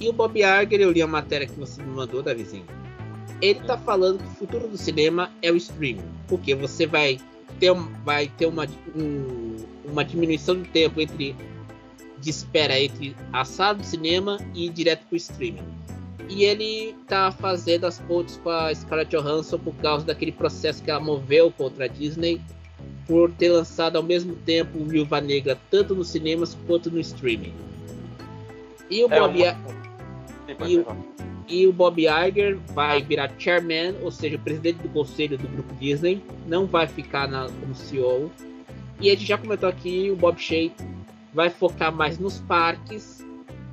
E 0.00 0.08
o 0.08 0.12
Bob 0.12 0.38
Iger, 0.40 0.80
eu 0.80 0.90
li 0.90 1.02
a 1.02 1.06
matéria 1.06 1.46
que 1.46 1.58
você 1.58 1.82
me 1.82 1.90
mandou, 1.92 2.22
Davizinho. 2.22 2.64
Ele 3.40 3.60
tá 3.60 3.76
falando 3.76 4.18
que 4.18 4.24
o 4.24 4.30
futuro 4.30 4.66
do 4.68 4.76
cinema 4.78 5.30
é 5.42 5.50
o 5.52 5.56
streaming, 5.56 6.02
porque 6.28 6.54
você 6.54 6.86
vai 6.86 7.18
ter, 7.58 7.72
vai 8.04 8.26
ter 8.28 8.46
uma, 8.46 8.66
um- 8.96 9.56
uma 9.84 10.04
diminuição 10.04 10.60
de 10.60 10.68
tempo 10.68 11.00
entre 11.00 11.34
de 12.18 12.28
espera 12.30 12.78
entre 12.78 13.16
a 13.32 13.44
sala 13.46 13.74
do 13.74 13.84
cinema 13.84 14.38
e 14.54 14.66
ir 14.66 14.70
direto 14.70 15.06
pro 15.06 15.16
streaming. 15.16 15.64
E 16.28 16.44
ele 16.44 16.94
tá 17.08 17.32
fazendo 17.32 17.86
as 17.86 17.98
pontes 17.98 18.36
com 18.42 18.50
a 18.50 18.74
Scarlett 18.74 19.10
Johansson 19.16 19.58
por 19.58 19.74
causa 19.76 20.04
daquele 20.04 20.30
processo 20.32 20.82
que 20.82 20.90
ela 20.90 21.00
moveu 21.00 21.50
contra 21.50 21.86
a 21.86 21.88
Disney 21.88 22.40
por 23.06 23.30
ter 23.32 23.48
lançado 23.50 23.96
ao 23.96 24.02
mesmo 24.02 24.36
tempo 24.36 24.78
o 24.78 24.84
Viúva 24.84 25.20
Negra 25.20 25.58
tanto 25.70 25.94
nos 25.94 26.08
cinemas 26.08 26.56
quanto 26.66 26.90
no 26.90 27.00
streaming. 27.00 27.54
E 28.90 29.02
o 29.02 29.12
É, 29.12 29.18
Bob, 29.18 29.42
uma- 29.42 29.79
Sim, 30.56 30.72
E 30.72 30.78
o- 30.78 30.86
e 31.48 31.66
o 31.66 31.72
Bob 31.72 32.00
Iger 32.00 32.56
vai 32.74 33.02
virar 33.02 33.32
chairman, 33.38 33.96
ou 34.02 34.10
seja, 34.10 34.38
presidente 34.38 34.78
do 34.78 34.88
conselho 34.90 35.36
do 35.36 35.48
grupo 35.48 35.74
Disney, 35.74 36.22
não 36.46 36.64
vai 36.66 36.86
ficar 36.86 37.26
na, 37.26 37.48
como 37.48 37.74
CEO. 37.74 38.30
E 39.00 39.08
a 39.10 39.14
gente 39.14 39.26
já 39.26 39.36
comentou 39.36 39.68
aqui, 39.68 40.10
o 40.10 40.16
Bob 40.16 40.38
Shea 40.40 40.70
vai 41.34 41.50
focar 41.50 41.92
mais 41.92 42.18
nos 42.18 42.38
parques 42.40 43.24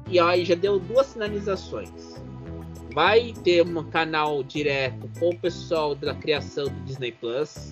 e 0.09 0.19
aí 0.19 0.43
já 0.45 0.55
deu 0.55 0.79
duas 0.79 1.07
sinalizações. 1.07 2.15
Vai 2.93 3.33
ter 3.43 3.61
um 3.63 3.83
canal 3.83 4.41
direto 4.41 5.07
com 5.19 5.29
o 5.29 5.37
pessoal 5.37 5.93
da 5.93 6.15
criação 6.15 6.65
do 6.65 6.79
Disney 6.85 7.11
Plus, 7.11 7.69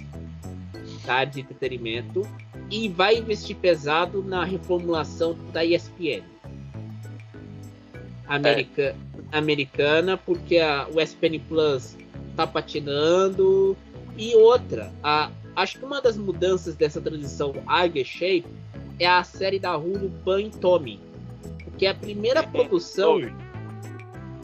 tá, 1.03 1.25
de 1.25 1.41
entretenimento, 1.41 2.21
e 2.69 2.89
vai 2.89 3.17
investir 3.17 3.55
pesado 3.55 4.21
na 4.23 4.43
reformulação 4.43 5.35
da 5.51 5.63
ESPN. 5.65 6.23
America, 8.27 8.95
Americana, 9.31 10.17
porque 10.17 10.57
a, 10.57 10.87
o 10.91 10.99
ESPN 10.99 11.39
Plus 11.47 11.95
tá 12.35 12.45
patinando. 12.45 13.77
E 14.17 14.35
outra, 14.35 14.91
a, 15.03 15.29
acho 15.55 15.79
que 15.79 15.85
uma 15.85 16.01
das 16.01 16.17
mudanças 16.17 16.75
dessa 16.75 17.01
transição 17.01 17.53
Iger 17.85 18.05
Shape 18.05 18.45
é 18.99 19.07
a 19.07 19.23
série 19.23 19.59
da 19.59 19.75
Hulu 19.75 20.11
Pan 20.23 20.49
Tommy. 20.49 20.99
Porque 21.63 21.85
é 21.85 21.89
a 21.89 21.95
primeira 21.95 22.41
produção 22.43 23.19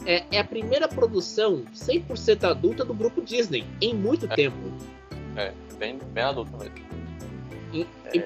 é, 0.04 0.24
é 0.30 0.40
a 0.40 0.44
primeira 0.44 0.88
produção 0.88 1.64
100% 1.74 2.44
adulta 2.44 2.84
do 2.84 2.92
grupo 2.94 3.22
Disney 3.22 3.64
em 3.80 3.94
muito 3.94 4.26
tempo. 4.28 4.56
É, 5.36 5.52
bem, 5.78 5.98
bem 6.12 6.24
adulto 6.24 6.50
mesmo. 6.56 6.74
E, 7.72 7.86
É. 8.04 8.16
e 8.16 8.20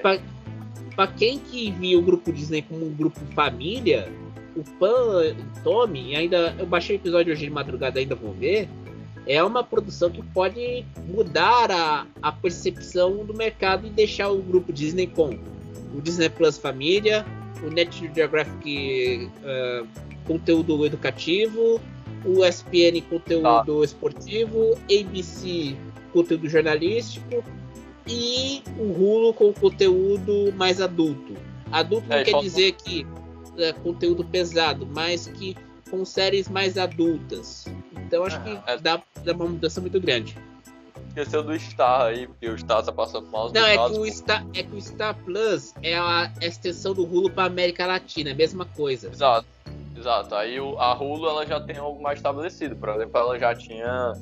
pra 0.95 1.07
quem 1.07 1.39
que 1.39 1.71
via 1.71 1.97
o 1.97 2.01
grupo 2.01 2.31
Disney 2.33 2.63
como 2.63 2.85
um 2.85 2.93
grupo 2.93 3.19
família, 3.33 4.11
o 4.57 4.63
Pan 4.79 5.35
Tommy, 5.63 6.15
ainda 6.15 6.55
eu 6.57 6.65
baixei 6.65 6.95
o 6.95 6.99
episódio 6.99 7.31
hoje 7.33 7.45
de 7.45 7.51
madrugada, 7.51 7.99
ainda 7.99 8.15
vou 8.15 8.33
ver. 8.33 8.67
É 9.25 9.43
uma 9.43 9.63
produção 9.63 10.09
que 10.09 10.21
pode 10.23 10.85
mudar 11.07 11.69
a, 11.69 12.05
a 12.21 12.31
percepção 12.31 13.25
do 13.25 13.33
mercado 13.33 13.85
e 13.85 13.89
deixar 13.89 14.29
o 14.29 14.37
grupo 14.41 14.71
Disney 14.71 15.07
com 15.07 15.37
o 15.93 16.01
Disney 16.01 16.29
Plus 16.29 16.57
Família, 16.57 17.25
o 17.61 17.69
National 17.69 18.13
Geographic 18.15 19.29
eh, 19.43 19.83
conteúdo 20.25 20.85
educativo, 20.85 21.81
o 22.25 22.45
ESPN 22.45 23.01
conteúdo 23.09 23.83
esportivo, 23.83 24.77
ABC 24.85 25.75
conteúdo 26.13 26.47
jornalístico 26.47 27.43
e 28.07 28.61
o 28.79 28.83
Hulu 28.83 29.33
com 29.33 29.51
conteúdo 29.53 30.53
mais 30.55 30.79
adulto. 30.79 31.33
Adulto 31.71 32.07
não 32.07 32.15
É, 32.15 32.21
e 32.21 32.25
quer 32.25 32.31
falta- 32.31 32.47
dizer 32.47 32.71
que 32.73 33.05
é 33.57 33.73
conteúdo 33.73 34.23
pesado, 34.23 34.85
mas 34.85 35.27
que 35.27 35.55
com 35.89 36.03
séries 36.03 36.49
mais 36.49 36.77
adultas. 36.77 37.65
Então 38.05 38.23
acho 38.23 38.41
que 38.43 38.59
É. 38.67 38.77
dá, 38.77 39.01
dá 39.23 39.33
uma 39.33 39.45
mudança 39.45 39.79
muito 39.81 39.99
grande. 39.99 40.37
Esqueceu 41.09 41.41
do 41.41 41.57
Star 41.57 42.01
aí, 42.07 42.27
porque 42.27 42.47
o 42.47 42.57
Star 42.57 42.83
tá 42.83 42.91
passando 42.91 43.27
mal. 43.31 43.51
Não, 43.51 43.65
é 43.65 43.75
que, 43.75 43.97
o 43.97 44.05
Star, 44.05 44.45
é 44.53 44.61
que 44.61 44.75
o 44.75 44.81
Star 44.81 45.15
Plus 45.25 45.73
é 45.81 45.97
a 45.97 46.31
extensão 46.41 46.93
do 46.93 47.03
Hulu 47.03 47.31
para 47.31 47.45
América 47.45 47.87
Latina, 47.87 48.29
é 48.29 48.33
a 48.33 48.35
mesma 48.35 48.65
coisa. 48.65 49.09
Exato, 49.09 49.47
exato. 49.97 50.35
Aí 50.35 50.57
a 50.57 50.93
Hulu 50.93 51.27
ela 51.27 51.45
já 51.45 51.59
tem 51.59 51.77
algo 51.77 52.01
mais 52.01 52.19
estabelecido. 52.19 52.75
Por 52.75 52.89
exemplo, 52.89 53.17
ela 53.19 53.39
já 53.39 53.55
tinha 53.55 54.13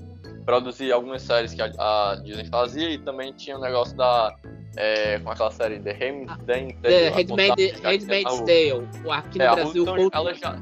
produzido 0.45 0.93
algumas 0.93 1.21
séries 1.23 1.53
que 1.53 1.61
a, 1.61 1.65
a 1.77 2.15
Disney 2.23 2.45
fazia 2.45 2.89
e 2.91 2.97
também 2.97 3.33
tinha 3.33 3.57
o 3.57 3.61
negócio 3.61 3.95
da. 3.97 4.33
É, 4.77 5.19
com 5.19 5.31
aquela 5.31 5.51
série 5.51 5.79
The 5.79 5.91
Hand, 5.91 6.37
The 6.45 7.09
Handmaid- 7.09 7.81
Handmaid's 7.83 8.39
Tale, 8.41 8.87
aqui 9.11 9.37
no 9.39 9.43
É, 9.43 9.55
Brasil, 9.55 9.83
Hulu, 9.83 9.91
então, 9.91 9.95
contos, 9.95 10.11
ela 10.13 10.33
já, 10.33 10.59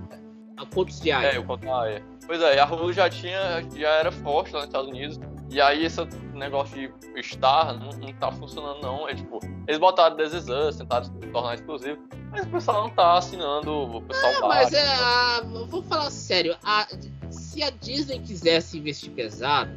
contos 0.74 1.00
de 1.02 1.12
É, 1.12 1.16
Aya. 1.16 1.36
eu 1.36 1.44
conto, 1.44 1.68
ah, 1.72 1.90
é. 1.90 2.02
Pois 2.26 2.42
é, 2.42 2.60
a 2.60 2.66
Hulu 2.66 2.94
já 2.94 3.10
tinha, 3.10 3.62
já 3.76 3.90
era 3.90 4.12
forte 4.12 4.52
lá 4.54 4.60
nos 4.60 4.68
Estados 4.68 4.90
Unidos. 4.90 5.20
E 5.50 5.60
aí 5.62 5.86
esse 5.86 6.00
negócio 6.34 6.76
de 6.78 7.24
Star 7.24 7.78
não, 7.78 7.90
não 7.92 8.14
tá 8.14 8.32
funcionando 8.32 8.82
não. 8.82 9.08
É 9.08 9.14
tipo, 9.14 9.40
eles 9.68 9.80
botaram 9.80 10.16
This 10.16 10.34
Is 10.34 10.48
Us, 10.50 10.78
tentaram 10.78 11.08
tornar 11.32 11.56
exclusivo, 11.56 12.00
mas 12.32 12.46
o 12.46 12.50
pessoal 12.50 12.84
não 12.84 12.90
tá 12.90 13.18
assinando, 13.18 13.72
o 13.98 14.02
pessoal 14.02 14.32
Ah, 14.44 14.48
mas 14.48 14.74
é, 14.74 14.82
a, 14.96 15.42
vou 15.68 15.84
falar 15.84 16.10
sério, 16.10 16.56
a- 16.64 16.88
se 17.30 17.62
a 17.62 17.70
Disney 17.70 18.20
quisesse 18.20 18.78
investir 18.80 19.12
pesado, 19.12 19.72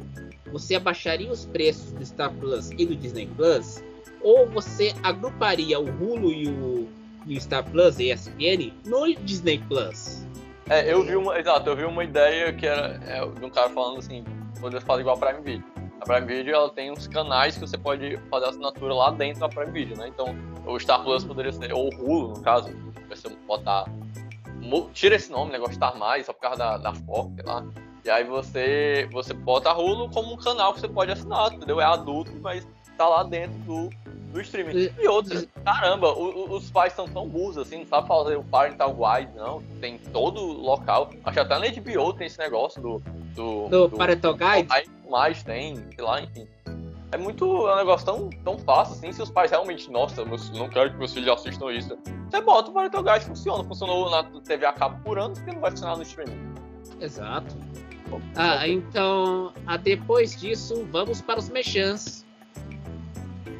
você 0.51 0.75
abaixaria 0.75 1.29
os 1.29 1.45
preços 1.45 1.91
do 1.91 2.03
Star 2.05 2.31
Plus 2.33 2.71
e 2.71 2.85
do 2.85 2.95
Disney 2.95 3.27
Plus, 3.27 3.83
ou 4.21 4.47
você 4.47 4.93
agruparia 5.03 5.79
o 5.79 5.85
Hulu 5.85 6.31
e 6.31 6.47
o, 6.47 6.89
e 7.25 7.37
o 7.37 7.41
Star 7.41 7.63
Plus 7.63 7.99
e 7.99 8.11
ESPN 8.11 8.73
no 8.85 9.13
Disney 9.23 9.59
Plus. 9.67 10.25
É, 10.69 10.91
eu 10.91 11.03
vi 11.03 11.15
uma, 11.15 11.39
exato, 11.39 11.69
eu 11.69 11.75
vi 11.75 11.85
uma 11.85 12.03
ideia 12.03 12.51
que 12.51 12.65
era 12.65 12.99
é, 13.05 13.25
de 13.25 13.45
um 13.45 13.49
cara 13.49 13.69
falando 13.69 13.99
assim, 13.99 14.23
poderia 14.59 14.85
fazer 14.85 15.01
igual 15.01 15.15
a 15.15 15.19
Prime 15.19 15.41
Video. 15.41 15.63
A 16.01 16.05
Prime 16.05 16.27
Video 16.27 16.53
ela 16.53 16.69
tem 16.69 16.91
uns 16.91 17.07
canais 17.07 17.55
que 17.55 17.61
você 17.61 17.77
pode 17.77 18.17
fazer 18.29 18.47
assinatura 18.47 18.93
lá 18.93 19.11
dentro 19.11 19.39
da 19.39 19.49
Prime 19.49 19.71
Video, 19.71 19.97
né? 19.97 20.09
Então, 20.09 20.35
o 20.65 20.79
Star 20.79 21.03
Plus 21.03 21.23
poderia 21.23 21.51
ser, 21.53 21.73
ou 21.73 21.89
o 21.93 21.97
Hulu, 21.97 22.27
no 22.35 22.41
caso, 22.41 22.69
você 23.09 23.29
botar. 23.47 23.85
Tira 24.93 25.15
esse 25.15 25.31
nome, 25.31 25.51
negócio 25.51 25.75
Star 25.75 25.97
Mais, 25.97 26.25
só 26.25 26.33
por 26.33 26.41
causa 26.41 26.57
da, 26.57 26.77
da 26.77 26.93
Fox, 26.93 27.33
sei 27.35 27.45
lá. 27.45 27.65
E 28.03 28.09
aí 28.09 28.23
você, 28.25 29.07
você 29.11 29.33
bota 29.33 29.69
a 29.69 29.77
Hulu 29.77 30.09
como 30.09 30.33
um 30.33 30.37
canal 30.37 30.73
que 30.73 30.81
você 30.81 30.87
pode 30.87 31.11
assinar, 31.11 31.53
entendeu? 31.53 31.79
É 31.79 31.85
adulto, 31.85 32.31
mas 32.41 32.67
tá 32.97 33.07
lá 33.07 33.23
dentro 33.23 33.57
do, 33.59 33.89
do 34.33 34.41
streaming. 34.41 34.91
E- 34.99 35.07
outra, 35.07 35.45
caramba, 35.63 36.11
o- 36.13 36.45
o- 36.51 36.55
os 36.55 36.69
pais 36.71 36.93
são 36.93 37.07
tão 37.07 37.27
burros 37.27 37.57
assim, 37.57 37.79
não 37.79 37.85
sabe 37.87 38.07
fazer 38.07 38.35
o 38.37 38.43
parental 38.43 38.93
guide, 38.93 39.31
não. 39.35 39.61
Tem 39.79 39.97
todo 39.97 40.41
local. 40.41 41.09
Acho 41.23 41.33
que 41.33 41.39
até 41.39 41.57
na 41.59 41.67
HBO 41.67 42.13
tem 42.13 42.27
esse 42.27 42.39
negócio 42.39 42.81
do. 42.81 43.01
Do, 43.35 43.67
Do 43.69 43.89
Parental 43.97 44.33
Guide? 44.33 44.67
Aí 44.71 44.85
mais 45.07 45.43
tem, 45.43 45.75
sei 45.93 46.03
lá, 46.03 46.19
enfim. 46.19 46.47
É 47.11 47.17
muito. 47.17 47.45
É 47.67 47.73
um 47.75 47.77
negócio 47.77 48.03
tão, 48.05 48.29
tão 48.43 48.57
fácil 48.57 48.95
assim. 48.95 49.11
Se 49.11 49.21
os 49.21 49.29
pais 49.29 49.51
realmente, 49.51 49.91
nossa, 49.91 50.25
meus, 50.25 50.49
não 50.49 50.67
quero 50.67 50.89
que 50.91 50.97
meus 50.97 51.13
filhos 51.13 51.29
assistam 51.29 51.71
isso. 51.71 51.95
Você 52.31 52.41
bota 52.41 52.71
o 52.71 52.73
Parental 52.73 53.03
Guide 53.03 53.25
funciona. 53.25 53.63
Funcionou 53.63 54.09
na 54.09 54.23
TV 54.41 54.65
a 54.65 54.73
cabo 54.73 54.99
por 55.03 55.19
anos, 55.19 55.37
porque 55.37 55.53
não 55.53 55.61
vai 55.61 55.69
funcionar 55.69 55.95
no 55.97 56.01
streaming. 56.01 56.51
Exato. 56.99 57.55
Ah, 58.35 58.67
então, 58.67 59.53
ah, 59.67 59.77
depois 59.77 60.39
disso, 60.39 60.87
vamos 60.91 61.21
para 61.21 61.39
os 61.39 61.47
mechãs. 61.49 62.25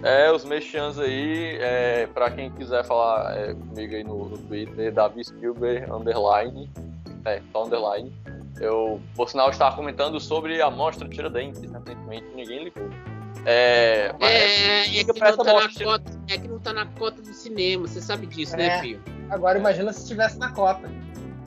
É, 0.03 0.31
os 0.31 0.45
mexãs 0.45 0.99
aí, 0.99 1.57
é, 1.59 2.07
pra 2.13 2.29
quem 2.29 2.51
quiser 2.51 2.83
falar 2.85 3.35
é, 3.37 3.53
comigo 3.53 3.95
aí 3.95 4.03
no, 4.03 4.29
no 4.29 4.37
Twitter, 4.37 4.93
Davi 4.93 5.23
Spielberg, 5.23 5.91
underline, 5.91 6.69
é, 7.25 7.41
só 7.51 7.65
underline. 7.65 8.13
Eu, 8.59 9.01
por 9.15 9.29
sinal, 9.29 9.49
estava 9.49 9.75
comentando 9.75 10.19
sobre 10.19 10.61
a 10.61 10.69
mostra 10.69 11.07
Tiradentes, 11.07 11.61
recentemente, 11.61 12.25
ninguém 12.35 12.63
ligou. 12.65 12.89
É, 13.45 14.13
mas 14.19 14.31
É, 14.31 14.99
é, 14.99 15.03
que 15.03 15.13
tá 15.13 15.31
na 15.35 15.53
mostra. 15.53 15.85
cota, 15.85 16.11
é 16.27 16.37
que 16.37 16.47
não 16.47 16.59
tá 16.59 16.73
na 16.73 16.85
cota 16.85 17.21
do 17.21 17.33
cinema, 17.33 17.87
você 17.87 18.01
sabe 18.01 18.25
disso, 18.27 18.55
É. 18.55 18.57
né, 18.57 18.81
Fio? 18.81 18.99
Agora 19.29 19.57
imagina 19.59 19.91
se 19.93 20.01
estivesse 20.01 20.37
na 20.39 20.51
cota. 20.51 20.89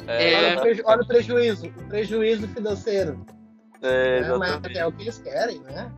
É, 0.07 0.33
É. 0.33 0.37
Olha, 0.51 0.59
o 0.59 0.61
preju- 0.63 0.83
olha 0.87 1.03
o 1.03 1.07
prejuízo, 1.07 1.67
o 1.67 1.85
prejuízo 1.89 2.49
financeiro. 2.49 3.25
é, 3.83 4.21
né? 4.23 4.37
Mas 4.37 4.77
é 4.77 4.87
o 4.87 4.93
que 4.93 5.03
eles 5.03 5.19
querem, 5.19 5.61
né? 5.61 5.91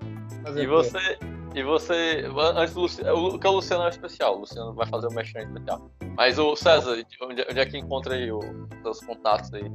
Fazer 0.45 0.63
E 0.63 0.67
você, 0.67 1.19
e 1.55 1.63
você, 1.63 2.25
antes 2.57 2.75
do 2.75 2.81
Luciano, 2.81 3.27
o 3.35 3.39
que 3.39 3.47
o 3.47 3.51
Luciano 3.53 3.85
é 3.85 3.89
especial, 3.91 4.37
o 4.37 4.41
Luciano 4.41 4.73
vai 4.75 4.87
fazer 4.87 5.07
o 5.09 5.13
mexão 5.13 5.43
especial. 5.43 5.91
Mas 6.17 6.39
o 6.39 6.55
César, 6.57 7.05
onde, 7.23 7.43
onde 7.49 7.61
é 7.61 7.67
que 7.67 7.79
encontra 7.79 8.15
aí 8.15 8.31
os 8.33 8.45
seus 8.83 9.01
contatos 9.01 9.53
aí? 9.55 9.71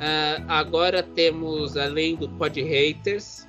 Ah, 0.00 0.42
agora 0.60 1.02
temos, 1.02 1.76
além 1.76 2.14
do 2.16 2.28
Pod 2.28 2.60
Haters, 2.62 3.46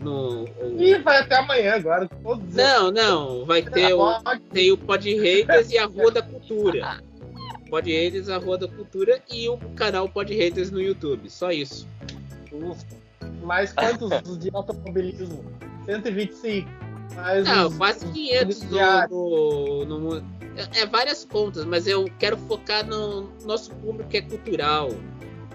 no. 0.00 0.44
o- 0.44 0.82
Ih, 0.82 0.98
vai 0.98 1.18
até 1.20 1.36
amanhã 1.36 1.74
agora. 1.74 2.08
Todos 2.22 2.54
Não, 2.54 2.90
não, 2.90 3.44
vai 3.46 3.62
ter 3.62 3.94
o, 3.94 4.12
tem 4.52 4.72
o 4.72 4.76
Pod 4.78 5.08
Haters 5.14 5.70
e 5.70 5.78
a 5.78 5.86
Rua 5.86 6.10
da 6.10 6.22
Cultura. 6.22 7.02
Pod 7.70 7.90
Haters, 7.90 8.28
a 8.28 8.36
Rua 8.38 8.58
da 8.58 8.68
Cultura 8.68 9.22
e 9.30 9.48
o 9.48 9.56
canal 9.76 10.08
Pod 10.08 10.34
Haters 10.34 10.70
no 10.70 10.80
YouTube, 10.80 11.30
só 11.30 11.50
isso. 11.50 11.86
Mais 13.42 13.72
quantos 13.72 14.38
de 14.38 14.50
automobilismo? 14.52 15.44
125. 15.86 16.68
Mais 17.14 17.46
Não, 17.46 17.68
os- 17.68 17.76
quase 17.76 18.06
os 18.06 18.12
500 18.12 18.68
diários. 18.68 19.10
no, 19.10 19.84
no, 19.84 19.98
no- 19.98 20.16
é, 20.56 20.80
é 20.82 20.86
várias 20.86 21.24
contas, 21.24 21.64
mas 21.64 21.86
eu 21.86 22.04
quero 22.18 22.36
focar 22.36 22.86
no 22.86 23.28
nosso 23.44 23.70
público 23.76 24.08
que 24.10 24.18
é 24.18 24.22
cultural. 24.22 24.88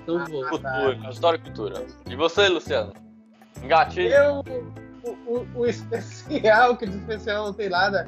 Não 0.07 0.25
vou. 0.25 0.45
Cultura, 0.47 0.97
história 1.09 1.37
e 1.37 1.41
cultura. 1.41 1.85
E 2.09 2.15
você, 2.15 2.47
Luciano? 2.47 2.93
Engatilho? 3.61 4.13
Eu, 4.13 4.43
o, 5.03 5.09
o- 5.33 5.47
o 5.55 5.65
especial, 5.65 6.77
que 6.77 6.85
de 6.85 6.97
especial 6.97 7.45
não 7.47 7.53
tem 7.53 7.69
nada, 7.69 8.07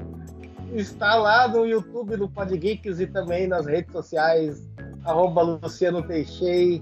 está 0.73 1.15
lá 1.15 1.47
no 1.47 1.65
YouTube 1.65 2.15
do 2.15 2.29
Podgeeks 2.29 2.99
e 2.99 3.07
também 3.07 3.47
nas 3.47 3.65
redes 3.65 3.91
sociais, 3.91 4.63
arroba 5.03 5.41
Luciano 5.41 6.01
Teixei 6.03 6.81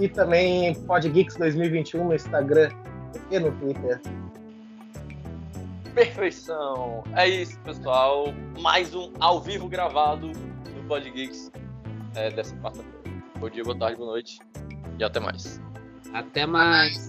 e 0.00 0.08
também 0.08 0.74
Podgeeks 0.82 1.36
2021 1.36 2.04
no 2.08 2.14
Instagram 2.14 2.70
e 3.30 3.38
no 3.38 3.52
Twitter. 3.52 4.00
Perfeição. 5.96 7.02
É 7.14 7.26
isso, 7.26 7.58
pessoal. 7.60 8.26
Mais 8.60 8.94
um 8.94 9.10
ao 9.18 9.40
vivo 9.40 9.66
gravado 9.66 10.30
do 10.30 10.86
Podgeeks 10.86 11.50
é, 12.14 12.30
dessa 12.30 12.54
quarta-feira. 12.56 13.22
Bom 13.38 13.48
dia, 13.48 13.64
boa 13.64 13.78
tarde, 13.78 13.96
boa 13.96 14.10
noite 14.10 14.38
e 14.98 15.02
até 15.02 15.18
mais. 15.18 15.58
Até 16.12 16.44
mais. 16.44 17.08